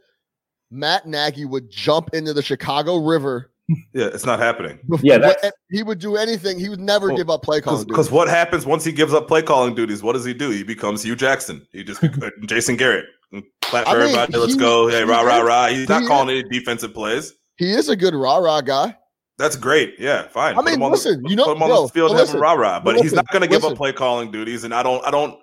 Matt 0.71 1.07
Nagy 1.07 1.45
would 1.45 1.71
jump 1.71 2.11
into 2.13 2.33
the 2.33 2.43
Chicago 2.43 2.97
River 2.97 3.50
yeah, 3.93 4.07
it's 4.07 4.27
not 4.27 4.39
happening. 4.39 4.79
Yeah, 5.03 5.35
he 5.71 5.83
would 5.83 5.99
do 5.99 6.17
anything. 6.17 6.59
He 6.59 6.69
would 6.69 6.81
never 6.81 7.09
well, 7.09 7.17
give 7.17 7.31
up 7.31 7.43
play 7.43 7.61
calling. 7.61 7.87
Because 7.87 8.11
what 8.11 8.29
happens 8.29 8.67
once 8.67 8.85
he 8.85 8.93
gives 8.93 9.13
up 9.13 9.29
play 9.29 9.43
calling 9.43 9.75
duties? 9.75 10.03
What 10.03 10.15
does 10.15 10.25
he 10.25 10.35
do? 10.35 10.51
He 10.51 10.63
becomes 10.63 11.03
Hue 11.03 11.17
Jackson. 11.17 11.67
He 11.73 11.85
just 11.85 12.03
Jason 12.47 12.77
Garrett. 12.77 13.07
Mm, 13.33 13.45
Clap 13.63 13.87
for 13.87 14.01
everybody. 14.01 14.37
Let's 14.37 14.57
go. 14.57 14.89
Hey, 14.89 15.05
rah 15.05 15.21
rah 15.21 15.41
rah. 15.41 15.69
He's 15.69 15.89
not 15.89 16.07
calling 16.07 16.31
any 16.31 16.49
defensive 16.49 16.95
plays. 16.95 17.33
He 17.57 17.73
is 17.73 17.89
a 17.89 17.97
good 17.97 18.15
rah 18.15 18.39
rah 18.39 18.61
guy. 18.61 18.97
That's 19.39 19.57
great. 19.57 19.95
Yeah, 19.99 20.29
fine. 20.29 20.59
I 20.59 20.63
mean, 20.63 20.81
listen, 20.81 21.23
the, 21.23 21.31
you 21.31 21.37
know, 21.37 21.47
put 21.47 21.57
him 21.57 21.63
on 21.63 21.69
yo, 21.71 21.87
the 21.87 21.93
field, 21.93 22.17
have 22.17 22.29
him 22.29 22.41
rah 22.41 22.53
rah. 22.53 22.81
But 22.81 23.01
he's 23.01 23.13
not 23.13 23.27
going 23.29 23.43
to 23.43 23.49
give 23.49 23.65
up 23.65 23.77
play 23.77 23.93
calling 23.93 24.31
duties. 24.31 24.65
And 24.65 24.75
I 24.75 24.83
don't, 24.83 25.05
I 25.07 25.11
don't, 25.11 25.39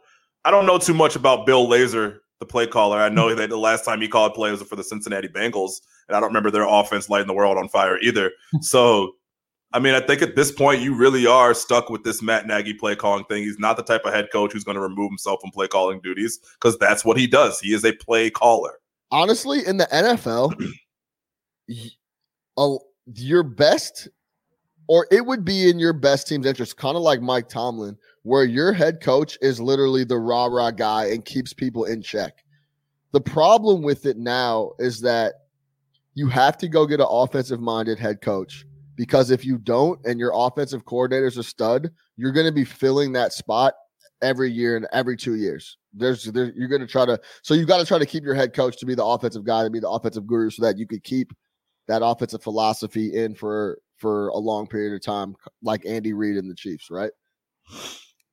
I 0.46 0.52
don't 0.52 0.68
know 0.68 0.78
too 0.78 0.94
much 0.94 1.16
about 1.16 1.48
Bill 1.48 1.68
Lazor, 1.68 2.20
the 2.40 2.46
play 2.46 2.68
caller. 2.68 3.00
I 3.00 3.10
know 3.10 3.30
hmm. 3.30 3.38
that 3.38 3.50
the 3.50 3.58
last 3.58 3.86
time 3.86 4.02
he 4.02 4.08
called 4.08 4.36
plays 4.36 4.62
for 4.62 4.76
the 4.76 4.84
Cincinnati 4.84 5.28
Bengals 5.28 5.82
and 6.08 6.16
I 6.16 6.20
don't 6.20 6.30
remember 6.30 6.52
their 6.52 6.68
offense 6.68 7.10
lighting 7.10 7.28
the 7.28 7.34
world 7.34 7.58
on 7.58 7.68
fire 7.70 8.00
either. 8.00 8.32
so, 8.62 9.14
I 9.74 9.80
mean, 9.80 9.94
I 9.94 10.00
think 10.00 10.22
at 10.22 10.36
this 10.36 10.52
point 10.52 10.82
you 10.82 10.96
really 10.96 11.28
are 11.28 11.54
stuck 11.54 11.90
with 11.90 12.04
this 12.04 12.22
Matt 12.22 12.48
Nagy 12.48 12.74
play 12.74 12.96
calling 12.96 13.26
thing. 13.26 13.44
He's 13.44 13.60
not 13.60 13.78
the 13.78 13.84
type 13.84 14.06
of 14.06 14.14
head 14.14 14.30
coach 14.32 14.54
who's 14.54 14.64
going 14.64 14.76
to 14.76 14.82
remove 14.82 15.12
himself 15.12 15.42
from 15.42 15.52
play 15.52 15.68
calling 15.68 16.00
duties 16.02 16.40
because 16.54 16.78
that's 16.78 17.04
what 17.04 17.18
he 17.18 17.28
does. 17.28 17.60
He 17.60 17.74
is 17.74 17.84
a 17.84 17.94
play 17.94 18.30
caller. 18.30 18.80
Honestly, 19.12 19.66
in 19.66 19.78
the 19.78 19.86
NFL, 19.86 20.54
your 23.14 23.44
best, 23.44 24.08
or 24.88 25.08
it 25.12 25.26
would 25.26 25.46
be 25.46 25.70
in 25.70 25.80
your 25.80 25.94
best 25.94 26.28
team's 26.28 26.46
interest, 26.46 26.78
kind 26.78 26.96
of 26.96 27.04
like 27.04 27.22
Mike 27.22 27.50
Tomlin, 27.50 27.98
where 28.24 28.44
your 28.44 28.74
head 28.74 29.02
coach 29.02 29.38
is 29.42 29.60
literally 29.60 30.04
the 30.04 30.18
rah 30.18 30.48
rah 30.48 30.72
guy 30.72 31.06
and 31.06 31.24
keeps 31.24 31.54
people 31.54 31.86
in 31.86 32.02
check. 32.02 32.44
The 33.12 33.22
problem 33.22 33.82
with 33.82 34.06
it 34.06 34.18
now 34.18 34.74
is 34.80 35.00
that 35.02 35.47
you 36.18 36.28
have 36.28 36.58
to 36.58 36.68
go 36.68 36.88
get 36.88 37.00
an 37.00 37.06
offensive 37.08 37.62
minded 37.62 38.00
head 38.00 38.22
coach 38.22 38.66
because 38.96 39.30
if 39.30 39.46
you 39.46 39.60
don't 39.60 40.04
and 40.04 40.20
your 40.20 40.32
offensive 40.34 40.84
coordinator's 40.84 41.38
a 41.38 41.44
stud, 41.44 41.92
you're 42.16 42.32
going 42.32 42.48
to 42.48 42.52
be 42.52 42.66
filling 42.66 43.14
that 43.14 43.34
spot 43.34 43.76
every 44.24 44.52
year 44.52 44.76
and 44.76 44.88
every 44.92 45.16
two 45.16 45.36
years. 45.36 45.78
There's 45.94 46.24
there, 46.24 46.52
you're 46.56 46.70
going 46.70 46.82
to 46.82 46.88
try 46.88 47.06
to 47.06 47.20
so 47.44 47.54
you've 47.54 47.68
got 47.68 47.78
to 47.78 47.86
try 47.86 48.00
to 48.00 48.06
keep 48.08 48.24
your 48.24 48.34
head 48.34 48.56
coach 48.56 48.78
to 48.78 48.86
be 48.88 48.96
the 48.96 49.06
offensive 49.06 49.46
guy 49.46 49.64
to 49.64 49.70
be 49.70 49.80
the 49.80 49.90
offensive 49.92 50.26
guru 50.26 50.50
so 50.50 50.64
that 50.64 50.80
you 50.80 50.88
could 50.88 51.04
keep 51.04 51.32
that 51.88 52.02
offensive 52.04 52.42
philosophy 52.42 53.14
in 53.14 53.36
for 53.36 53.78
for 53.98 54.30
a 54.30 54.38
long 54.38 54.66
period 54.66 54.96
of 54.96 55.04
time 55.04 55.36
like 55.62 55.86
Andy 55.86 56.14
Reid 56.14 56.38
and 56.38 56.50
the 56.50 56.56
Chiefs, 56.56 56.88
right? 56.90 57.12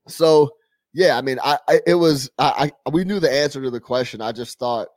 So 0.09 0.53
yeah, 0.95 1.19
I 1.19 1.21
mean, 1.21 1.39
I, 1.45 1.59
I 1.69 1.81
it 1.87 1.97
was 1.97 2.31
I, 2.39 2.73
I 2.87 2.91
we 2.91 3.05
knew 3.05 3.21
the 3.21 3.31
answer 3.31 3.61
to 3.61 3.71
the 3.71 3.79
question. 3.79 4.23
I 4.23 4.33
just 4.33 4.59
thought 4.59 4.89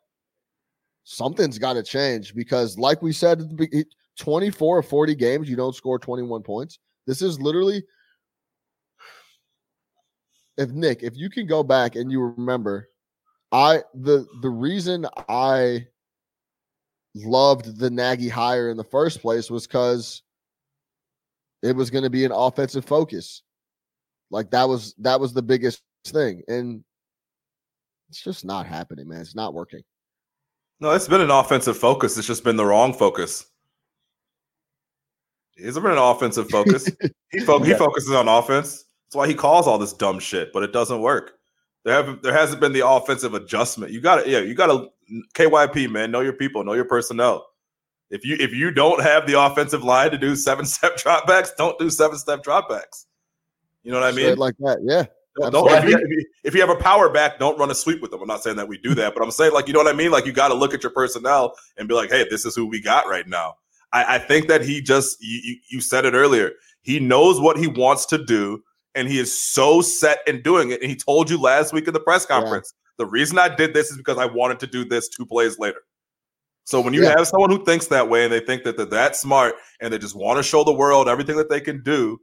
something's 1.10 1.58
got 1.58 1.74
to 1.74 1.84
change 1.84 2.36
because, 2.36 2.78
like 2.78 3.02
we 3.02 3.14
said, 3.14 3.40
at 3.40 3.50
the 3.50 3.56
be- 3.56 3.86
24 4.20 4.80
or 4.80 4.84
40 4.84 5.16
games, 5.16 5.50
you 5.50 5.56
don't 5.56 5.76
score 5.76 5.98
21 5.98 6.44
points. 6.44 6.80
This 7.06 7.22
is 7.22 7.40
literally 7.40 7.84
if 10.58 10.72
Nick, 10.72 11.04
if 11.04 11.16
you 11.16 11.30
can 11.30 11.48
go 11.48 11.64
back 11.64 11.96
and 11.96 12.12
you 12.12 12.22
remember, 12.22 12.90
I 13.52 13.84
the 13.94 14.26
the 14.42 14.50
reason 14.50 15.06
I 15.30 15.88
loved 17.16 17.80
the 17.80 17.90
Nagy 17.90 18.28
hire 18.28 18.70
in 18.70 18.76
the 18.76 18.84
first 18.84 19.22
place 19.22 19.50
was 19.50 19.66
because 19.66 20.24
it 21.64 21.76
was 21.76 21.90
going 21.90 22.04
to 22.04 22.10
be 22.10 22.26
an 22.26 22.32
offensive 22.34 22.84
focus. 22.84 23.44
Like 24.30 24.52
that 24.52 24.68
was 24.68 24.94
that 24.98 25.20
was 25.20 25.34
the 25.34 25.44
biggest 25.44 25.82
thing, 26.06 26.42
and 26.50 26.84
it's 28.10 28.22
just 28.22 28.44
not 28.44 28.66
happening, 28.66 29.08
man. 29.08 29.22
It's 29.22 29.36
not 29.36 29.54
working. 29.54 29.84
No, 30.80 30.92
it's 30.92 31.08
been 31.08 31.22
an 31.22 31.32
offensive 31.32 31.78
focus. 31.78 32.18
It's 32.18 32.28
just 32.28 32.44
been 32.44 32.56
the 32.56 32.66
wrong 32.66 32.94
focus. 32.94 33.46
It 35.56 35.66
hasn't 35.66 35.84
been 35.84 35.94
an 35.94 35.98
offensive 35.98 36.50
focus. 36.50 36.90
he, 37.32 37.40
fo- 37.40 37.60
he 37.60 37.74
focuses 37.74 38.12
on 38.12 38.28
offense. 38.28 38.86
That's 39.06 39.16
why 39.16 39.28
he 39.28 39.34
calls 39.34 39.68
all 39.68 39.80
this 39.80 39.94
dumb 39.94 40.20
shit, 40.20 40.54
but 40.54 40.64
it 40.64 40.74
doesn't 40.74 41.02
work. 41.02 41.34
There 41.84 41.96
haven't 41.96 42.22
there 42.22 42.34
hasn't 42.34 42.60
been 42.60 42.74
the 42.74 42.86
offensive 42.86 43.34
adjustment. 43.34 43.92
You 43.94 44.02
got 44.02 44.24
to 44.24 44.30
yeah, 44.30 44.40
you 44.40 44.54
got 44.54 44.68
to 44.68 44.90
KYP 45.36 45.90
man, 45.90 46.12
know 46.12 46.20
your 46.20 46.34
people, 46.34 46.64
know 46.64 46.74
your 46.74 46.86
personnel. 46.86 47.48
If 48.10 48.26
you 48.26 48.36
if 48.40 48.54
you 48.54 48.72
don't 48.72 49.02
have 49.02 49.26
the 49.26 49.42
offensive 49.42 49.84
line 49.84 50.12
to 50.12 50.18
do 50.18 50.36
seven 50.36 50.66
step 50.66 50.98
dropbacks, 50.98 51.50
don't 51.58 51.80
do 51.80 51.90
seven 51.90 52.18
step 52.18 52.44
dropbacks. 52.44 53.06
You 53.84 53.92
know 53.92 54.00
what 54.02 54.08
I 54.08 54.12
mean? 54.12 54.26
Straight 54.26 54.38
like 54.38 54.58
that, 54.60 54.80
yeah. 54.84 55.06
Don't, 55.52 55.64
if, 55.84 55.84
you, 55.90 55.96
if 56.04 56.10
you- 56.10 56.26
if 56.44 56.56
you 56.56 56.62
have 56.62 56.70
a 56.70 56.76
power 56.76 57.10
back, 57.10 57.40
don't 57.40 57.58
run 57.60 57.70
a 57.72 57.76
sweep 57.76 58.02
with 58.02 58.12
them. 58.12 58.22
I'm 58.22 58.28
not 58.28 58.42
saying 58.44 58.56
that 58.58 58.68
we 58.68 58.78
do 58.78 58.96
that, 58.96 59.14
but 59.14 59.22
I'm 59.24 59.32
saying 59.32 59.54
like 59.54 59.68
you 59.68 59.74
know 59.74 59.80
what 59.80 59.94
I 59.94 59.98
mean. 59.98 60.12
Like 60.12 60.26
you 60.26 60.32
got 60.32 60.48
to 60.50 60.54
look 60.54 60.74
at 60.74 60.82
your 60.84 60.92
personnel 60.92 61.56
and 61.78 61.88
be 61.88 61.94
like, 61.94 62.10
hey, 62.10 62.26
this 62.30 62.46
is 62.46 62.56
who 62.56 62.66
we 62.66 62.82
got 62.82 63.08
right 63.08 63.28
now. 63.28 63.56
I, 63.94 64.16
I 64.16 64.20
think 64.20 64.48
that 64.48 64.64
he 64.64 64.82
just 64.82 65.18
you, 65.22 65.40
you, 65.44 65.56
you 65.72 65.82
said 65.82 66.06
it 66.06 66.14
earlier. 66.14 66.52
He 66.82 67.00
knows 67.00 67.40
what 67.42 67.58
he 67.58 67.68
wants 67.68 68.06
to 68.08 68.24
do, 68.24 68.64
and 68.96 69.08
he 69.08 69.20
is 69.20 69.38
so 69.38 69.82
set 69.82 70.20
in 70.28 70.42
doing 70.42 70.72
it. 70.72 70.82
And 70.82 70.90
he 70.90 70.96
told 70.96 71.30
you 71.30 71.40
last 71.40 71.74
week 71.74 71.88
in 71.88 71.94
the 71.94 72.00
press 72.00 72.26
conference, 72.26 72.74
the 72.98 73.06
reason 73.06 73.38
I 73.38 73.54
did 73.54 73.74
this 73.74 73.92
is 73.92 73.98
because 73.98 74.18
I 74.18 74.26
wanted 74.26 74.60
to 74.62 74.68
do 74.68 74.86
this 74.86 75.10
two 75.10 75.26
plays 75.26 75.60
later. 75.60 75.82
So 76.64 76.82
when 76.82 76.94
you 76.94 77.04
Yeah. 77.04 77.16
have 77.18 77.28
someone 77.28 77.50
who 77.50 77.64
thinks 77.64 77.88
that 77.88 78.10
way 78.10 78.24
and 78.26 78.32
they 78.34 78.40
think 78.42 78.64
that 78.64 78.76
they're 78.76 78.86
that 78.88 79.16
smart 79.16 79.56
and 79.80 79.92
they 79.94 79.98
just 79.98 80.16
want 80.16 80.38
to 80.38 80.44
show 80.44 80.64
the 80.64 80.74
world 80.74 81.08
everything 81.08 81.38
that 81.38 81.50
they 81.50 81.62
can 81.62 81.82
do, 81.84 82.20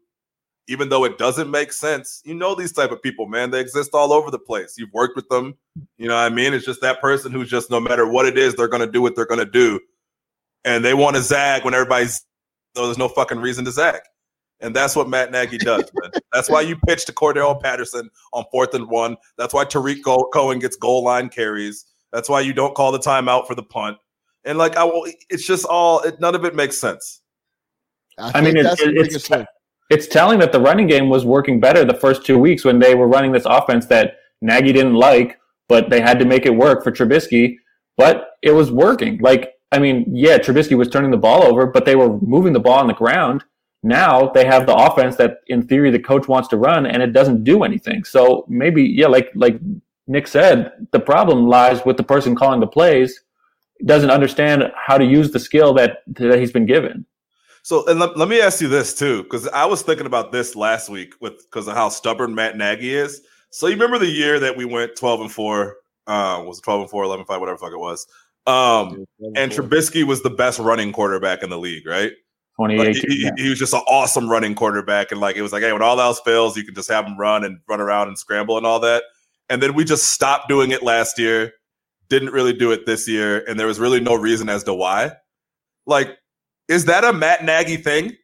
even 0.69 0.89
though 0.89 1.05
it 1.05 1.19
doesn't 1.19 1.51
make 1.51 1.73
sense, 1.73 2.23
you 2.25 2.35
know 2.35 2.55
these 2.55 2.73
type 2.73 2.91
of 2.91 3.03
people, 3.03 3.27
man. 3.27 3.51
They 3.51 3.61
exist 3.61 3.91
all 3.95 4.13
over 4.13 4.31
the 4.31 4.39
place. 4.39 4.75
You've 4.79 4.93
worked 4.93 5.15
with 5.17 5.29
them. 5.29 5.55
You 5.99 6.09
know 6.09 6.15
what 6.15 6.21
I 6.23 6.29
mean? 6.31 6.55
It's 6.55 6.65
just 6.65 6.81
that 6.81 7.01
person 7.01 7.33
who's 7.33 7.51
just 7.51 7.71
no 7.71 7.81
matter 7.81 8.07
what 8.09 8.27
it 8.27 8.39
is, 8.39 8.55
they're 8.55 8.69
gonna 8.69 8.91
do 8.91 9.03
what 9.03 9.15
they're 9.17 9.27
gonna 9.27 9.45
do. 9.45 9.79
And 10.65 10.85
they 10.85 10.95
want 10.95 11.17
to 11.17 11.23
zag 11.23 11.65
when 11.65 11.75
everybody's 11.75 12.25
no, 12.77 12.87
there's 12.87 12.99
no 12.99 13.09
fucking 13.09 13.39
reason 13.39 13.65
to 13.67 13.71
zag. 13.71 14.01
And 14.61 14.75
that's 14.75 14.97
what 14.97 15.09
Matt 15.09 15.31
Nagy 15.31 15.59
does, 15.59 15.85
man. 15.95 16.11
That's 16.33 16.49
why 16.49 16.63
you 16.63 16.77
pitch 16.87 17.05
to 17.07 17.13
Cordarrelle 17.13 17.61
Patterson 17.61 18.09
on 18.33 18.45
fourth 18.51 18.73
and 18.75 18.89
one. 18.89 19.17
That's 19.37 19.53
why 19.53 19.65
Tarik 19.65 20.03
Cohen 20.05 20.59
gets 20.61 20.77
goal 20.77 21.05
line 21.05 21.29
carries. 21.29 21.85
That's 22.13 22.29
why 22.29 22.41
you 22.41 22.53
don't 22.53 22.75
call 22.75 22.91
the 22.93 22.99
timeout 22.99 23.47
for 23.47 23.55
the 23.55 23.63
punt. 23.65 23.99
And 24.45 24.57
like 24.57 24.77
I 24.77 24.85
will, 24.85 25.07
it's 25.29 25.45
just 25.47 25.67
all 25.67 26.01
it, 26.01 26.19
none 26.21 26.35
of 26.35 26.45
it 26.45 26.55
makes 26.55 26.79
sense. 26.79 27.21
I 28.17 28.41
mean, 28.41 28.57
it- 28.57 28.63
that's 28.63 28.81
the 28.81 28.89
it- 28.89 28.95
it's- 28.97 29.07
biggest 29.09 29.27
thing. 29.29 29.45
It's 29.95 30.09
telling 30.09 30.41
that 30.41 30.51
the 30.51 30.61
running 30.61 30.89
game 30.89 31.09
was 31.09 31.25
working 31.25 31.61
better 31.61 31.85
the 31.85 31.95
first 31.95 32.27
two 32.27 32.37
weeks 32.37 32.65
when 32.65 32.81
they 32.81 32.97
were 32.97 33.07
running 33.07 33.31
this 33.31 33.47
offense 33.47 33.87
that 33.87 34.17
Nagy 34.41 34.73
didn't 34.73 34.95
like, 34.95 35.39
but 35.69 35.89
they 35.89 36.01
had 36.01 36.19
to 36.19 36.25
make 36.25 36.47
it 36.47 36.61
work 36.65 36.83
for 36.83 36.91
Trubisky. 36.91 37.59
But 37.97 38.31
it 38.43 38.51
was 38.51 38.73
working. 38.73 39.19
Like, 39.19 39.53
I 39.71 39.79
mean, 39.79 40.05
yeah, 40.13 40.39
Trubisky 40.39 40.77
was 40.77 40.89
turning 40.89 41.13
the 41.13 41.17
ball 41.17 41.45
over, 41.45 41.67
but 41.67 41.85
they 41.85 41.95
were 41.95 42.19
moving 42.19 42.53
the 42.53 42.59
ball 42.67 42.81
on 42.81 42.89
the 42.89 43.01
ground. 43.05 43.45
Now 43.85 44.31
they 44.35 44.45
have 44.47 44.67
the 44.67 44.75
offense 44.75 45.15
that, 45.17 45.37
in 45.47 45.65
theory, 45.69 45.93
the 45.93 46.01
coach 46.01 46.27
wants 46.27 46.49
to 46.49 46.57
run, 46.57 46.87
and 46.87 47.01
it 47.01 47.13
doesn't 47.13 47.45
do 47.45 47.63
anything. 47.63 48.03
So 48.03 48.45
maybe, 48.49 48.83
yeah, 48.83 49.07
like 49.07 49.31
like 49.37 49.61
Nick 50.09 50.27
said, 50.27 50.73
the 50.91 50.99
problem 50.99 51.47
lies 51.47 51.85
with 51.85 51.97
the 51.97 52.03
person 52.03 52.35
calling 52.35 52.59
the 52.59 52.67
plays 52.67 53.21
doesn't 53.85 54.11
understand 54.11 54.65
how 54.75 54.99
to 54.99 55.05
use 55.05 55.31
the 55.31 55.39
skill 55.39 55.73
that 55.75 55.99
that 56.09 56.41
he's 56.41 56.53
been 56.53 56.67
given. 56.67 57.07
So, 57.65 57.87
and 57.87 57.99
let, 57.99 58.15
let 58.19 58.29
me 58.29 58.43
ask 58.43 58.61
you 58.61 58.69
this 58.69 58.95
too, 58.95 59.23
because 59.23 59.49
I 59.49 59.65
was 59.65 59.81
thinking 59.81 60.05
about 60.07 60.33
this 60.33 60.55
last 60.55 60.91
week 60.91 61.15
with 61.23 61.39
because 61.51 61.67
of 61.67 61.75
how 61.75 61.89
stubborn 61.89 62.35
Matt 62.35 62.59
Nagy 62.59 62.95
is. 62.95 63.23
So, 63.51 63.67
you 63.69 63.73
remember 63.73 63.99
the 63.99 64.07
year 64.11 64.39
that 64.41 64.55
we 64.57 64.67
went 64.67 64.97
12 64.97 65.23
and 65.23 65.33
4, 65.33 65.77
uh, 66.07 66.45
was 66.47 66.59
it 66.59 66.63
12 66.63 66.81
and 66.83 66.91
4, 66.91 67.05
11 67.05 67.25
5, 67.25 67.41
whatever 67.41 67.57
the 67.57 67.61
fuck 67.61 67.73
it 67.73 67.79
was. 67.79 68.07
Um, 68.47 69.07
and 69.37 69.51
Trubisky 69.51 70.05
was 70.05 70.23
the 70.23 70.29
best 70.29 70.59
running 70.59 70.93
quarterback 70.93 71.43
in 71.43 71.49
the 71.49 71.59
league, 71.59 71.87
right? 71.87 72.13
Like, 72.77 72.89
he, 73.09 73.17
he- 73.37 73.43
he 73.45 73.49
was 73.49 73.59
just 73.59 73.73
an 73.73 73.81
awesome 73.89 74.29
running 74.29 74.55
quarterback. 74.55 75.11
And 75.11 75.21
like, 75.21 75.37
it 75.37 75.43
was 75.43 75.53
like, 75.53 75.63
hey, 75.63 75.73
when 75.73 75.81
all 75.83 75.99
else 75.99 76.21
fails, 76.21 76.57
you 76.59 76.65
can 76.65 76.75
just 76.75 76.91
have 76.91 77.07
him 77.07 77.17
run 77.19 77.45
and 77.45 77.59
run 77.67 77.81
around 77.81 78.09
and 78.09 78.19
scramble 78.19 78.59
and 78.59 78.67
all 78.67 78.81
that. 78.81 79.05
And 79.49 79.63
then 79.63 79.73
we 79.75 79.85
just 79.85 80.13
stopped 80.13 80.49
doing 80.51 80.71
it 80.71 80.83
last 80.83 81.19
year, 81.19 81.53
didn't 82.11 82.31
really 82.33 82.53
do 82.53 82.71
it 82.73 82.85
this 82.85 83.09
year. 83.09 83.43
And 83.49 83.59
there 83.59 83.67
was 83.67 83.81
really 83.81 84.01
no 84.01 84.15
reason 84.15 84.51
as 84.51 84.63
to 84.65 84.75
why. 84.75 85.13
Like, 85.87 86.17
is 86.69 86.85
that 86.87 87.05
a 87.05 87.13
Matt 87.13 87.45
Nagy 87.45 87.77
thing? 87.77 88.17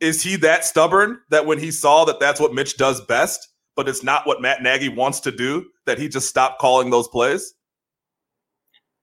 Is 0.00 0.22
he 0.22 0.36
that 0.36 0.64
stubborn 0.64 1.20
that 1.30 1.46
when 1.46 1.58
he 1.58 1.70
saw 1.70 2.04
that 2.04 2.20
that's 2.20 2.40
what 2.40 2.54
Mitch 2.54 2.76
does 2.76 3.00
best, 3.06 3.48
but 3.74 3.88
it's 3.88 4.02
not 4.02 4.26
what 4.26 4.40
Matt 4.40 4.62
Nagy 4.62 4.88
wants 4.88 5.20
to 5.20 5.32
do, 5.32 5.66
that 5.86 5.98
he 5.98 6.08
just 6.08 6.28
stopped 6.28 6.60
calling 6.60 6.90
those 6.90 7.08
plays? 7.08 7.54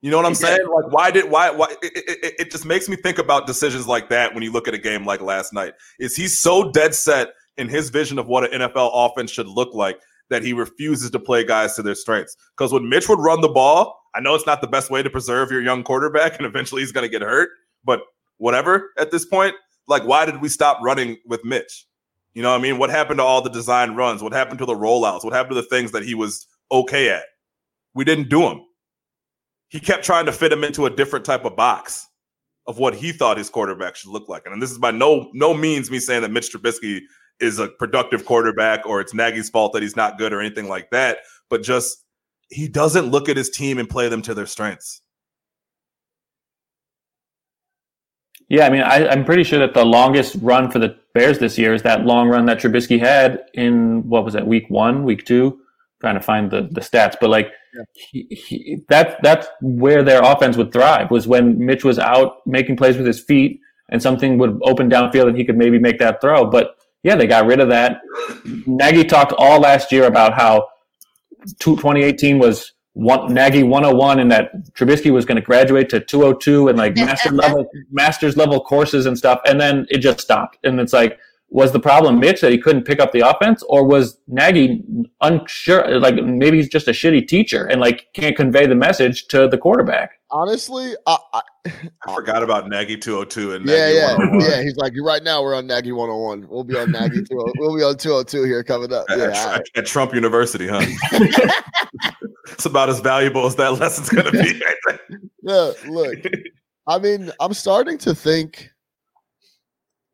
You 0.02 0.12
know 0.12 0.18
what 0.18 0.26
I'm 0.28 0.36
saying? 0.36 0.60
Like, 0.72 0.92
why 0.92 1.10
did 1.12 1.32
why 1.32 1.50
why? 1.50 1.68
It, 1.82 1.92
it, 1.96 2.34
it- 2.40 2.52
just 2.52 2.66
makes 2.66 2.88
me 2.88 2.96
think 2.96 3.18
about 3.18 3.48
decisions 3.48 3.88
like 3.88 4.08
that 4.10 4.34
when 4.34 4.44
you 4.44 4.52
look 4.52 4.68
at 4.68 4.74
a 4.74 4.78
game 4.78 5.04
like 5.04 5.20
last 5.20 5.52
night. 5.52 5.74
Is 6.00 6.16
he 6.16 6.28
so 6.28 6.72
dead 6.72 6.94
set 6.94 7.30
in 7.58 7.68
his 7.68 7.90
vision 7.90 8.20
of 8.20 8.28
what 8.28 8.54
an 8.54 8.62
NFL 8.62 8.92
offense 8.94 9.32
should 9.32 9.48
look 9.48 9.74
like 9.74 10.00
that 10.30 10.44
he 10.44 10.54
refuses 10.54 11.10
to 11.12 11.20
play 11.20 11.44
guys 11.44 11.76
to 11.76 11.82
their 11.82 11.96
strengths? 11.96 12.38
Because 12.56 12.72
when 12.72 12.88
Mitch 12.88 13.10
would 13.10 13.20
run 13.20 13.42
the 13.42 13.50
ball, 13.50 14.00
I 14.14 14.20
know 14.20 14.36
it's 14.36 14.46
not 14.46 14.62
the 14.62 14.68
best 14.68 14.92
way 14.92 15.02
to 15.02 15.10
preserve 15.10 15.50
your 15.52 15.62
young 15.62 15.84
quarterback, 15.84 16.38
and 16.38 16.46
eventually 16.46 16.82
he's 16.84 16.92
going 16.92 17.06
to 17.06 17.10
get 17.10 17.24
hurt. 17.24 17.50
But 17.84 18.02
whatever 18.38 18.92
at 18.98 19.12
this 19.12 19.26
point, 19.26 19.56
like, 19.88 20.04
why 20.04 20.26
did 20.26 20.42
we 20.42 20.50
stop 20.50 20.80
running 20.82 21.18
with 21.26 21.44
Mitch? 21.46 21.86
You 22.34 22.42
know 22.42 22.52
what 22.52 22.60
I 22.60 22.62
mean? 22.62 22.78
What 22.78 22.90
happened 22.90 23.20
to 23.20 23.24
all 23.24 23.42
the 23.42 23.50
design 23.50 23.96
runs? 23.96 24.22
What 24.22 24.34
happened 24.34 24.60
to 24.60 24.66
the 24.66 24.74
rollouts? 24.74 25.24
What 25.24 25.34
happened 25.34 25.56
to 25.56 25.62
the 25.62 25.68
things 25.68 25.92
that 25.92 26.04
he 26.04 26.16
was 26.16 26.48
okay 26.72 27.10
at? 27.10 27.24
We 27.94 28.04
didn't 28.04 28.30
do 28.30 28.42
them. 28.42 28.66
He 29.70 29.80
kept 29.80 30.04
trying 30.04 30.26
to 30.26 30.32
fit 30.32 30.52
him 30.52 30.64
into 30.64 30.86
a 30.86 30.90
different 30.90 31.26
type 31.26 31.46
of 31.46 31.56
box 31.56 32.08
of 32.68 32.78
what 32.78 32.96
he 32.96 33.12
thought 33.12 33.38
his 33.38 33.50
quarterback 33.50 33.96
should 33.96 34.12
look 34.12 34.28
like. 34.28 34.44
And 34.46 34.62
this 34.62 34.72
is 34.72 34.78
by 34.78 34.92
no 34.92 35.30
no 35.34 35.54
means 35.54 35.90
me 35.90 36.00
saying 36.00 36.22
that 36.24 36.32
Mitch 36.32 36.52
Trubisky 36.52 37.02
is 37.40 37.60
a 37.60 37.68
productive 37.68 38.26
quarterback 38.26 38.86
or 38.86 39.02
it's 39.02 39.14
Nagy's 39.14 39.50
fault 39.50 39.74
that 39.74 39.82
he's 39.82 39.96
not 39.96 40.18
good 40.18 40.34
or 40.34 40.40
anything 40.40 40.68
like 40.68 40.90
that, 40.92 41.20
but 41.50 41.64
just 41.64 42.04
he 42.50 42.68
doesn't 42.68 43.12
look 43.12 43.30
at 43.30 43.38
his 43.38 43.50
team 43.50 43.78
and 43.78 43.90
play 43.90 44.08
them 44.10 44.22
to 44.24 44.34
their 44.34 44.46
strengths. 44.46 45.02
Yeah, 48.48 48.68
I 48.68 48.70
mean, 48.70 48.82
I, 48.82 49.08
I'm 49.08 49.26
pretty 49.26 49.44
sure 49.44 49.60
that 49.60 49.74
the 49.74 49.86
longest 49.86 50.38
run 50.42 50.70
for 50.70 50.80
the 50.80 50.98
Bears 51.14 51.40
this 51.40 51.58
year 51.58 51.74
is 51.74 51.82
that 51.84 52.06
long 52.06 52.28
run 52.30 52.46
that 52.46 52.60
Trubisky 52.60 53.00
had 53.00 53.42
in 53.54 54.08
what 54.08 54.24
was 54.24 54.34
that 54.34 54.46
week 54.46 54.70
one, 54.70 55.04
week 55.04 55.26
two? 55.26 55.60
trying 56.06 56.16
to 56.16 56.22
find 56.22 56.52
the, 56.52 56.68
the 56.72 56.82
stats, 56.82 57.16
but 57.20 57.32
like 57.32 57.52
he, 57.94 58.28
he, 58.30 58.78
that 58.90 59.18
that's 59.24 59.48
where 59.62 60.04
their 60.04 60.22
offense 60.22 60.56
would 60.56 60.72
thrive 60.72 61.10
was 61.10 61.28
when 61.28 61.58
Mitch 61.66 61.84
was 61.84 61.98
out 61.98 62.46
making 62.46 62.78
plays 62.78 62.96
with 62.96 63.08
his 63.08 63.20
feet 63.20 63.60
and 63.90 64.02
something 64.02 64.38
would 64.38 64.60
open 64.62 64.88
downfield 64.88 65.28
and 65.28 65.36
he 65.36 65.44
could 65.44 65.58
maybe 65.58 65.80
make 65.80 65.98
that 65.98 66.22
throw. 66.22 66.46
But 66.46 66.76
yeah, 67.02 67.16
they 67.16 67.26
got 67.26 67.48
rid 67.48 67.60
of 67.60 67.70
that. 67.70 68.02
Nagy 68.68 69.04
talked 69.04 69.34
all 69.38 69.60
last 69.60 69.92
year 69.92 70.06
about 70.06 70.34
how 70.36 70.68
2018 71.60 72.38
was 72.38 72.74
one 72.96 73.34
Nagy 73.34 73.62
101 73.62 74.20
and 74.20 74.32
that 74.32 74.74
Trubisky 74.74 75.12
was 75.12 75.26
going 75.26 75.36
to 75.36 75.42
graduate 75.42 75.90
to 75.90 76.00
202 76.00 76.70
and 76.70 76.78
like 76.78 76.96
master 76.96 77.30
level 77.30 77.70
masters 77.92 78.38
level 78.38 78.62
courses 78.62 79.06
and 79.06 79.18
stuff 79.18 79.42
and 79.46 79.60
then 79.60 79.86
it 79.90 79.98
just 79.98 80.22
stopped. 80.22 80.58
And 80.64 80.80
it's 80.80 80.94
like 80.94 81.20
was 81.50 81.72
the 81.72 81.80
problem 81.80 82.20
Mitch 82.20 82.42
that 82.42 82.52
he 82.52 82.58
couldn't 82.58 82.84
pick 82.84 83.00
up 83.00 83.12
the 83.12 83.22
offense 83.22 83.64
or 83.70 83.86
was 83.88 84.18
Nagy 84.28 84.84
unsure 85.22 86.00
like 86.00 86.16
maybe 86.16 86.58
he's 86.58 86.68
just 86.70 86.88
a 86.88 86.92
shitty 86.92 87.28
teacher 87.28 87.66
and 87.66 87.80
like 87.80 88.08
can't 88.14 88.36
convey 88.36 88.66
the 88.66 88.76
message 88.76 89.28
to 89.28 89.48
the 89.48 89.58
quarterback 89.58 90.12
Honestly, 90.32 90.94
I, 91.06 91.18
I, 91.34 91.42
I 92.08 92.14
forgot 92.14 92.44
about 92.44 92.68
Nagy 92.68 92.98
202 92.98 93.54
and 93.54 93.66
yeah, 93.66 93.76
Nagy 93.86 93.96
yeah, 93.96 94.18
101. 94.18 94.52
yeah. 94.52 94.62
He's 94.64 94.76
like, 94.76 94.94
right 95.02 95.24
now 95.24 95.42
we're 95.42 95.56
on 95.56 95.66
Nagy 95.66 95.94
101. 95.94 96.50
We'll 96.50 96.64
be 96.66 96.76
on 96.76 96.92
Nagy 96.92 97.24
20. 97.24 97.28
We'll 97.60 97.78
be 97.78 97.84
on 97.84 97.96
202 97.96 98.44
here 98.44 98.62
coming 98.64 98.92
up. 98.92 99.06
At, 99.10 99.18
Yeah, 99.20 99.26
at- 99.28 99.38
all 99.38 99.52
right. 99.54 99.70
at 99.78 99.86
Trump 99.86 100.14
University, 100.14 100.68
huh? 100.68 100.82
it's 102.52 102.66
about 102.66 102.90
as 102.90 103.00
valuable 103.00 103.46
as 103.46 103.56
that 103.56 103.80
lesson's 103.80 104.10
going 104.10 104.26
to 104.26 104.32
be. 104.32 104.62
Yeah. 105.44 105.72
Look, 105.88 106.18
I 106.88 106.98
mean, 107.00 107.32
I'm 107.40 107.54
starting 107.54 107.98
to 108.00 108.14
think 108.16 108.72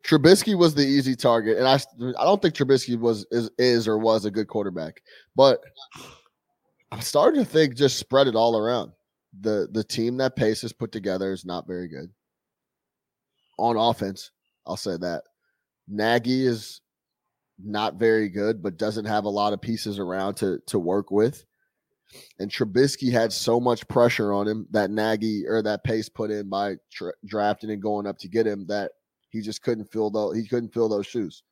Trubisky 0.03 0.57
was 0.57 0.73
the 0.73 0.85
easy 0.85 1.15
target, 1.15 1.57
and 1.57 1.67
I 1.67 1.75
I 2.19 2.25
don't 2.25 2.41
think 2.41 2.55
Trubisky 2.55 2.99
was 2.99 3.25
is 3.31 3.49
is 3.57 3.87
or 3.87 3.97
was 3.97 4.25
a 4.25 4.31
good 4.31 4.47
quarterback, 4.47 5.01
but 5.35 5.61
I'm 6.91 7.01
starting 7.01 7.43
to 7.43 7.49
think 7.49 7.75
just 7.75 7.97
spread 7.97 8.27
it 8.27 8.35
all 8.35 8.57
around. 8.57 8.91
the 9.39 9.67
The 9.71 9.83
team 9.83 10.17
that 10.17 10.35
Pace 10.35 10.61
has 10.61 10.73
put 10.73 10.91
together 10.91 11.31
is 11.31 11.45
not 11.45 11.67
very 11.67 11.87
good 11.87 12.09
on 13.57 13.77
offense. 13.77 14.31
I'll 14.65 14.77
say 14.77 14.97
that 14.97 15.23
Nagy 15.87 16.45
is 16.45 16.81
not 17.63 17.95
very 17.95 18.29
good, 18.29 18.63
but 18.63 18.77
doesn't 18.77 19.05
have 19.05 19.25
a 19.25 19.29
lot 19.29 19.53
of 19.53 19.61
pieces 19.61 19.99
around 19.99 20.35
to 20.35 20.59
to 20.67 20.79
work 20.79 21.11
with. 21.11 21.45
And 22.39 22.51
Trubisky 22.51 23.11
had 23.11 23.31
so 23.31 23.59
much 23.59 23.87
pressure 23.87 24.33
on 24.33 24.47
him 24.47 24.67
that 24.71 24.91
Nagy 24.91 25.45
or 25.47 25.61
that 25.61 25.83
Pace 25.83 26.09
put 26.09 26.31
in 26.31 26.49
by 26.49 26.75
tra- 26.91 27.13
drafting 27.25 27.69
and 27.71 27.81
going 27.81 28.05
up 28.05 28.17
to 28.19 28.27
get 28.27 28.45
him 28.45 28.65
that 28.67 28.91
he 29.31 29.41
just 29.41 29.61
couldn't 29.61 29.85
fill 29.91 30.09
those 30.09 30.35
he 30.37 30.47
couldn't 30.47 30.73
fill 30.73 30.89
those 30.89 31.07
shoes. 31.07 31.43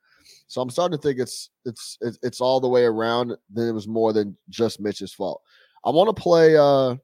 So 0.48 0.62
I'm 0.62 0.70
starting 0.70 0.98
to 0.98 1.02
think 1.02 1.20
it's 1.20 1.50
it's 1.66 1.98
it's, 2.02 2.20
it's 2.22 2.42
all 2.42 2.60
the 2.60 2.68
way 2.68 2.84
around. 2.84 3.36
Then 3.50 3.68
it 3.68 3.72
was 3.72 3.88
more 3.88 4.14
than 4.14 4.38
just 4.50 4.80
Mitch's 4.80 5.14
fault. 5.14 5.42
I 5.86 5.90
want 5.90 6.16
to 6.16 6.22
play. 6.22 6.56
uh 6.58 6.96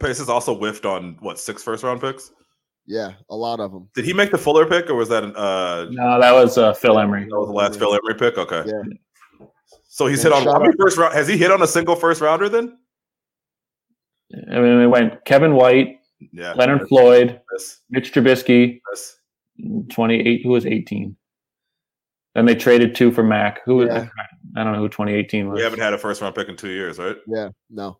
Pace 0.00 0.18
is 0.20 0.28
also 0.28 0.54
whiffed 0.56 0.84
on 0.86 1.16
what 1.20 1.38
six 1.38 1.62
first 1.62 1.84
round 1.84 2.00
picks. 2.00 2.32
Yeah, 2.86 3.12
a 3.30 3.36
lot 3.36 3.60
of 3.60 3.72
them. 3.72 3.88
Did 3.94 4.04
he 4.04 4.12
make 4.12 4.30
the 4.30 4.38
Fuller 4.38 4.64
pick, 4.66 4.88
or 4.90 4.94
was 4.94 5.08
that 5.08 5.24
uh? 5.24 5.86
No, 5.90 6.20
that 6.20 6.32
was 6.32 6.56
uh, 6.56 6.72
Phil 6.72 6.98
Emery. 6.98 7.24
That 7.24 7.36
was 7.38 7.48
the 7.48 7.52
last 7.54 7.78
Phil 7.78 7.92
Emery 7.94 8.14
pick. 8.18 8.38
Okay. 8.38 8.62
Yeah. 8.66 9.46
So 9.88 10.06
he's 10.06 10.24
And 10.24 10.32
hit 10.34 10.38
on 10.38 10.44
shout 10.44 10.52
how 10.54 10.58
many 10.60 10.70
out- 10.70 10.76
first 10.80 10.96
round? 10.96 11.14
Has 11.14 11.26
he 11.28 11.36
hit 11.36 11.50
on 11.50 11.62
a 11.62 11.66
single 11.66 11.96
first 11.96 12.20
rounder 12.20 12.48
then? 12.48 12.78
I 14.52 14.58
mean, 14.60 14.80
it 14.80 14.86
went 14.86 15.24
Kevin 15.24 15.54
White, 15.54 15.98
Yeah. 16.32 16.52
Leonard 16.54 16.88
Floyd, 16.88 17.40
Yes. 17.52 17.80
Mitch 17.90 18.12
Trubisky, 18.12 18.80
yes. 18.92 19.16
28, 19.90 20.42
who 20.42 20.50
was 20.50 20.66
18. 20.66 21.16
Then 22.34 22.44
they 22.44 22.54
traded 22.54 22.94
two 22.94 23.10
for 23.10 23.22
Mack. 23.22 23.64
Who 23.64 23.76
was 23.76 23.88
Yeah. 23.88 24.08
I 24.56 24.64
don't 24.64 24.72
know 24.74 24.78
who 24.80 24.88
2018 24.88 25.48
was. 25.48 25.56
We 25.56 25.62
haven't 25.62 25.80
had 25.80 25.92
a 25.94 25.98
first 25.98 26.20
round 26.22 26.34
pick 26.34 26.48
in 26.48 26.56
two 26.56 26.68
years, 26.70 26.98
right? 26.98 27.16
Yeah, 27.26 27.48
no. 27.70 27.98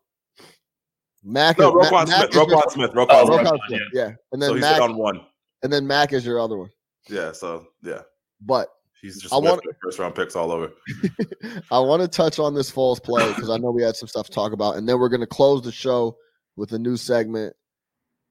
Mack, 1.23 1.57
No, 1.59 1.73
Roquan 1.73 2.07
Mack 2.07 2.07
Smith. 2.07 2.29
is 2.29 2.35
your- 2.35 2.45
Roquan 2.45 2.71
Smith. 2.71 2.91
Roquan 2.91 3.07
Oh, 3.09 3.25
Smith. 3.25 3.39
Roquan 3.39 3.45
Roquan, 3.45 3.59
Smith, 3.67 3.81
yeah. 3.93 4.01
yeah, 4.07 4.11
and 4.31 4.41
then 4.41 4.51
he's 4.53 4.61
Mack, 4.61 4.73
hit 4.75 4.81
on 4.83 4.95
one. 4.97 5.21
and 5.63 5.73
then 5.73 5.85
Mack 5.87 6.13
is 6.13 6.25
your 6.25 6.39
other 6.39 6.57
one. 6.57 6.69
Yeah. 7.09 7.31
So 7.31 7.67
yeah, 7.83 8.01
But 8.41 8.69
he's 9.01 9.19
just 9.21 9.33
I 9.33 9.37
want- 9.37 9.61
whiffed 9.63 9.77
first 9.83 9.99
round 9.99 10.15
picks 10.15 10.35
all 10.35 10.51
over. 10.51 10.71
I 11.71 11.79
want 11.79 12.01
to 12.03 12.07
touch 12.07 12.39
on 12.39 12.53
this 12.53 12.71
Foles 12.71 13.01
play 13.01 13.27
because 13.33 13.49
I 13.49 13.57
know 13.57 13.71
we 13.71 13.81
had 13.83 13.95
some 13.95 14.07
stuff 14.07 14.27
to 14.27 14.31
talk 14.31 14.51
about, 14.53 14.75
and 14.77 14.87
then 14.87 14.99
we're 14.99 15.09
going 15.09 15.21
to 15.21 15.27
close 15.27 15.63
the 15.63 15.71
show 15.71 16.15
with 16.55 16.71
a 16.73 16.79
new 16.79 16.95
segment. 16.95 17.55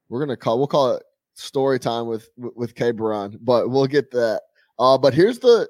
We're 0.09 0.20
going 0.20 0.31
to 0.31 0.37
call 0.37 0.59
we'll 0.59 0.68
call 0.68 0.95
it 0.95 1.03
story 1.37 1.78
time 1.78 2.07
with 2.07 2.28
with 2.37 2.74
K 2.74 2.91
but 2.93 3.70
we'll 3.70 3.87
get 3.87 4.11
that. 4.11 4.43
Uh, 4.78 4.99
but 4.99 5.14
here's 5.14 5.39
the 5.39 5.68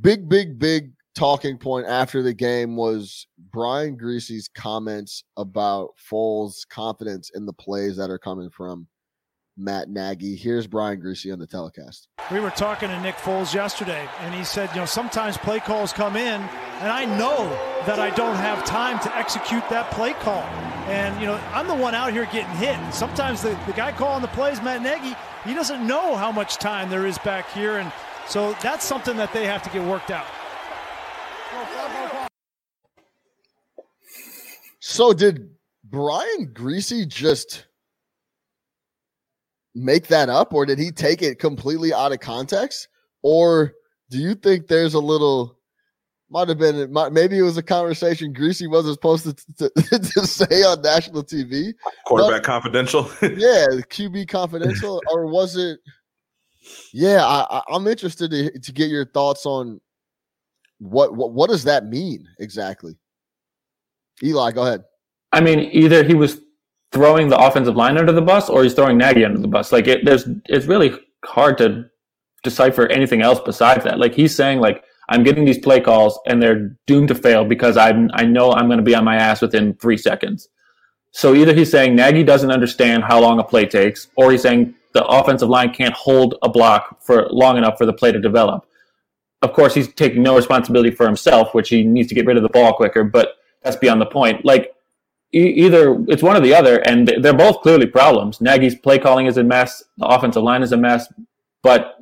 big, 0.00 0.28
big, 0.28 0.58
big 0.58 0.92
talking 1.14 1.58
point 1.58 1.86
after 1.86 2.22
the 2.22 2.32
game 2.32 2.76
was 2.76 3.26
Brian 3.52 3.96
Griese's 3.96 4.48
comments 4.48 5.24
about 5.36 5.90
Foles' 6.10 6.66
confidence 6.68 7.30
in 7.34 7.46
the 7.46 7.52
plays 7.52 7.96
that 7.96 8.10
are 8.10 8.18
coming 8.18 8.50
from 8.50 8.86
Matt 9.56 9.88
Nagy. 9.88 10.36
Here's 10.36 10.66
Brian 10.66 11.00
Griese 11.00 11.32
on 11.32 11.38
the 11.38 11.46
telecast. 11.46 12.08
We 12.30 12.40
were 12.40 12.50
talking 12.50 12.88
to 12.88 13.00
Nick 13.00 13.16
Foles 13.16 13.52
yesterday, 13.52 14.08
and 14.20 14.34
he 14.34 14.44
said, 14.44 14.70
you 14.70 14.76
know, 14.76 14.86
sometimes 14.86 15.36
play 15.36 15.60
calls 15.60 15.92
come 15.92 16.16
in, 16.16 16.40
and 16.40 16.88
I 16.90 17.04
know 17.04 17.48
that 17.86 17.98
I 17.98 18.10
don't 18.10 18.36
have 18.36 18.64
time 18.64 18.98
to 19.00 19.16
execute 19.16 19.68
that 19.68 19.90
play 19.90 20.12
call. 20.14 20.42
And, 20.88 21.20
you 21.20 21.26
know, 21.26 21.34
I'm 21.52 21.68
the 21.68 21.74
one 21.74 21.94
out 21.94 22.12
here 22.12 22.26
getting 22.26 22.54
hit. 22.56 22.78
Sometimes 22.92 23.42
the, 23.42 23.58
the 23.66 23.72
guy 23.72 23.92
calling 23.92 24.22
the 24.22 24.28
plays, 24.28 24.60
Matt 24.62 24.82
Nagy, 24.82 25.14
he 25.44 25.54
doesn't 25.54 25.86
know 25.86 26.16
how 26.16 26.32
much 26.32 26.56
time 26.56 26.90
there 26.90 27.06
is 27.06 27.18
back 27.18 27.50
here. 27.52 27.78
And 27.78 27.92
so 28.26 28.56
that's 28.62 28.84
something 28.84 29.16
that 29.16 29.32
they 29.32 29.46
have 29.46 29.62
to 29.62 29.70
get 29.70 29.86
worked 29.86 30.10
out. 30.10 30.26
So 34.80 35.12
did 35.12 35.50
Brian 35.84 36.52
Griese 36.52 37.06
just 37.06 37.66
make 39.80 40.08
that 40.08 40.28
up 40.28 40.52
or 40.52 40.66
did 40.66 40.78
he 40.78 40.90
take 40.90 41.22
it 41.22 41.38
completely 41.38 41.92
out 41.92 42.12
of 42.12 42.20
context? 42.20 42.88
Or 43.22 43.72
do 44.10 44.18
you 44.18 44.34
think 44.34 44.66
there's 44.66 44.94
a 44.94 45.00
little 45.00 45.56
might 46.32 46.48
have 46.48 46.58
been 46.58 46.92
might, 46.92 47.12
maybe 47.12 47.38
it 47.38 47.42
was 47.42 47.56
a 47.56 47.62
conversation 47.62 48.32
Griese 48.32 48.68
wasn't 48.70 48.94
supposed 48.94 49.24
to, 49.24 49.34
to, 49.58 49.98
to 49.98 50.26
say 50.26 50.62
on 50.62 50.80
national 50.82 51.24
TV? 51.24 51.72
Quarterback 52.06 52.42
confidential. 52.42 53.10
Yeah, 53.22 53.66
QB 53.90 54.28
confidential, 54.28 55.02
or 55.10 55.26
was 55.26 55.56
it? 55.56 55.80
Yeah, 56.92 57.24
I, 57.24 57.46
I, 57.50 57.62
I'm 57.70 57.86
interested 57.86 58.30
to, 58.30 58.58
to 58.58 58.72
get 58.72 58.90
your 58.90 59.06
thoughts 59.06 59.44
on 59.46 59.80
what, 60.78 61.14
what 61.16 61.32
what 61.32 61.50
does 61.50 61.64
that 61.64 61.86
mean 61.86 62.26
exactly. 62.38 62.96
Eli, 64.22 64.52
go 64.52 64.62
ahead. 64.62 64.84
I 65.32 65.40
mean, 65.40 65.60
either 65.72 66.04
he 66.04 66.14
was 66.14 66.40
throwing 66.92 67.28
the 67.28 67.38
offensive 67.38 67.76
line 67.76 67.98
under 67.98 68.12
the 68.12 68.22
bus 68.22 68.48
or 68.48 68.62
he's 68.62 68.74
throwing 68.74 68.98
Nagy 68.98 69.24
under 69.24 69.38
the 69.38 69.48
bus. 69.48 69.72
Like 69.72 69.86
it, 69.86 70.04
there's, 70.04 70.28
it's 70.46 70.66
really 70.66 70.92
hard 71.24 71.58
to 71.58 71.86
decipher 72.42 72.86
anything 72.88 73.22
else 73.22 73.40
besides 73.44 73.84
that. 73.84 73.98
Like 73.98 74.14
he's 74.14 74.34
saying, 74.34 74.60
like 74.60 74.84
I'm 75.08 75.22
getting 75.22 75.44
these 75.44 75.58
play 75.58 75.80
calls 75.80 76.18
and 76.26 76.42
they're 76.42 76.76
doomed 76.86 77.08
to 77.08 77.14
fail 77.14 77.44
because 77.44 77.76
I'm, 77.76 78.10
I 78.14 78.24
know 78.24 78.52
I'm 78.52 78.66
going 78.66 78.78
to 78.78 78.84
be 78.84 78.94
on 78.94 79.04
my 79.04 79.16
ass 79.16 79.40
within 79.40 79.74
three 79.74 79.96
seconds. 79.96 80.48
So 81.12 81.34
either 81.34 81.52
he's 81.52 81.70
saying 81.70 81.96
Nagy 81.96 82.22
doesn't 82.22 82.50
understand 82.50 83.04
how 83.04 83.20
long 83.20 83.40
a 83.40 83.44
play 83.44 83.66
takes, 83.66 84.08
or 84.16 84.30
he's 84.30 84.42
saying 84.42 84.74
the 84.92 85.04
offensive 85.04 85.48
line 85.48 85.72
can't 85.72 85.94
hold 85.94 86.36
a 86.42 86.48
block 86.48 87.02
for 87.02 87.26
long 87.30 87.56
enough 87.56 87.78
for 87.78 87.86
the 87.86 87.92
play 87.92 88.12
to 88.12 88.20
develop. 88.20 88.64
Of 89.42 89.52
course, 89.52 89.74
he's 89.74 89.92
taking 89.94 90.22
no 90.22 90.36
responsibility 90.36 90.90
for 90.90 91.06
himself, 91.06 91.54
which 91.54 91.68
he 91.68 91.82
needs 91.82 92.08
to 92.08 92.14
get 92.14 92.26
rid 92.26 92.36
of 92.36 92.42
the 92.42 92.48
ball 92.48 92.74
quicker. 92.74 93.04
But 93.04 93.36
that's 93.62 93.76
beyond 93.76 94.00
the 94.00 94.06
point. 94.06 94.44
Like 94.44 94.72
either 95.32 96.02
it's 96.08 96.22
one 96.22 96.36
or 96.36 96.40
the 96.40 96.54
other, 96.54 96.78
and 96.78 97.08
they're 97.20 97.32
both 97.32 97.60
clearly 97.62 97.86
problems. 97.86 98.40
Nagy's 98.40 98.74
play 98.74 98.98
calling 98.98 99.26
is 99.26 99.36
a 99.36 99.44
mess. 99.44 99.82
The 99.98 100.06
offensive 100.06 100.42
line 100.42 100.62
is 100.62 100.72
a 100.72 100.76
mess. 100.76 101.12
But 101.62 101.96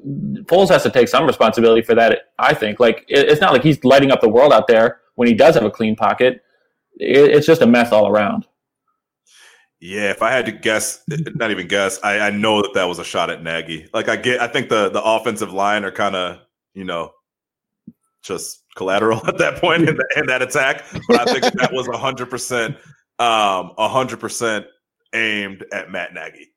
Foles 0.47 0.69
has 0.69 0.85
to 0.85 0.91
take 0.91 1.09
some 1.09 1.27
responsibility 1.27 1.83
for 1.83 1.95
that. 1.95 2.33
I 2.39 2.55
think. 2.55 2.81
Like 2.81 3.05
it's 3.09 3.41
not 3.41 3.53
like 3.53 3.63
he's 3.63 3.83
lighting 3.85 4.11
up 4.11 4.21
the 4.21 4.29
world 4.29 4.53
out 4.53 4.67
there 4.67 5.01
when 5.17 5.29
he 5.29 5.35
does 5.35 5.55
have 5.55 5.65
a 5.65 5.71
clean 5.71 5.97
pocket. 5.97 6.43
It's 6.97 7.47
just 7.47 7.63
a 7.63 7.67
mess 7.67 7.93
all 7.93 8.09
around. 8.09 8.47
Yeah, 9.81 10.11
if 10.11 10.23
I 10.23 10.33
had 10.33 10.47
to 10.47 10.53
guess, 10.53 11.05
not 11.09 11.53
even 11.53 11.69
guess, 11.69 12.01
I, 12.03 12.19
I 12.19 12.31
know 12.31 12.63
that 12.63 12.73
that 12.75 12.85
was 12.85 12.99
a 12.99 13.05
shot 13.05 13.31
at 13.31 13.45
Nagy. 13.45 13.89
Like 13.95 14.09
I 14.09 14.17
get, 14.17 14.41
I 14.41 14.49
think 14.49 14.69
the 14.69 14.89
the 14.89 15.03
offensive 15.03 15.53
line 15.53 15.85
are 15.85 15.93
kind 15.93 16.17
of, 16.17 16.39
you 16.75 16.85
know, 16.85 17.13
just 18.23 18.65
collateral 18.77 19.25
at 19.29 19.39
that 19.39 19.61
point 19.61 19.89
in, 19.89 19.97
the, 19.97 20.07
in 20.17 20.27
that 20.27 20.43
attack. 20.43 20.85
But 21.09 21.21
I 21.21 21.33
think 21.33 21.55
that, 21.55 21.73
was 21.73 21.87
hundred 21.89 22.29
percent, 22.29 22.77
um, 23.19 23.73
hundred 23.79 24.21
percent 24.21 24.67
aimed 25.15 25.65
at 25.73 25.91
Matt 25.91 26.15
Nagy, 26.15 26.49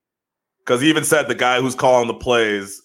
because 0.60 0.82
he 0.82 0.90
even 0.90 1.04
said 1.04 1.28
the 1.28 1.36
guy 1.36 1.62
who's 1.62 1.76
calling 1.76 2.08
the 2.08 2.14
plays 2.14 2.82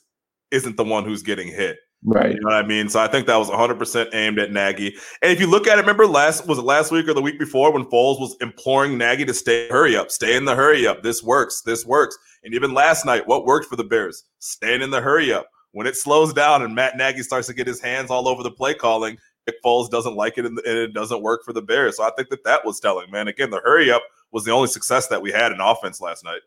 isn't 0.51 0.77
the 0.77 0.85
one 0.85 1.05
who's 1.05 1.22
getting 1.22 1.49
hit. 1.49 1.79
Right. 2.05 2.35
You 2.35 2.41
know 2.41 2.51
what 2.51 2.64
I 2.64 2.66
mean? 2.66 2.89
So 2.89 3.01
I 3.01 3.09
think 3.09 3.27
that 3.27 3.37
was 3.37 3.51
100% 3.51 4.14
aimed 4.14 4.39
at 4.39 4.53
Nagy. 4.53 4.95
And 5.22 5.33
if 5.33 5.41
you 5.41 5.49
look 5.49 5.66
at 5.66 5.77
it, 5.77 5.81
remember 5.81 6.07
last 6.07 6.47
was 6.47 6.59
it 6.59 6.62
last 6.62 6.93
week 6.93 7.09
or 7.09 7.14
the 7.14 7.22
week 7.22 7.39
before 7.39 7.72
when 7.72 7.85
Foles 7.85 8.20
was 8.20 8.37
imploring 8.41 8.97
Nagy 8.97 9.24
to 9.24 9.35
stay 9.35 9.68
hurry 9.68 9.97
up, 9.97 10.12
stay 10.12 10.37
in 10.37 10.45
the 10.45 10.55
hurry 10.55 10.87
up. 10.87 11.03
This 11.03 11.22
works, 11.22 11.62
this 11.62 11.85
works. 11.85 12.16
And 12.45 12.55
even 12.55 12.74
last 12.74 13.07
night, 13.07 13.27
what 13.27 13.45
worked 13.45 13.66
for 13.66 13.74
the 13.74 13.83
Bears? 13.83 14.24
Staying 14.39 14.83
in 14.83 14.91
the 14.91 15.01
hurry 15.01 15.33
up. 15.33 15.49
When 15.72 15.87
it 15.87 15.97
slows 15.97 16.33
down 16.33 16.62
and 16.62 16.74
Matt 16.74 16.97
Nagy 16.97 17.22
starts 17.22 17.49
to 17.49 17.55
get 17.55 17.66
his 17.66 17.81
hands 17.81 18.11
all 18.11 18.29
over 18.29 18.43
the 18.43 18.53
play 18.53 18.72
calling, 18.72 19.18
Nick 19.47 19.62
Foles 19.64 19.90
doesn't 19.90 20.16
like 20.16 20.38
it 20.38 20.44
and 20.47 20.59
it 20.61 20.92
doesn't 20.92 21.22
work 21.22 21.44
for 21.44 21.53
the 21.53 21.62
Bears. 21.62 21.97
So 21.97 22.05
I 22.05 22.11
think 22.16 22.28
that 22.30 22.44
that 22.44 22.64
was 22.64 22.80
telling, 22.80 23.11
man. 23.11 23.28
Again, 23.28 23.51
the 23.51 23.61
hurry 23.61 23.90
up 23.90 24.03
was 24.32 24.44
the 24.44 24.51
only 24.51 24.68
success 24.68 25.07
that 25.09 25.22
we 25.22 25.30
had 25.30 25.53
in 25.53 25.61
offense 25.61 26.01
last 26.01 26.24
night 26.24 26.40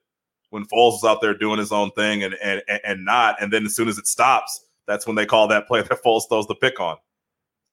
when 0.50 0.64
Foles 0.66 0.93
was 1.02 1.04
out 1.06 1.22
there 1.22 1.34
doing 1.34 1.60
his 1.60 1.72
own 1.72 1.91
thing 1.91 2.24
and 2.24 2.36
and 2.43 2.62
and 2.84 3.06
not. 3.06 3.41
And 3.41 3.54
then 3.54 3.66
as 3.66 3.76
soon 3.76 3.88
as 3.88 3.97
it 3.97 4.08
stops, 4.08 4.66
that's 4.88 5.08
when 5.08 5.16
they 5.16 5.26
call 5.26 5.47
that 5.47 5.68
play 5.68 5.82
that 5.89 6.04
Foles 6.04 6.24
throws 6.30 6.47
the 6.47 6.56
pick 6.56 6.80
on. 6.80 6.97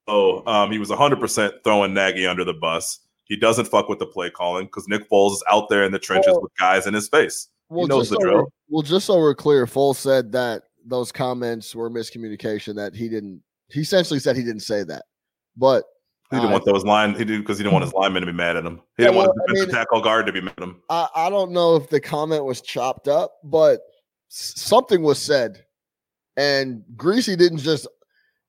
So 0.09 0.47
um, 0.47 0.71
he 0.71 0.79
was 0.79 0.91
100% 0.91 1.65
throwing 1.65 1.93
Nagy 1.93 2.27
under 2.27 2.45
the 2.45 2.55
bus. 2.55 3.01
He 3.25 3.37
doesn't 3.37 3.65
fuck 3.65 3.89
with 3.89 3.99
the 3.99 4.07
play 4.07 4.31
calling 4.31 4.67
because 4.67 4.87
Nick 4.87 5.11
Foles 5.11 5.33
is 5.33 5.45
out 5.51 5.69
there 5.69 5.83
in 5.83 5.91
the 5.91 5.99
trenches 5.99 6.31
Well- 6.33 6.43
with 6.43 6.53
guys 6.61 6.87
in 6.87 6.95
his 6.95 7.09
face. 7.09 7.49
he 7.75 7.85
knows 7.87 8.09
the 8.11 8.15
so 8.15 8.21
drill. 8.21 8.53
well, 8.69 8.83
just 8.83 9.07
so 9.07 9.19
we're 9.19 9.35
clear, 9.35 9.67
Foles 9.67 9.97
said 9.97 10.31
that 10.31 10.63
those 10.85 11.11
comments 11.11 11.75
were 11.75 11.91
miscommunication. 11.91 12.77
That 12.77 12.95
he 12.95 13.09
didn't. 13.09 13.43
He 13.69 13.81
essentially 13.81 14.21
said 14.21 14.37
he 14.37 14.45
didn't 14.45 14.61
say 14.63 14.85
that, 14.85 15.03
but 15.57 15.85
He 16.31 16.37
didn't 16.37 16.51
I- 16.51 16.53
want 16.53 16.65
those 16.65 16.85
line. 16.85 17.15
He 17.15 17.25
did 17.25 17.41
because 17.41 17.59
he 17.59 17.63
didn't 17.65 17.75
want 17.75 17.85
his 17.85 17.95
linemen 18.01 18.23
to 18.23 18.27
be 18.27 18.33
mad 18.33 18.57
at 18.57 18.65
him. 18.67 18.81
He 18.97 19.03
Yeah, 19.05 19.09
didn't 19.11 19.17
want 19.17 19.29
well, 19.29 19.35
his 19.35 19.43
I 19.43 19.47
defensive 19.53 19.69
mean- 19.69 19.77
tackle 19.77 20.01
guard 20.03 20.27
to 20.27 20.33
be 20.33 20.41
mad 20.41 20.55
at 20.59 20.63
him. 20.63 20.83
I, 20.91 21.09
I 21.15 21.31
don't 21.31 21.53
know 21.53 21.77
if 21.77 21.89
the 21.89 22.01
comment 22.01 22.45
was 22.45 22.61
chopped 22.61 23.09
up, 23.09 23.35
but 23.45 23.81
something 24.29 25.03
was 25.03 25.19
said, 25.21 25.65
and 26.37 26.83
Griese 26.97 27.37
didn't 27.39 27.59
just 27.59 27.87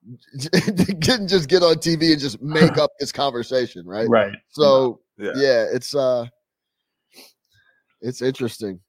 didn't 0.40 1.28
just 1.28 1.50
get 1.50 1.64
on 1.64 1.76
TV 1.76 2.12
and 2.14 2.20
just 2.20 2.42
make 2.42 2.78
up 2.78 2.92
this 3.00 3.12
conversation, 3.12 3.86
right? 3.86 4.08
Right. 4.10 4.32
So 4.50 5.02
Yeah. 5.18 5.32
yeah, 5.36 5.66
it's 5.74 5.94
uh, 5.96 6.26
it's 8.02 8.22
interesting. 8.22 8.80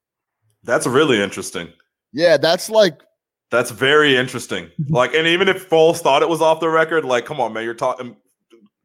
That's 0.64 0.86
really 0.86 1.20
interesting. 1.20 1.72
Yeah, 2.12 2.36
that's 2.36 2.70
like 2.70 3.00
That's 3.50 3.70
very 3.70 4.16
interesting. 4.16 4.66
Mm-hmm. 4.66 4.94
Like, 4.94 5.14
and 5.14 5.26
even 5.26 5.48
if 5.48 5.68
Foles 5.68 5.98
thought 5.98 6.22
it 6.22 6.28
was 6.28 6.42
off 6.42 6.60
the 6.60 6.68
record, 6.68 7.04
like, 7.04 7.24
come 7.24 7.40
on, 7.40 7.52
man, 7.52 7.64
you're 7.64 7.74
talking. 7.74 8.08
Um, 8.10 8.16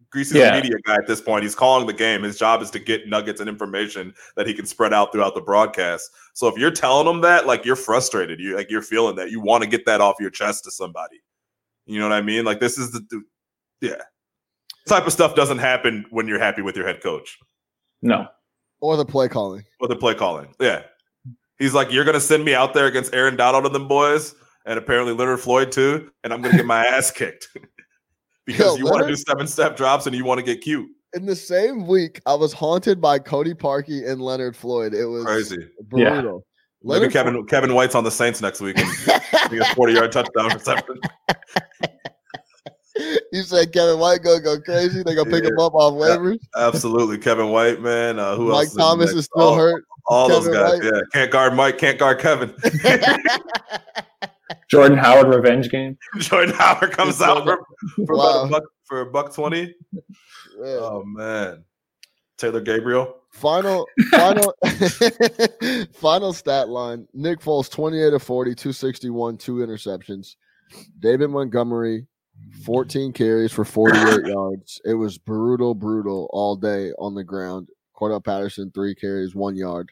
Griese's 0.09 0.33
Yeah. 0.35 0.53
a 0.53 0.61
media 0.61 0.75
guy 0.85 0.93
at 0.93 1.07
this 1.07 1.19
point. 1.19 1.41
He's 1.43 1.55
calling 1.55 1.87
the 1.87 1.91
game. 1.93 2.21
His 2.21 2.37
job 2.37 2.61
is 2.61 2.69
to 2.71 2.79
get 2.79 3.07
nuggets 3.07 3.39
and 3.41 3.49
information 3.49 4.13
that 4.35 4.45
he 4.45 4.53
can 4.53 4.67
spread 4.67 4.93
out 4.93 5.11
throughout 5.11 5.33
the 5.33 5.41
broadcast. 5.41 6.11
So 6.33 6.47
if 6.47 6.55
you're 6.55 6.69
telling 6.71 7.07
him 7.07 7.21
that, 7.21 7.47
like, 7.47 7.65
you're 7.65 7.75
frustrated. 7.75 8.39
You 8.39 8.55
like 8.55 8.69
you're 8.69 8.83
feeling 8.83 9.15
that. 9.15 9.31
You 9.31 9.41
want 9.41 9.63
to 9.63 9.69
get 9.69 9.87
that 9.87 10.01
off 10.01 10.17
your 10.19 10.29
chest 10.29 10.65
to 10.65 10.71
somebody. 10.71 11.21
You 11.87 11.99
know 11.99 12.07
what 12.07 12.15
I 12.15 12.21
mean? 12.21 12.45
Like, 12.45 12.59
this 12.59 12.77
is 12.77 12.91
the, 12.91 12.99
the 13.09 13.23
yeah. 13.81 14.01
Type 14.87 15.07
of 15.07 15.13
stuff 15.13 15.33
doesn't 15.35 15.57
happen 15.57 16.05
when 16.11 16.27
you're 16.27 16.39
happy 16.39 16.61
with 16.61 16.75
your 16.77 16.85
head 16.85 17.01
coach 17.01 17.39
No. 18.01 18.27
Or 18.81 18.97
the 18.97 19.05
play 19.05 19.27
calling. 19.29 19.63
or 19.79 19.87
the 19.87 19.95
play 19.95 20.13
calling. 20.13 20.53
Yeah. 20.59 20.83
He's 21.57 21.73
like, 21.73 21.91
you're 21.91 22.03
gonna 22.05 22.19
send 22.19 22.45
me 22.45 22.53
out 22.53 22.73
there 22.75 22.85
against 22.85 23.13
Aaron 23.15 23.35
Donald 23.35 23.65
and 23.65 23.73
them 23.73 23.87
boys, 23.87 24.35
and 24.65 24.77
apparently 24.77 25.13
Leonard 25.13 25.39
Floyd 25.39 25.71
too, 25.71 26.09
and 26.23 26.33
I'm 26.33 26.41
gonna 26.41 26.57
get 26.57 26.65
my 26.65 26.85
ass 26.85 27.11
kicked 27.11 27.49
because 28.45 28.77
Yo, 28.77 28.77
you 28.77 28.85
want 28.85 29.03
to 29.03 29.07
do 29.07 29.15
seven 29.15 29.47
step 29.47 29.75
drops 29.75 30.07
and 30.07 30.15
you 30.15 30.25
want 30.25 30.39
to 30.39 30.45
get 30.45 30.61
cute. 30.61 30.89
In 31.13 31.25
the 31.25 31.35
same 31.35 31.85
week, 31.85 32.21
I 32.25 32.33
was 32.33 32.53
haunted 32.53 32.99
by 32.99 33.19
Cody 33.19 33.53
Parkey 33.53 34.09
and 34.09 34.21
Leonard 34.21 34.55
Floyd. 34.55 34.93
It 34.93 35.05
was 35.05 35.25
Crazy. 35.25 35.67
Yeah. 35.95 36.09
brutal. 36.09 36.45
Maybe 36.81 36.99
Leonard 36.99 37.13
Kevin 37.13 37.45
Kevin 37.45 37.73
White's 37.75 37.95
on 37.95 38.03
the 38.03 38.11
Saints 38.11 38.41
next 38.41 38.59
week 38.59 38.77
and 38.77 38.89
he 39.49 39.57
gets 39.57 39.69
40 39.73 39.93
yard 39.93 40.11
touchdown 40.11 40.53
reception. 40.53 40.99
you 43.31 43.43
said 43.43 43.71
Kevin 43.71 43.99
White 43.99 44.23
gonna 44.23 44.41
go 44.41 44.59
crazy. 44.59 45.03
They 45.03 45.15
gonna 45.15 45.29
pick 45.29 45.43
him 45.43 45.59
up 45.59 45.73
off 45.73 45.93
waivers. 45.93 46.39
Absolutely, 46.57 47.17
Kevin 47.17 47.49
White, 47.49 47.81
man. 47.81 48.19
Uh, 48.19 48.35
who 48.35 48.49
Mike 48.49 48.65
else? 48.65 48.75
Thomas 48.75 49.07
next? 49.07 49.19
is 49.19 49.25
still 49.25 49.43
all, 49.43 49.55
hurt. 49.55 49.85
All 50.07 50.27
those 50.27 50.47
guys, 50.47 50.79
White. 50.79 50.83
yeah. 50.83 51.01
Can't 51.13 51.31
guard 51.31 51.53
Mike. 51.53 51.77
Can't 51.77 51.97
guard 51.97 52.19
Kevin. 52.19 52.53
Jordan 54.73 54.97
Howard 54.97 55.27
revenge 55.33 55.69
game. 55.69 55.97
Jordan 56.19 56.53
Howard 56.55 56.91
comes 56.91 57.21
out 57.21 57.43
for, 57.45 57.59
for 58.05 58.13
about 58.13 58.17
Wow. 58.17 58.43
a 58.45 58.47
buck 58.49 58.63
for 58.85 59.01
a 59.01 59.05
buck 59.11 59.33
twenty. 59.33 59.73
Yeah. 59.93 60.77
Oh 60.81 61.03
man, 61.05 61.63
Taylor 62.37 62.61
Gabriel. 62.61 63.15
Final, 63.31 63.87
final, 64.11 64.53
final 65.93 66.33
stat 66.33 66.69
line. 66.69 67.07
Nick 67.15 67.39
Foles, 67.39 67.67
28 67.71 68.13
of 68.13 68.21
40, 68.21 68.53
261, 68.53 69.37
two 69.37 69.55
interceptions. 69.55 70.35
David 70.99 71.29
Montgomery, 71.31 72.05
14 72.63 73.11
carries 73.11 73.51
for 73.51 73.65
48 73.65 74.25
yards. 74.27 74.79
It 74.85 74.93
was 74.93 75.17
brutal, 75.17 75.73
brutal 75.73 76.29
all 76.31 76.55
day 76.55 76.91
on 76.99 77.15
the 77.15 77.23
ground. 77.23 77.69
Cordarrelle 77.99 78.23
Patterson, 78.23 78.69
three 78.71 78.93
carries, 78.93 79.33
one 79.33 79.55
yard. 79.55 79.89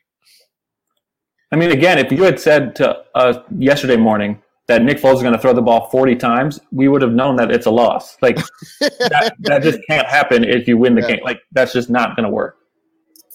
I 1.51 1.55
mean, 1.55 1.71
again, 1.71 1.97
if 1.97 2.11
you 2.11 2.23
had 2.23 2.39
said 2.39 2.75
to 2.75 3.03
us 3.15 3.37
yesterday 3.57 3.97
morning 3.97 4.39
that 4.71 4.83
Nick 4.83 4.99
Foles 4.99 5.15
is 5.15 5.21
going 5.21 5.33
to 5.33 5.39
throw 5.39 5.51
the 5.51 5.61
ball 5.61 5.89
40 5.89 6.15
times, 6.15 6.57
we 6.71 6.87
would 6.87 7.01
have 7.01 7.11
known 7.11 7.35
that 7.35 7.51
it's 7.51 7.65
a 7.65 7.71
loss. 7.71 8.15
Like 8.21 8.37
that, 8.79 9.35
that 9.39 9.63
just 9.63 9.79
can't 9.85 10.07
happen 10.07 10.45
if 10.45 10.65
you 10.65 10.77
win 10.77 10.95
the 10.95 11.01
Yeah. 11.01 11.07
game. 11.15 11.19
Like 11.25 11.41
that's 11.51 11.73
just 11.73 11.89
not 11.89 12.15
going 12.15 12.23
to 12.23 12.29
work. 12.29 12.55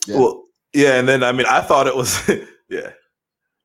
Yeah. 0.06 0.18
Well, 0.18 0.44
yeah, 0.72 0.94
and 0.94 1.06
then 1.06 1.22
I 1.22 1.32
mean, 1.32 1.46
I 1.46 1.60
thought 1.60 1.86
it 1.86 1.94
was, 1.94 2.26
yeah. 2.70 2.90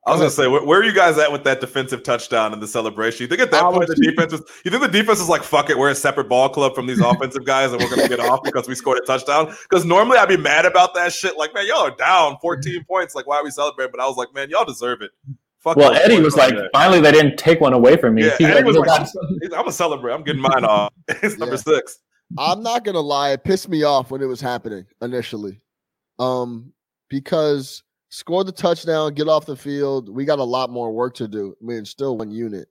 I 0.06 0.12
was 0.12 0.20
gonna 0.20 0.32
say, 0.32 0.48
where, 0.48 0.66
where 0.66 0.80
are 0.80 0.84
you 0.84 0.94
guys 0.94 1.18
at 1.20 1.32
with 1.32 1.44
that 1.44 1.62
defensive 1.62 2.02
touchdown 2.02 2.54
and 2.54 2.62
the 2.62 2.68
celebration? 2.68 3.24
You 3.24 3.28
think 3.28 3.40
at 3.40 3.52
that 3.52 3.64
I 3.64 3.72
point 3.72 3.88
the 3.88 3.96
defense 3.96 4.32
was? 4.32 4.42
You 4.66 4.72
think 4.72 4.82
the 4.82 4.90
defense 4.90 5.20
is 5.20 5.30
like, 5.30 5.44
fuck 5.44 5.70
it, 5.70 5.78
we're 5.78 5.92
a 5.92 5.96
separate 5.96 6.28
ball 6.28 6.50
club 6.50 6.74
from 6.74 6.88
these 6.88 7.00
offensive 7.00 7.46
guys, 7.46 7.72
and 7.72 7.80
we're 7.80 7.90
gonna 7.96 8.10
get 8.10 8.20
off 8.20 8.42
because 8.44 8.68
we 8.68 8.74
scored 8.74 8.98
a 8.98 9.06
touchdown? 9.06 9.56
Because 9.70 9.86
normally 9.86 10.18
I'd 10.18 10.28
be 10.28 10.38
mad 10.38 10.66
about 10.66 10.96
that 10.96 11.14
shit. 11.14 11.38
Like, 11.38 11.54
man, 11.54 11.68
y'all 11.68 11.82
are 11.86 11.96
down 11.96 12.38
14 12.42 12.74
mm-hmm. 12.74 12.84
points. 12.88 13.14
Like, 13.14 13.28
why 13.28 13.38
are 13.38 13.44
we 13.44 13.52
celebrating? 13.52 13.92
But 13.92 14.02
I 14.02 14.08
was 14.08 14.18
like, 14.18 14.34
man, 14.34 14.50
y'all 14.50 14.66
deserve 14.66 15.02
it. 15.04 15.12
Fuck 15.64 15.78
Well, 15.78 15.94
Eddie 15.94 16.20
was 16.20 16.36
like, 16.36 16.56
there. 16.56 16.70
finally, 16.74 17.00
they 17.02 17.12
didn't 17.12 17.38
take 17.38 17.62
one 17.62 17.74
away 17.74 17.96
from 17.96 18.16
me. 18.16 18.26
yeah, 18.26 18.36
He's 18.38 18.48
Eddie 18.48 18.64
was 18.64 18.78
like, 18.78 18.90
I'm- 18.90 19.06
I'm, 19.22 19.44
I'm 19.44 19.50
gonna 19.50 19.72
celebrate. 19.72 20.14
I'm 20.14 20.24
getting 20.24 20.42
mine 20.42 20.66
off. 20.66 20.92
It's 21.08 21.38
number 21.38 21.56
Yeah. 21.56 21.62
six. 21.62 22.00
I'm 22.38 22.64
not 22.64 22.84
gonna 22.84 23.00
lie, 23.02 23.32
it 23.32 23.44
pissed 23.44 23.70
me 23.70 23.84
off 23.84 24.10
when 24.10 24.22
it 24.22 24.26
was 24.26 24.42
happening 24.42 24.86
initially. 25.02 25.60
Um, 26.18 26.72
because 27.10 27.84
score 28.10 28.44
the 28.44 28.52
touchdown, 28.52 29.14
get 29.14 29.28
off 29.28 29.46
the 29.46 29.56
field. 29.56 30.10
We 30.10 30.26
got 30.26 30.40
a 30.40 30.44
lot 30.44 30.70
more 30.70 30.92
work 30.92 31.14
to 31.16 31.28
do. 31.28 31.56
I 31.62 31.66
mean, 31.66 31.86
still 31.86 32.18
one 32.18 32.32
unit. 32.32 32.68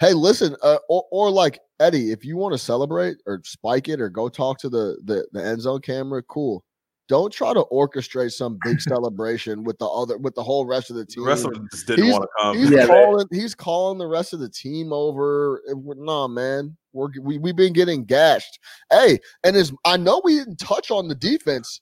Hey, 0.00 0.12
listen, 0.12 0.54
uh, 0.62 0.76
or, 0.88 1.04
or 1.10 1.30
like 1.30 1.58
Eddie, 1.80 2.12
if 2.12 2.24
you 2.24 2.36
want 2.36 2.52
to 2.52 2.58
celebrate 2.58 3.16
or 3.26 3.40
spike 3.44 3.88
it 3.88 4.00
or 4.00 4.08
go 4.08 4.28
talk 4.28 4.58
to 4.60 4.68
the, 4.68 4.96
the 5.04 5.26
the 5.32 5.44
end 5.44 5.60
zone 5.60 5.80
camera, 5.80 6.22
cool. 6.22 6.64
Don't 7.08 7.32
try 7.32 7.54
to 7.54 7.64
orchestrate 7.72 8.32
some 8.32 8.58
big 8.64 8.80
celebration 8.82 9.64
with 9.64 9.78
the 9.78 9.86
other 9.86 10.18
with 10.18 10.34
the 10.34 10.42
whole 10.42 10.66
rest 10.66 10.90
of 10.90 10.96
the 10.96 11.04
The 11.04 11.06
team. 11.06 11.24
rest 11.24 11.46
of 11.46 11.54
them 11.54 11.66
just 11.72 11.86
didn't 11.86 12.04
He's- 12.04 12.12
want 12.18 12.24
to 12.24 12.42
come. 12.42 12.58
He's 12.58 12.70
Yeah, 12.70 12.80
they- 12.82 12.86
calling. 12.86 13.26
He's 13.32 13.54
calling 13.54 13.98
the 13.98 14.06
rest 14.06 14.34
of 14.34 14.40
the 14.40 14.48
team 14.50 14.92
over. 14.92 15.62
Uh, 15.70 15.74
Nah, 15.96 16.28
man, 16.28 16.76
we're 16.92 17.08
we 17.22 17.38
we've 17.38 17.56
been 17.56 17.72
getting 17.72 18.04
gashed. 18.04 18.58
Hey, 18.90 19.18
and 19.42 19.56
as 19.56 19.72
I 19.86 19.96
know 19.96 20.20
we 20.22 20.34
didn't 20.38 20.56
touch 20.58 20.90
on 20.90 21.08
the 21.08 21.14
defense, 21.14 21.80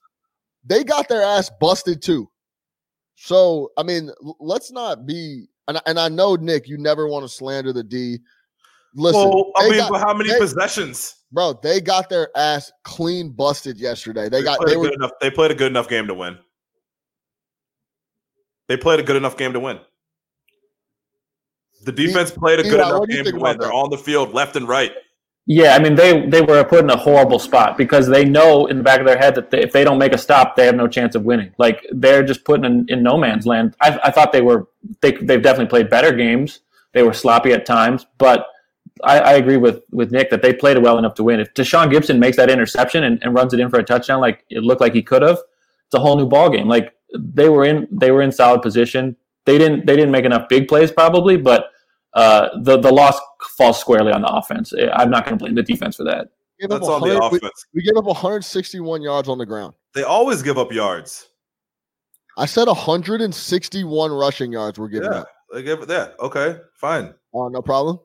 they 0.64 0.84
got 0.84 1.08
their 1.08 1.22
ass 1.22 1.50
busted 1.60 2.02
too. 2.02 2.30
So 3.16 3.72
I 3.76 3.82
mean, 3.82 4.12
let's 4.38 4.70
not 4.70 5.06
be. 5.06 5.48
And 5.68 5.78
I, 5.78 5.80
and 5.86 5.98
I 5.98 6.08
know 6.08 6.36
Nick, 6.36 6.68
you 6.68 6.78
never 6.78 7.08
want 7.08 7.24
to 7.24 7.28
slander 7.28 7.72
the 7.72 7.82
D. 7.82 8.18
Listen, 8.94 9.28
well, 9.28 9.50
I 9.56 9.64
mean, 9.68 9.78
got- 9.78 9.90
but 9.90 9.98
how 9.98 10.14
many 10.14 10.30
they- 10.30 10.38
possessions? 10.38 11.15
Bro, 11.32 11.58
they 11.62 11.80
got 11.80 12.08
their 12.08 12.28
ass 12.36 12.72
clean 12.84 13.30
busted 13.30 13.78
yesterday. 13.78 14.28
They 14.28 14.42
got 14.42 14.64
they 14.66 14.76
were 14.76 14.86
good 14.86 14.94
enough. 14.94 15.12
They 15.20 15.30
played 15.30 15.50
a 15.50 15.54
good 15.54 15.70
enough 15.70 15.88
game 15.88 16.06
to 16.06 16.14
win. 16.14 16.38
They 18.68 18.76
played 18.76 19.00
a 19.00 19.02
good 19.02 19.16
enough 19.16 19.36
game 19.36 19.52
to 19.52 19.60
win. 19.60 19.78
The 21.84 21.92
defense 21.92 22.32
played 22.32 22.58
a 22.58 22.62
good 22.62 22.74
Eli, 22.74 22.88
enough 22.88 23.00
what 23.00 23.08
do 23.08 23.16
you 23.16 23.22
game 23.22 23.32
to 23.32 23.38
win. 23.38 23.58
They're 23.58 23.68
that? 23.68 23.74
on 23.74 23.90
the 23.90 23.98
field, 23.98 24.34
left 24.34 24.56
and 24.56 24.66
right. 24.66 24.92
Yeah, 25.48 25.76
I 25.76 25.78
mean 25.78 25.94
they 25.94 26.26
they 26.26 26.40
were 26.40 26.64
put 26.64 26.80
in 26.80 26.90
a 26.90 26.96
horrible 26.96 27.38
spot 27.38 27.78
because 27.78 28.08
they 28.08 28.24
know 28.24 28.66
in 28.66 28.78
the 28.78 28.82
back 28.82 28.98
of 28.98 29.06
their 29.06 29.16
head 29.16 29.36
that 29.36 29.50
they, 29.50 29.62
if 29.62 29.72
they 29.72 29.84
don't 29.84 29.98
make 29.98 30.12
a 30.12 30.18
stop, 30.18 30.56
they 30.56 30.66
have 30.66 30.74
no 30.74 30.88
chance 30.88 31.14
of 31.14 31.24
winning. 31.24 31.52
Like 31.56 31.86
they're 31.92 32.24
just 32.24 32.44
putting 32.44 32.64
in, 32.64 32.86
in 32.88 33.02
no 33.04 33.16
man's 33.16 33.46
land. 33.46 33.76
I, 33.80 34.00
I 34.02 34.10
thought 34.10 34.32
they 34.32 34.40
were 34.40 34.66
they 35.02 35.12
they've 35.12 35.42
definitely 35.42 35.68
played 35.68 35.88
better 35.88 36.12
games. 36.12 36.60
They 36.94 37.04
were 37.04 37.12
sloppy 37.12 37.52
at 37.52 37.64
times, 37.64 38.06
but 38.18 38.48
I, 39.04 39.18
I 39.18 39.32
agree 39.34 39.56
with 39.56 39.82
with 39.90 40.10
Nick 40.10 40.30
that 40.30 40.42
they 40.42 40.52
played 40.52 40.78
well 40.82 40.98
enough 40.98 41.14
to 41.14 41.22
win. 41.24 41.40
If 41.40 41.52
Tashaun 41.54 41.92
Gipson 41.92 42.18
makes 42.18 42.36
that 42.36 42.50
interception 42.50 43.04
and, 43.04 43.22
and 43.22 43.34
runs 43.34 43.52
it 43.52 43.60
in 43.60 43.68
for 43.70 43.78
a 43.78 43.84
touchdown, 43.84 44.20
like 44.20 44.44
it 44.50 44.62
looked 44.62 44.80
like 44.80 44.94
he 44.94 45.02
could 45.02 45.22
have, 45.22 45.38
it's 45.38 45.94
a 45.94 45.98
whole 45.98 46.16
new 46.16 46.26
ball 46.26 46.50
game. 46.50 46.68
Like 46.68 46.94
they 47.14 47.48
were 47.48 47.64
in 47.64 47.86
they 47.90 48.10
were 48.10 48.22
in 48.22 48.32
solid 48.32 48.62
position. 48.62 49.16
They 49.44 49.58
didn't 49.58 49.86
they 49.86 49.96
didn't 49.96 50.10
make 50.10 50.24
enough 50.24 50.48
big 50.48 50.66
plays 50.68 50.90
probably, 50.90 51.36
but 51.36 51.70
uh, 52.14 52.48
the 52.62 52.78
the 52.78 52.90
loss 52.92 53.20
falls 53.56 53.78
squarely 53.78 54.12
on 54.12 54.22
the 54.22 54.28
offense. 54.28 54.72
I'm 54.94 55.10
not 55.10 55.24
going 55.24 55.38
to 55.38 55.42
blame 55.44 55.54
the 55.54 55.62
defense 55.62 55.96
for 55.96 56.04
that. 56.04 56.28
That's 56.58 56.72
on 56.72 57.02
the 57.02 57.08
100 57.18 57.30
we, 57.30 57.36
offense. 57.36 57.66
we 57.74 57.82
gave 57.82 57.96
up 57.98 58.06
161 58.06 59.02
yards 59.02 59.28
on 59.28 59.36
the 59.36 59.44
ground. 59.44 59.74
They 59.94 60.04
always 60.04 60.42
give 60.42 60.56
up 60.56 60.72
yards. 60.72 61.28
I 62.38 62.46
said 62.46 62.66
161 62.66 64.10
rushing 64.12 64.52
yards 64.52 64.78
we're 64.78 64.88
giving 64.88 65.10
Yeah, 65.10 65.18
up. 65.20 65.28
they 65.52 65.62
give 65.62 65.82
it. 65.82 65.90
Yeah, 65.90 66.08
okay, 66.20 66.58
fine. 66.74 67.14
Oh, 67.34 67.48
no 67.48 67.60
problem. 67.60 67.98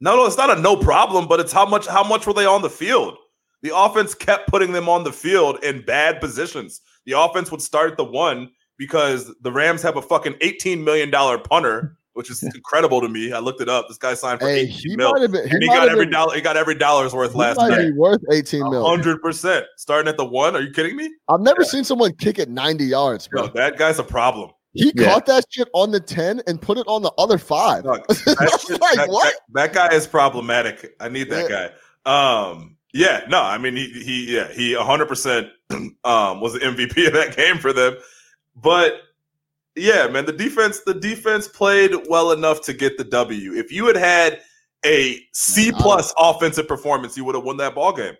No, 0.00 0.16
no, 0.16 0.26
it's 0.26 0.36
not 0.36 0.56
a 0.56 0.60
no 0.60 0.76
problem, 0.76 1.26
but 1.26 1.40
it's 1.40 1.52
how 1.52 1.66
much 1.66 1.86
how 1.86 2.04
much 2.04 2.26
were 2.26 2.32
they 2.32 2.46
on 2.46 2.62
the 2.62 2.70
field? 2.70 3.16
The 3.62 3.76
offense 3.76 4.14
kept 4.14 4.48
putting 4.48 4.72
them 4.72 4.88
on 4.88 5.02
the 5.04 5.12
field 5.12 5.62
in 5.64 5.84
bad 5.84 6.20
positions. 6.20 6.80
The 7.06 7.18
offense 7.18 7.50
would 7.50 7.62
start 7.62 7.96
the 7.96 8.04
one 8.04 8.50
because 8.76 9.34
the 9.40 9.50
Rams 9.50 9.82
have 9.82 9.96
a 9.96 10.02
fucking 10.02 10.34
$18 10.34 10.84
million 10.84 11.10
punter, 11.10 11.96
which 12.12 12.30
is 12.30 12.40
incredible 12.44 13.00
to 13.00 13.08
me. 13.08 13.32
I 13.32 13.40
looked 13.40 13.60
it 13.60 13.68
up. 13.68 13.88
This 13.88 13.98
guy 13.98 14.14
signed 14.14 14.38
for 14.38 14.46
Hey, 14.46 14.60
18 14.60 14.70
he 14.90 14.96
mil. 14.96 15.12
been. 15.14 15.32
He, 15.32 15.50
And 15.50 15.62
he 15.62 15.66
got 15.68 15.88
every 15.88 16.04
been, 16.04 16.12
dollar 16.12 16.34
he 16.36 16.40
got 16.40 16.56
every 16.56 16.76
dollar's 16.76 17.12
worth 17.12 17.34
last 17.34 17.56
might 17.56 17.70
night. 17.70 17.86
be 17.86 17.92
worth 17.92 18.22
18 18.30 18.70
mil. 18.70 18.86
hundred 18.88 19.20
percent. 19.20 19.66
Starting 19.76 20.08
at 20.08 20.16
the 20.16 20.24
one. 20.24 20.54
Are 20.54 20.60
you 20.60 20.70
kidding 20.70 20.94
me? 20.96 21.10
I've 21.28 21.40
never 21.40 21.64
seen 21.64 21.82
someone 21.82 22.12
kick 22.14 22.38
it 22.38 22.48
90 22.48 22.84
yards, 22.84 23.26
bro. 23.26 23.46
No, 23.46 23.52
that 23.54 23.76
guy's 23.78 23.98
a 23.98 24.04
problem. 24.04 24.50
He 24.78 24.92
Yeah. 24.94 25.04
caught 25.06 25.26
that 25.26 25.44
shit 25.50 25.68
on 25.74 25.90
the 25.90 26.00
10 26.00 26.42
and 26.46 26.60
put 26.60 26.78
it 26.78 26.86
on 26.86 27.02
the 27.02 27.12
other 27.18 27.38
five. 27.38 27.86
I 27.86 27.98
that, 28.08 28.60
shit- 28.66 28.80
like, 28.80 28.96
that- 28.96 29.08
what? 29.08 29.34
that- 29.54 29.72
that 29.74 29.90
guy 29.90 29.94
is 29.96 30.06
problematic. 30.06 30.94
I 31.00 31.08
need 31.08 31.30
that 31.30 31.50
Yeah. 31.50 31.68
guy. 32.06 32.50
Um, 32.50 32.76
yeah, 32.94 33.22
no, 33.28 33.42
I 33.42 33.58
mean 33.58 33.76
he 33.76 33.88
he 33.90 34.34
yeah 34.34 34.48
he 34.50 34.74
100 34.74 35.06
percent 35.08 35.48
um 36.04 36.40
was 36.40 36.54
the 36.54 36.60
MVP 36.60 37.06
of 37.06 37.12
that 37.12 37.36
game 37.36 37.58
for 37.58 37.72
them, 37.72 37.96
but 38.56 39.02
yeah, 39.76 40.06
man, 40.08 40.24
the 40.24 40.32
defense 40.32 40.80
the 40.86 40.94
defense 40.94 41.46
played 41.48 41.92
well 42.08 42.32
enough 42.32 42.62
to 42.62 42.72
get 42.72 42.96
the 42.96 43.04
W. 43.04 43.54
If 43.54 43.70
you 43.70 43.86
had 43.86 43.96
had 43.96 44.40
a 44.86 45.20
C 45.34 45.70
plus 45.72 46.14
offensive 46.18 46.66
performance, 46.66 47.16
you 47.16 47.24
would 47.24 47.34
have 47.34 47.44
won 47.44 47.58
that 47.58 47.74
ball 47.74 47.92
game. 47.92 48.14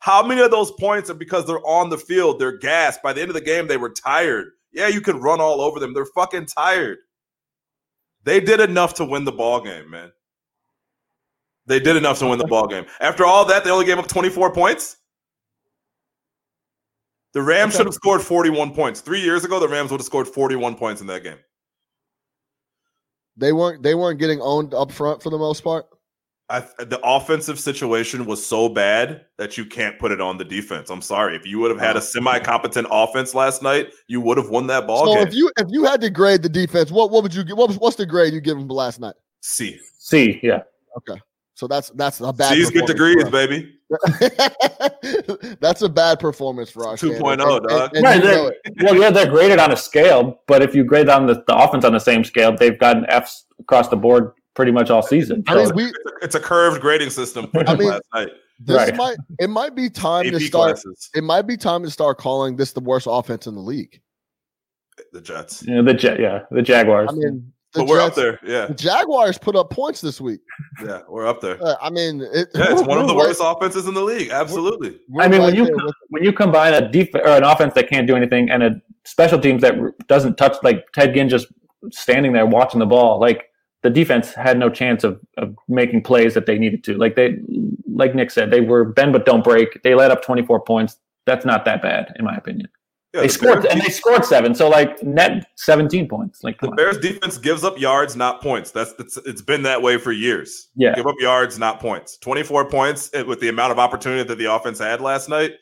How 0.00 0.24
many 0.26 0.40
of 0.40 0.50
those 0.50 0.70
points 0.72 1.08
are 1.10 1.14
because 1.14 1.46
they're 1.46 1.64
on 1.66 1.88
the 1.90 1.98
field? 1.98 2.38
They're 2.38 2.56
gassed. 2.58 3.02
By 3.02 3.12
the 3.12 3.20
end 3.20 3.30
of 3.30 3.34
the 3.34 3.40
game, 3.40 3.66
they 3.66 3.76
were 3.76 3.90
tired. 3.90 4.50
Yeah, 4.78 4.86
you 4.88 5.00
could 5.00 5.16
run 5.16 5.40
all 5.40 5.60
over 5.60 5.80
them. 5.80 5.92
They're 5.92 6.06
fucking 6.06 6.46
tired. 6.46 6.98
They 8.22 8.38
did 8.38 8.60
enough 8.60 8.94
to 8.94 9.04
win 9.04 9.24
the 9.24 9.32
ball 9.32 9.60
game, 9.60 9.90
man. 9.90 10.12
They 11.66 11.80
did 11.80 11.96
enough 11.96 12.20
to 12.20 12.28
win 12.28 12.38
the 12.38 12.46
ball 12.46 12.68
game. 12.68 12.86
After 13.00 13.26
all 13.26 13.44
that, 13.46 13.64
they 13.64 13.70
only 13.70 13.84
gave 13.84 13.98
up 13.98 14.06
24 14.06 14.54
points. 14.54 14.96
The 17.34 17.42
Rams 17.42 17.76
should 17.76 17.86
have 17.86 17.94
scored 17.94 18.22
41 18.22 18.72
points. 18.72 19.00
Three 19.00 19.20
years 19.20 19.44
ago, 19.44 19.58
the 19.58 19.68
Rams 19.68 19.90
would 19.90 20.00
have 20.00 20.06
scored 20.06 20.28
41 20.28 20.76
points 20.76 21.00
in 21.00 21.08
that 21.08 21.24
game. 21.24 21.38
They 23.36 23.52
weren't 23.52 23.82
they 23.82 23.94
weren't 23.94 24.18
getting 24.18 24.40
owned 24.40 24.74
up 24.74 24.92
front 24.92 25.22
for 25.22 25.30
the 25.30 25.38
most 25.38 25.62
part. 25.62 25.86
I, 26.50 26.60
the 26.60 26.98
offensive 27.04 27.60
situation 27.60 28.24
was 28.24 28.44
so 28.44 28.70
bad 28.70 29.26
that 29.36 29.58
you 29.58 29.66
can't 29.66 29.98
put 29.98 30.12
it 30.12 30.20
on 30.20 30.38
the 30.38 30.44
defense. 30.44 30.88
I'm 30.88 31.02
sorry. 31.02 31.36
If 31.36 31.46
you 31.46 31.58
would 31.58 31.70
have 31.70 31.80
had 31.80 31.96
a 31.96 31.98
oh. 31.98 32.02
semi-competent 32.02 32.86
offense 32.90 33.34
last 33.34 33.62
night, 33.62 33.92
you 34.06 34.22
would 34.22 34.38
have 34.38 34.48
won 34.48 34.66
that 34.68 34.86
ball 34.86 35.06
So 35.06 35.14
game. 35.16 35.26
if 35.26 35.34
you 35.34 35.50
if 35.58 35.66
you 35.68 35.84
had 35.84 36.00
to 36.00 36.10
grade 36.10 36.42
the 36.42 36.48
defense, 36.48 36.90
what 36.90 37.10
what 37.10 37.22
would 37.22 37.34
you 37.34 37.44
give? 37.44 37.58
What 37.58 37.68
was, 37.68 37.78
what's 37.78 37.96
the 37.96 38.06
grade 38.06 38.32
you 38.32 38.40
give 38.40 38.56
them 38.56 38.66
last 38.68 38.98
night? 38.98 39.14
C. 39.40 39.78
C, 39.98 40.40
yeah. 40.42 40.62
Okay. 40.96 41.20
So 41.54 41.66
that's 41.66 41.90
that's 41.90 42.20
a 42.20 42.32
bad. 42.32 42.54
C's 42.54 42.70
get 42.70 42.86
degrees, 42.86 43.28
baby. 43.28 43.74
that's 45.60 45.82
a 45.82 45.88
bad 45.88 46.20
performance 46.20 46.70
for 46.70 46.88
us. 46.88 47.02
2.0, 47.02 47.32
And- 47.32 47.40
and- 47.42 47.68
dog. 47.68 47.90
and 47.94 48.04
Right, 48.04 48.22
they're- 48.22 48.34
know 48.34 48.46
it. 48.46 48.56
Well, 48.82 48.96
yeah, 48.96 49.10
they're 49.10 49.30
graded 49.30 49.58
on 49.58 49.72
a 49.72 49.76
scale, 49.76 50.40
but 50.46 50.62
if 50.62 50.74
you 50.74 50.84
grade 50.84 51.08
on 51.08 51.26
the, 51.26 51.42
the 51.46 51.56
offense 51.56 51.84
on 51.84 51.92
the 51.92 51.98
same 51.98 52.22
scale, 52.22 52.56
they've 52.56 52.78
gotten 52.78 53.04
Fs 53.10 53.44
across 53.58 53.88
the 53.88 53.96
board 53.96 54.32
pretty 54.58 54.72
much 54.72 54.90
all 54.90 55.02
season. 55.02 55.44
I 55.46 55.52
So, 55.54 55.64
mean, 55.66 55.74
we 55.76 55.84
It's 55.84 55.94
a, 56.04 56.24
it's 56.24 56.34
a 56.34 56.40
curved 56.40 56.80
grading 56.80 57.10
system 57.10 57.48
I 57.54 57.76
mean, 57.76 57.90
last 57.90 58.02
night. 58.12 58.28
this 58.58 58.76
Right. 58.76 58.96
might 58.96 59.16
it 59.38 59.48
might 59.48 59.76
be 59.76 59.88
time 59.88 60.24
to 60.32 60.40
start. 60.40 60.70
classes. 60.74 61.08
It 61.14 61.22
might 61.22 61.42
be 61.42 61.56
time 61.56 61.84
to 61.84 61.90
start 61.92 62.18
calling 62.18 62.56
this 62.56 62.72
the 62.72 62.80
worst 62.80 63.06
offense 63.08 63.46
in 63.46 63.54
the 63.54 63.60
league. 63.60 64.00
The 65.12 65.20
Jets. 65.20 65.62
you 65.62 65.76
know, 65.80 65.84
the 65.84 65.94
Ja- 65.96 66.16
yeah, 66.18 66.40
the 66.50 66.60
Jaguars. 66.60 67.08
I 67.08 67.12
mean, 67.12 67.52
the 67.72 67.80
But 67.82 67.86
we're 67.88 68.00
up 68.00 68.16
there. 68.16 68.40
Yeah. 68.44 68.66
The 68.66 68.74
Jaguars 68.74 69.38
put 69.38 69.54
up 69.54 69.70
points 69.70 70.00
this 70.00 70.20
week. 70.20 70.40
Yeah. 70.84 71.02
We're 71.08 71.28
up 71.28 71.40
there. 71.40 71.56
Uh, 71.64 71.76
I 71.80 71.88
mean, 71.90 72.20
it, 72.22 72.48
Yeah, 72.52 72.72
it's 72.72 72.82
one 72.82 72.98
of 72.98 73.06
the 73.06 73.14
we're- 73.14 73.28
worst 73.28 73.40
offenses 73.44 73.86
in 73.86 73.94
the 73.94 74.02
league. 74.02 74.30
Absolutely. 74.30 74.98
we're 75.08 75.22
I 75.22 75.28
mean, 75.28 75.40
when 75.42 75.54
you 75.54 75.66
there 75.66 75.76
with- 75.76 75.94
when 76.08 76.24
you 76.24 76.32
combine 76.32 76.74
a 76.74 76.90
def- 76.90 77.14
or 77.14 77.28
an 77.28 77.44
offense 77.44 77.74
that 77.74 77.88
can't 77.88 78.08
do 78.08 78.16
anything 78.16 78.50
and 78.50 78.64
a 78.64 78.70
special 79.04 79.38
teams 79.38 79.62
that 79.62 79.74
doesn't 80.08 80.36
touch, 80.36 80.56
like 80.64 80.84
Ted 80.94 81.14
Ginn 81.14 81.28
just 81.28 81.46
standing 81.92 82.32
there 82.32 82.44
watching 82.44 82.80
the 82.80 82.86
ball, 82.86 83.20
like 83.20 83.44
the 83.82 83.90
defense 83.90 84.32
had 84.34 84.58
no 84.58 84.70
chance 84.70 85.04
of, 85.04 85.20
of 85.36 85.54
making 85.68 86.02
plays 86.02 86.34
that 86.34 86.46
they 86.46 86.58
needed 86.58 86.82
to. 86.84 86.96
Like 86.96 87.16
they, 87.16 87.38
like 87.92 88.14
Nick 88.14 88.30
said, 88.30 88.50
they 88.50 88.60
were 88.60 88.84
bend 88.84 89.12
but 89.12 89.24
don't 89.24 89.44
break. 89.44 89.82
They 89.82 89.94
let 89.94 90.10
up 90.10 90.22
24 90.22 90.60
points. 90.62 90.96
That's 91.26 91.44
not 91.44 91.64
that 91.64 91.82
bad, 91.82 92.12
in 92.18 92.24
my 92.24 92.36
opinion. 92.36 92.68
Yeah, 93.14 93.20
they 93.20 93.26
the 93.28 93.32
scored 93.32 93.62
Bears 93.62 93.74
and 93.74 93.82
they 93.82 93.88
scored 93.88 94.24
seven, 94.24 94.54
so 94.54 94.68
like 94.68 95.02
net 95.02 95.46
17 95.56 96.08
points. 96.08 96.44
Like, 96.44 96.60
The 96.60 96.68
on. 96.68 96.76
Bears 96.76 96.98
defense 96.98 97.38
gives 97.38 97.64
up 97.64 97.78
yards, 97.78 98.16
not 98.16 98.42
points. 98.42 98.70
That's 98.70 98.92
it's, 98.98 99.16
it's 99.18 99.40
been 99.40 99.62
that 99.62 99.80
way 99.80 99.96
for 99.96 100.12
years. 100.12 100.68
Yeah. 100.74 100.94
give 100.94 101.06
up 101.06 101.14
yards, 101.18 101.58
not 101.58 101.80
points. 101.80 102.18
Twenty 102.18 102.42
four 102.42 102.68
points 102.68 103.10
eh, 103.14 103.22
with 103.22 103.40
the 103.40 103.48
amount 103.48 103.72
of 103.72 103.78
opportunity 103.78 104.24
that 104.24 104.36
the 104.36 104.52
offense 104.52 104.78
had 104.78 105.00
last 105.00 105.30
night. 105.30 105.52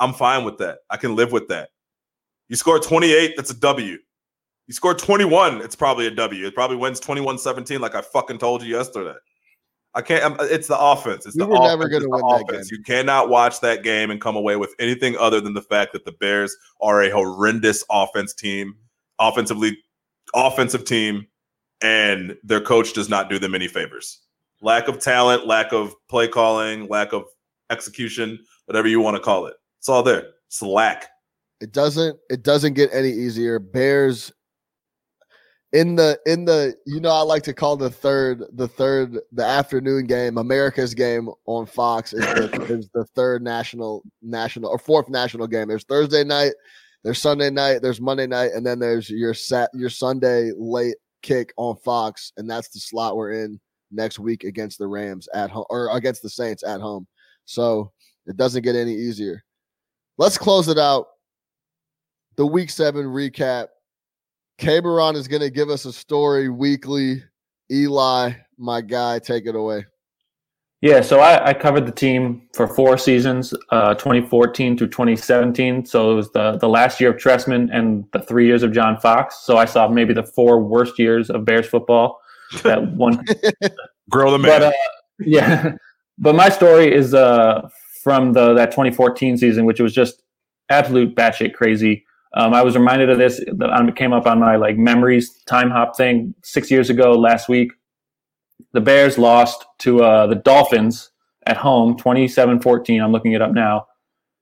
I'm 0.00 0.14
fine 0.14 0.44
with 0.44 0.58
that. 0.58 0.78
I 0.90 0.96
can 0.96 1.14
live 1.14 1.30
with 1.30 1.46
that. 1.48 1.68
You 2.48 2.56
score 2.56 2.78
28, 2.78 3.34
that's 3.36 3.50
a 3.50 3.58
W. 3.58 3.98
You 4.66 4.74
score 4.74 4.94
21, 4.94 5.60
it's 5.62 5.76
probably 5.76 6.06
a 6.06 6.10
W. 6.10 6.46
It 6.46 6.54
probably 6.54 6.76
wins 6.76 7.00
21-17, 7.00 7.78
like 7.80 7.94
I 7.94 8.00
fucking 8.02 8.38
told 8.38 8.62
you 8.62 8.76
yesterday. 8.76 9.16
I 9.94 10.02
can't. 10.02 10.24
I'm, 10.24 10.36
it's 10.50 10.66
the 10.68 10.78
offense. 10.78 11.24
It's 11.24 11.36
We 11.36 11.40
the 11.44 11.46
were 11.48 11.54
offense. 11.56 11.68
never 11.70 11.88
gonna 11.88 12.08
win 12.08 12.20
that 12.20 12.48
game. 12.52 12.62
You 12.70 12.82
cannot 12.82 13.30
watch 13.30 13.60
that 13.60 13.82
game 13.82 14.10
and 14.10 14.20
come 14.20 14.36
away 14.36 14.56
with 14.56 14.74
anything 14.78 15.16
other 15.16 15.40
than 15.40 15.54
the 15.54 15.62
fact 15.62 15.94
that 15.94 16.04
the 16.04 16.12
Bears 16.12 16.54
are 16.82 17.02
a 17.02 17.08
horrendous 17.10 17.82
offense 17.90 18.34
team, 18.34 18.74
offensively, 19.18 19.78
offensive 20.34 20.84
team, 20.84 21.26
and 21.80 22.36
their 22.44 22.60
coach 22.60 22.92
does 22.92 23.08
not 23.08 23.30
do 23.30 23.38
them 23.38 23.54
any 23.54 23.68
favors. 23.68 24.20
Lack 24.60 24.88
of 24.88 24.98
talent, 24.98 25.46
lack 25.46 25.72
of 25.72 25.94
play 26.10 26.28
calling, 26.28 26.88
lack 26.88 27.14
of 27.14 27.24
execution, 27.70 28.38
whatever 28.66 28.88
you 28.88 29.00
want 29.00 29.16
to 29.16 29.22
call 29.22 29.46
it. 29.46 29.54
It's 29.78 29.88
all 29.88 30.02
there. 30.02 30.32
It's 30.48 30.60
lack. 30.60 31.08
it 31.62 31.72
doesn't 31.72 32.18
it 32.28 32.42
doesn't 32.42 32.74
get 32.74 32.90
any 32.92 33.10
easier. 33.10 33.58
Bears 33.58 34.30
in 35.72 35.96
the 35.96 36.18
in 36.26 36.44
the 36.44 36.74
you 36.86 37.00
know 37.00 37.10
I 37.10 37.22
like 37.22 37.42
to 37.44 37.54
call 37.54 37.76
the 37.76 37.90
third 37.90 38.44
the 38.52 38.68
third 38.68 39.18
the 39.32 39.44
afternoon 39.44 40.06
game 40.06 40.38
America's 40.38 40.94
game 40.94 41.28
on 41.46 41.66
Fox 41.66 42.12
is 42.12 42.20
the 42.20 42.66
is 42.68 42.88
the 42.94 43.04
third 43.04 43.42
national 43.42 44.02
national 44.22 44.70
or 44.70 44.78
fourth 44.78 45.08
national 45.08 45.46
game. 45.46 45.68
There's 45.68 45.84
Thursday 45.84 46.24
night, 46.24 46.52
there's 47.02 47.20
Sunday 47.20 47.50
night, 47.50 47.82
there's 47.82 48.00
Monday 48.00 48.26
night, 48.26 48.52
and 48.54 48.64
then 48.64 48.78
there's 48.78 49.10
your 49.10 49.34
sat 49.34 49.70
your 49.74 49.90
Sunday 49.90 50.52
late 50.56 50.96
kick 51.22 51.52
on 51.56 51.76
Fox, 51.76 52.32
and 52.36 52.48
that's 52.48 52.68
the 52.68 52.80
slot 52.80 53.16
we're 53.16 53.32
in 53.32 53.60
next 53.90 54.18
week 54.18 54.44
against 54.44 54.78
the 54.78 54.86
Rams 54.86 55.28
at 55.34 55.50
home 55.50 55.66
or 55.68 55.94
against 55.96 56.22
the 56.22 56.30
Saints 56.30 56.62
at 56.62 56.80
home. 56.80 57.06
So 57.44 57.92
it 58.26 58.36
doesn't 58.36 58.62
get 58.62 58.76
any 58.76 58.94
easier. 58.94 59.42
Let's 60.18 60.38
close 60.38 60.68
it 60.68 60.78
out 60.78 61.06
the 62.36 62.46
week 62.46 62.70
seven 62.70 63.06
recap. 63.06 63.68
Kaberon 64.58 65.16
is 65.16 65.28
going 65.28 65.42
to 65.42 65.50
give 65.50 65.68
us 65.68 65.84
a 65.84 65.92
story 65.92 66.48
weekly. 66.48 67.22
Eli, 67.70 68.32
my 68.58 68.80
guy, 68.80 69.18
take 69.18 69.46
it 69.46 69.54
away. 69.54 69.84
Yeah, 70.82 71.00
so 71.00 71.20
I, 71.20 71.48
I 71.48 71.54
covered 71.54 71.86
the 71.86 71.92
team 71.92 72.48
for 72.54 72.68
four 72.68 72.98
seasons, 72.98 73.54
uh, 73.70 73.94
2014 73.94 74.76
through 74.76 74.88
2017. 74.88 75.86
So 75.86 76.12
it 76.12 76.14
was 76.14 76.30
the 76.32 76.58
the 76.58 76.68
last 76.68 77.00
year 77.00 77.10
of 77.10 77.16
Trestman 77.16 77.70
and 77.72 78.04
the 78.12 78.20
three 78.20 78.46
years 78.46 78.62
of 78.62 78.72
John 78.72 78.98
Fox. 78.98 79.38
So 79.42 79.56
I 79.56 79.64
saw 79.64 79.88
maybe 79.88 80.12
the 80.12 80.22
four 80.22 80.62
worst 80.62 80.98
years 80.98 81.30
of 81.30 81.44
Bears 81.44 81.66
football. 81.66 82.20
That 82.62 82.92
one, 82.92 83.24
Grow 84.08 84.30
the 84.30 84.38
man. 84.38 84.60
but 84.60 84.62
uh, 84.62 84.72
yeah, 85.18 85.72
but 86.18 86.36
my 86.36 86.48
story 86.48 86.94
is 86.94 87.12
uh, 87.12 87.68
from 88.04 88.34
the 88.34 88.54
that 88.54 88.70
2014 88.70 89.36
season, 89.36 89.64
which 89.64 89.80
was 89.80 89.92
just 89.92 90.22
absolute 90.68 91.16
batshit 91.16 91.54
crazy. 91.54 92.05
Um, 92.36 92.52
I 92.52 92.62
was 92.62 92.76
reminded 92.76 93.08
of 93.08 93.16
this 93.16 93.40
it 93.40 93.96
came 93.96 94.12
up 94.12 94.26
on 94.26 94.38
my 94.40 94.56
like 94.56 94.76
memories 94.76 95.42
time 95.46 95.70
hop 95.70 95.96
thing 95.96 96.34
six 96.42 96.70
years 96.70 96.90
ago 96.90 97.12
last 97.12 97.48
week. 97.48 97.72
The 98.72 98.80
Bears 98.80 99.16
lost 99.16 99.64
to 99.78 100.04
uh, 100.04 100.26
the 100.26 100.34
Dolphins 100.34 101.10
at 101.46 101.56
home 101.56 101.96
27-14. 101.96 103.02
I'm 103.02 103.10
looking 103.10 103.32
it 103.32 103.40
up 103.40 103.52
now. 103.52 103.86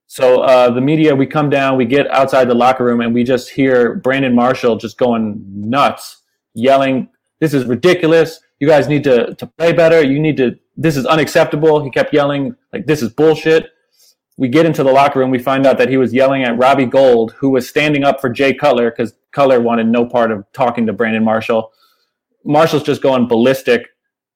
So 0.08 0.42
uh, 0.42 0.70
the 0.70 0.80
media, 0.80 1.14
we 1.14 1.26
come 1.26 1.48
down, 1.48 1.76
we 1.76 1.84
get 1.84 2.10
outside 2.10 2.48
the 2.48 2.54
locker 2.54 2.84
room, 2.84 3.00
and 3.00 3.14
we 3.14 3.22
just 3.22 3.48
hear 3.48 3.94
Brandon 3.94 4.34
Marshall 4.34 4.76
just 4.76 4.98
going 4.98 5.42
nuts, 5.48 6.22
yelling, 6.52 7.08
"This 7.40 7.54
is 7.54 7.64
ridiculous! 7.64 8.40
You 8.60 8.68
guys 8.68 8.86
need 8.86 9.02
to 9.04 9.34
to 9.34 9.46
play 9.46 9.72
better. 9.72 10.02
You 10.02 10.20
need 10.20 10.36
to. 10.36 10.58
This 10.76 10.96
is 10.96 11.06
unacceptable." 11.06 11.82
He 11.82 11.90
kept 11.90 12.12
yelling 12.12 12.54
like, 12.72 12.86
"This 12.86 13.02
is 13.02 13.08
bullshit." 13.10 13.70
We 14.36 14.48
get 14.48 14.66
into 14.66 14.82
the 14.82 14.92
locker 14.92 15.20
room, 15.20 15.30
we 15.30 15.38
find 15.38 15.64
out 15.66 15.78
that 15.78 15.88
he 15.88 15.96
was 15.96 16.12
yelling 16.12 16.42
at 16.42 16.58
Robbie 16.58 16.86
Gould, 16.86 17.32
who 17.32 17.50
was 17.50 17.68
standing 17.68 18.02
up 18.04 18.20
for 18.20 18.28
Jay 18.28 18.52
Cutler 18.52 18.90
because 18.90 19.14
Cutler 19.32 19.60
wanted 19.60 19.86
no 19.86 20.04
part 20.04 20.32
of 20.32 20.44
talking 20.52 20.86
to 20.86 20.92
Brandon 20.92 21.22
Marshall. 21.22 21.72
Marshall's 22.44 22.82
just 22.82 23.00
going 23.00 23.28
ballistic. 23.28 23.88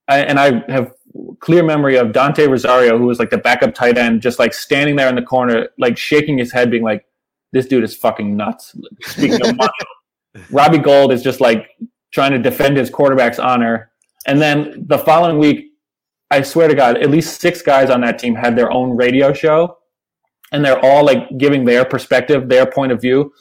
I, 0.06 0.20
and 0.20 0.38
I 0.38 0.62
have 0.70 0.92
clear 1.40 1.62
memory 1.62 1.96
of 1.96 2.12
Dante 2.12 2.46
Rosario, 2.46 2.98
who 2.98 3.06
was 3.06 3.18
like 3.18 3.30
the 3.30 3.38
backup 3.38 3.74
tight 3.74 3.98
end, 3.98 4.22
just 4.22 4.38
like 4.38 4.54
standing 4.54 4.96
there 4.96 5.08
in 5.08 5.14
the 5.14 5.22
corner, 5.22 5.68
like 5.78 5.96
shaking 5.96 6.38
his 6.38 6.52
head, 6.52 6.70
being 6.70 6.82
like, 6.82 7.04
"This 7.52 7.66
dude 7.66 7.84
is 7.84 7.94
fucking 7.94 8.36
nuts." 8.36 8.76
Speaking 9.02 9.42
of 9.42 9.56
Marshall, 9.56 9.86
Robbie 10.50 10.78
Gould 10.78 11.12
is 11.12 11.22
just 11.22 11.40
like 11.40 11.68
trying 12.12 12.32
to 12.32 12.38
defend 12.38 12.76
his 12.76 12.90
quarterback's 12.90 13.38
honor. 13.38 13.90
And 14.26 14.40
then 14.40 14.84
the 14.86 14.98
following 14.98 15.38
week, 15.38 15.72
I 16.30 16.42
swear 16.42 16.68
to 16.68 16.74
God, 16.74 16.98
at 16.98 17.10
least 17.10 17.40
six 17.40 17.62
guys 17.62 17.90
on 17.90 18.00
that 18.02 18.18
team 18.18 18.34
had 18.34 18.56
their 18.56 18.70
own 18.70 18.96
radio 18.96 19.32
show, 19.32 19.77
and 20.52 20.64
they're 20.64 20.84
all 20.84 21.04
like 21.04 21.36
giving 21.38 21.64
their 21.64 21.84
perspective, 21.84 22.48
their 22.48 22.66
point 22.66 22.92
of 22.92 23.00
view 23.00 23.32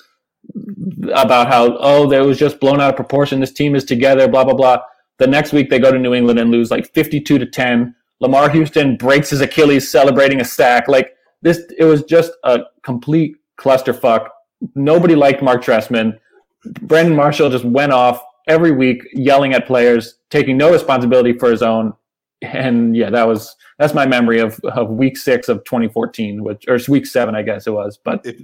about 1.13 1.47
how 1.47 1.77
oh, 1.79 2.07
that 2.09 2.25
was 2.25 2.37
just 2.37 2.59
blown 2.59 2.79
out 2.79 2.89
of 2.89 2.95
proportion. 2.95 3.39
This 3.39 3.53
team 3.53 3.75
is 3.75 3.83
together, 3.83 4.27
blah 4.27 4.43
blah 4.43 4.53
blah. 4.53 4.81
The 5.17 5.27
next 5.27 5.53
week 5.53 5.69
they 5.69 5.79
go 5.79 5.91
to 5.91 5.99
New 5.99 6.13
England 6.13 6.39
and 6.39 6.51
lose 6.51 6.71
like 6.71 6.93
fifty-two 6.93 7.37
to 7.39 7.45
ten. 7.45 7.95
Lamar 8.19 8.49
Houston 8.49 8.97
breaks 8.97 9.29
his 9.29 9.41
Achilles 9.41 9.89
celebrating 9.91 10.41
a 10.41 10.45
sack. 10.45 10.87
Like 10.87 11.15
this, 11.41 11.61
it 11.77 11.85
was 11.85 12.03
just 12.03 12.31
a 12.43 12.61
complete 12.83 13.35
clusterfuck. 13.59 14.29
Nobody 14.75 15.15
liked 15.15 15.43
Marc 15.43 15.63
Trestman. 15.63 16.17
Brandon 16.81 17.15
Marshall 17.15 17.49
just 17.49 17.65
went 17.65 17.91
off 17.91 18.23
every 18.47 18.71
week 18.71 19.03
yelling 19.13 19.53
at 19.53 19.67
players, 19.67 20.15
taking 20.29 20.57
no 20.57 20.71
responsibility 20.71 21.33
for 21.33 21.51
his 21.51 21.61
own. 21.61 21.93
And 22.41 22.95
yeah, 22.95 23.09
that 23.09 23.27
was 23.27 23.55
that's 23.79 23.93
my 23.93 24.05
memory 24.05 24.39
of, 24.39 24.59
of 24.65 24.89
week 24.91 25.17
six 25.17 25.49
of 25.49 25.63
2014, 25.63 26.43
which 26.43 26.65
or 26.67 26.77
week 26.87 27.05
seven, 27.05 27.35
I 27.35 27.41
guess 27.41 27.65
it 27.67 27.71
was. 27.71 27.97
But 28.03 28.25
if 28.25 28.39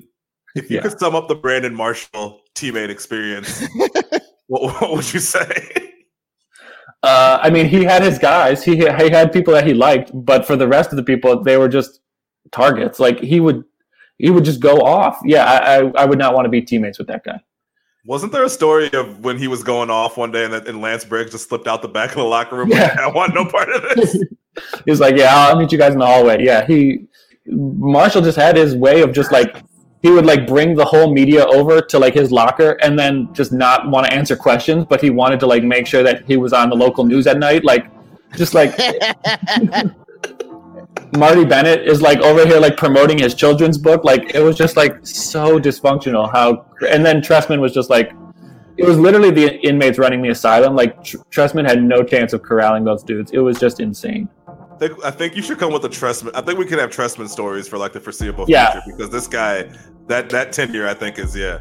if 0.55 0.69
you 0.69 0.77
Yeah. 0.77 0.81
could 0.81 0.99
sum 0.99 1.15
up 1.15 1.27
the 1.27 1.35
Brandon 1.35 1.73
Marshall 1.75 2.41
teammate 2.55 2.89
experience, 2.89 3.63
what, 4.47 4.81
what 4.81 4.91
would 4.91 5.13
you 5.13 5.19
say? 5.19 5.91
uh, 7.03 7.39
I 7.41 7.49
mean, 7.49 7.67
he 7.67 7.83
had 7.83 8.01
his 8.01 8.17
guys. 8.17 8.63
He 8.63 8.77
he 8.77 8.83
had 9.09 9.31
people 9.31 9.53
that 9.53 9.67
he 9.67 9.73
liked, 9.73 10.11
but 10.13 10.45
for 10.45 10.55
the 10.55 10.67
rest 10.67 10.91
of 10.91 10.95
the 10.95 11.03
people, 11.03 11.43
they 11.43 11.57
were 11.57 11.69
just 11.69 11.99
targets. 12.51 12.99
Like 12.99 13.19
he 13.19 13.39
would 13.39 13.63
he 14.17 14.29
would 14.29 14.45
just 14.45 14.59
go 14.59 14.77
off. 14.77 15.19
Yeah, 15.25 15.45
I 15.45 15.77
I, 15.79 15.91
I 16.03 16.05
would 16.05 16.19
not 16.19 16.33
want 16.33 16.45
to 16.45 16.49
be 16.49 16.61
teammates 16.61 16.97
with 16.97 17.07
that 17.07 17.23
guy. 17.23 17.39
Wasn't 18.05 18.33
there 18.33 18.43
a 18.43 18.49
story 18.49 18.91
of 18.91 19.23
when 19.23 19.37
he 19.37 19.47
was 19.47 19.63
going 19.63 19.89
off 19.89 20.17
one 20.17 20.29
day 20.29 20.43
and, 20.43 20.53
that, 20.53 20.67
and 20.67 20.81
Lance 20.81 21.05
Briggs 21.05 21.31
just 21.31 21.47
slipped 21.47 21.67
out 21.67 21.81
the 21.81 21.87
back 21.87 22.09
of 22.09 22.17
the 22.17 22.23
locker 22.23 22.57
room? 22.57 22.69
Yeah. 22.69 22.81
Like, 22.81 22.97
I 22.99 23.07
want 23.07 23.33
no 23.33 23.45
part 23.45 23.69
of 23.69 23.81
this. 23.95 24.17
He 24.85 24.91
was 24.91 24.99
like, 24.99 25.17
"Yeah, 25.17 25.35
I'll 25.35 25.57
meet 25.57 25.71
you 25.71 25.79
guys 25.79 25.93
in 25.93 25.99
the 25.99 26.05
hallway." 26.05 26.45
Yeah, 26.45 26.63
he 26.63 27.07
Marshall 27.47 28.21
just 28.21 28.37
had 28.37 28.55
his 28.55 28.75
way 28.75 29.01
of 29.01 29.11
just 29.11 29.31
like 29.31 29.55
he 30.03 30.11
would 30.11 30.27
like 30.27 30.45
bring 30.45 30.75
the 30.75 30.85
whole 30.85 31.11
media 31.11 31.43
over 31.47 31.81
to 31.81 31.97
like 31.97 32.13
his 32.13 32.31
locker 32.31 32.77
and 32.83 32.99
then 32.99 33.33
just 33.33 33.51
not 33.51 33.89
want 33.89 34.05
to 34.05 34.13
answer 34.13 34.35
questions, 34.35 34.85
but 34.87 35.01
he 35.01 35.09
wanted 35.09 35.39
to 35.39 35.47
like 35.47 35.63
make 35.63 35.87
sure 35.87 36.03
that 36.03 36.23
he 36.25 36.37
was 36.37 36.53
on 36.53 36.69
the 36.69 36.75
local 36.75 37.03
news 37.03 37.25
at 37.25 37.39
night, 37.39 37.63
like 37.63 37.87
just 38.35 38.53
like 38.53 38.77
Marty 41.17 41.45
Bennett 41.45 41.87
is 41.87 42.01
like 42.01 42.19
over 42.19 42.45
here 42.45 42.59
like 42.59 42.75
promoting 42.77 43.19
his 43.19 43.35
children's 43.35 43.77
book. 43.77 44.03
Like 44.03 44.33
it 44.33 44.41
was 44.41 44.57
just 44.57 44.75
like 44.75 45.05
so 45.05 45.59
dysfunctional. 45.59 46.31
How 46.31 46.65
and 46.89 47.05
then 47.05 47.21
Trestman 47.21 47.59
was 47.59 47.73
just 47.73 47.89
like 47.89 48.11
it 48.77 48.85
was 48.85 48.97
literally 48.97 49.29
the 49.29 49.59
inmates 49.67 49.99
running 49.99 50.21
the 50.21 50.29
asylum. 50.29 50.75
Like 50.75 51.03
Tr- 51.03 51.17
Trestman 51.31 51.67
had 51.67 51.83
no 51.83 52.03
chance 52.03 52.33
of 52.33 52.41
corralling 52.41 52.83
those 52.83 53.03
dudes. 53.03 53.31
It 53.31 53.39
was 53.39 53.59
just 53.59 53.79
insane. 53.79 54.27
I 54.47 54.75
think, 54.77 55.05
I 55.05 55.11
think 55.11 55.35
you 55.35 55.43
should 55.43 55.59
come 55.59 55.71
with 55.71 55.85
a 55.85 55.89
Trestman. 55.89 56.31
I 56.33 56.41
think 56.41 56.57
we 56.57 56.65
could 56.65 56.79
have 56.79 56.89
Trestman 56.89 57.29
stories 57.29 57.67
for 57.67 57.77
like 57.77 57.93
the 57.93 57.99
foreseeable 57.99 58.45
Yeah. 58.47 58.71
future 58.71 58.97
because 58.97 59.11
this 59.11 59.27
guy, 59.27 59.69
that 60.07 60.29
that 60.31 60.51
tenure, 60.51 60.87
I 60.87 60.95
think 60.95 61.19
is 61.19 61.35
yeah. 61.35 61.59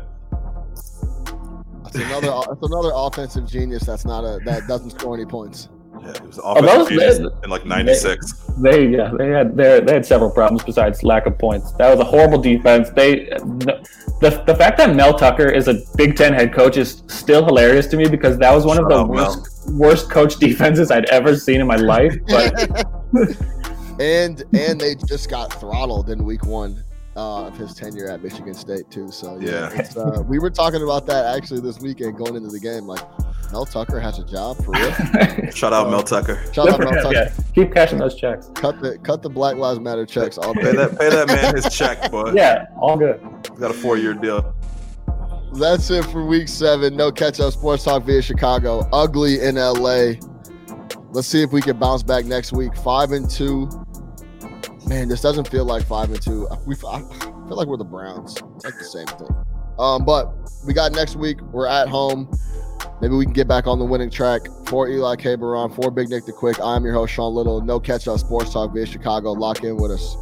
It's 1.95 1.97
another. 1.97 2.33
it's 2.51 2.63
another 2.67 2.91
offensive 2.95 3.47
genius. 3.47 3.85
That's 3.85 4.07
not 4.07 4.25
a 4.25 4.39
that 4.47 4.67
doesn't 4.67 4.91
score 4.91 5.15
any 5.15 5.27
points. 5.27 5.69
Yeah, 6.03 6.09
it 6.11 6.21
was 6.27 6.41
Oh, 6.43 6.55
offensive 6.55 6.99
those- 6.99 7.19
they- 7.19 7.45
in 7.45 7.51
like 7.51 7.65
'96. 7.65 8.33
They 8.59 8.89
yeah 8.89 9.11
they 9.17 9.29
had 9.29 9.57
they 9.57 9.81
they 9.81 9.93
had 9.95 10.05
several 10.05 10.31
problems 10.31 10.63
besides 10.65 11.03
lack 11.03 11.27
of 11.27 11.39
points. 11.39 11.73
That 11.79 11.91
was 11.91 12.01
a 12.01 12.05
horrible 12.05 12.39
defense. 12.39 12.91
They 12.91 13.27
the 14.21 14.43
the 14.47 14.55
fact 14.55 14.77
that 14.79 14.95
Mel 14.95 15.15
Tucker 15.15 15.49
is 15.49 15.69
a 15.69 15.77
Big 15.97 16.17
Ten 16.17 16.33
head 16.35 16.53
coach 16.53 16.77
is 16.77 17.03
still 17.09 17.45
hilarious 17.45 17.87
to 17.89 17.97
me 17.97 18.09
because 18.09 18.37
that 18.39 18.53
was 18.55 18.67
one 18.67 18.77
of 18.79 18.83
Shout 18.85 18.91
the 18.91 18.97
out, 18.99 19.11
Mel. 19.11 19.27
worst 19.27 19.71
worst 19.73 20.11
coach 20.11 20.37
defenses 20.47 20.91
I'd 20.91 21.07
ever 21.07 21.35
seen 21.37 21.61
in 21.61 21.67
my 21.67 21.77
life. 21.77 22.15
But 22.29 22.85
and 24.01 24.43
and 24.55 24.81
they 24.81 24.95
just 25.07 25.31
got 25.31 25.53
throttled 25.61 26.11
in 26.11 26.25
week 26.25 26.45
one 26.45 26.83
uh, 27.17 27.47
of 27.47 27.57
his 27.57 27.75
tenure 27.75 28.09
at 28.09 28.23
Michigan 28.23 28.55
State 28.55 28.91
too. 28.91 29.11
So 29.11 29.39
yeah, 29.41 29.51
Yeah. 29.71 29.81
It's, 29.81 29.97
uh, 29.97 30.23
we 30.29 30.39
were 30.39 30.51
talking 30.51 30.83
about 30.83 31.07
that 31.07 31.37
actually 31.37 31.61
this 31.61 31.79
weekend 31.81 32.17
going 32.17 32.37
into 32.37 32.49
the 32.49 32.61
game. 32.61 32.87
Like 32.87 33.03
Mel 33.53 33.67
Tucker 33.67 34.01
has 34.01 34.19
a 34.19 34.25
job 34.25 34.57
for 34.65 34.71
real. 34.73 34.93
Shout 35.53 35.73
out 35.75 35.91
Mel 35.91 36.03
Tucker. 36.03 36.43
Shout 36.55 36.69
out 36.71 36.81
Mel 36.81 36.91
Tucker. 37.03 37.13
yeah, 37.13 37.33
keep 37.55 37.73
cashing 37.75 37.99
those 37.99 38.15
checks. 38.15 38.51
Cut 38.55 38.81
the 38.81 38.99
cut 38.99 39.21
the 39.23 39.29
Black 39.29 39.57
Lives 39.57 39.79
Matter 39.81 40.07
checks 40.07 40.39
all 40.39 40.55
Pay 40.55 40.73
that 40.73 40.99
pay 40.99 41.11
that 41.11 41.29
man 41.29 41.55
his 41.55 41.75
check, 41.75 42.11
boy. 42.11 42.33
Yeah, 42.35 42.67
all 42.81 42.97
good. 42.97 43.21
He's 43.51 43.59
got 43.59 43.71
a 43.71 43.75
four 43.75 43.99
year 43.99 44.15
deal. 44.15 44.55
That's 45.55 45.91
it 45.91 46.07
for 46.07 46.25
week 46.25 46.49
seven. 46.49 46.97
No 46.97 47.13
catch 47.13 47.39
up 47.41 47.53
sports 47.53 47.85
talk 47.85 48.05
via 48.05 48.23
Chicago. 48.23 48.89
Ugly 48.91 49.41
in 49.43 49.57
LA. 49.57 50.13
Let's 51.11 51.29
see 51.29 51.43
if 51.43 51.53
we 51.53 51.61
can 51.61 51.79
bounce 51.79 52.03
back 52.03 52.25
next 52.25 52.53
week. 52.55 52.75
Five 52.79 53.13
and 53.13 53.29
two. 53.29 53.69
Man, 54.93 55.09
this 55.09 55.23
doesn't 55.23 55.49
feel 55.49 55.65
like 55.65 55.87
five 55.87 56.11
and 56.11 56.21
two. 56.21 56.47
We 56.67 56.75
I 56.75 57.01
feel 57.01 57.57
like 57.57 57.67
we're 57.67 57.79
the 57.79 57.85
Browns. 57.85 58.37
It's 58.57 58.65
like 58.67 58.77
the 58.77 58.85
same 58.85 59.07
thing. 59.07 59.35
Um, 59.79 60.05
but 60.05 60.35
we 60.67 60.75
got 60.75 60.93
next 60.93 61.17
week. 61.17 61.41
We're 61.41 61.67
at 61.67 61.89
home. 61.89 62.31
Maybe 63.01 63.15
we 63.15 63.25
can 63.25 63.33
get 63.33 63.49
back 63.49 63.67
on 63.67 63.79
the 63.79 63.87
winning 63.87 64.11
track. 64.11 64.43
For 64.67 64.91
Eli 64.91 65.17
Kaberon, 65.17 65.75
for 65.75 65.91
Big 65.91 66.11
Nick 66.11 66.27
the 66.27 66.33
Quick, 66.33 66.59
I'm 66.63 66.85
your 66.85 66.93
host, 66.93 67.15
Sean 67.15 67.35
Little. 67.35 67.63
No 67.63 67.81
catch 67.81 68.07
up 68.07 68.19
sports 68.19 68.53
talk 68.53 68.75
via 68.75 68.85
Chicago. 68.85 69.33
Lock 69.33 69.65
in 69.65 69.79
with 69.79 69.93
us. 69.93 70.15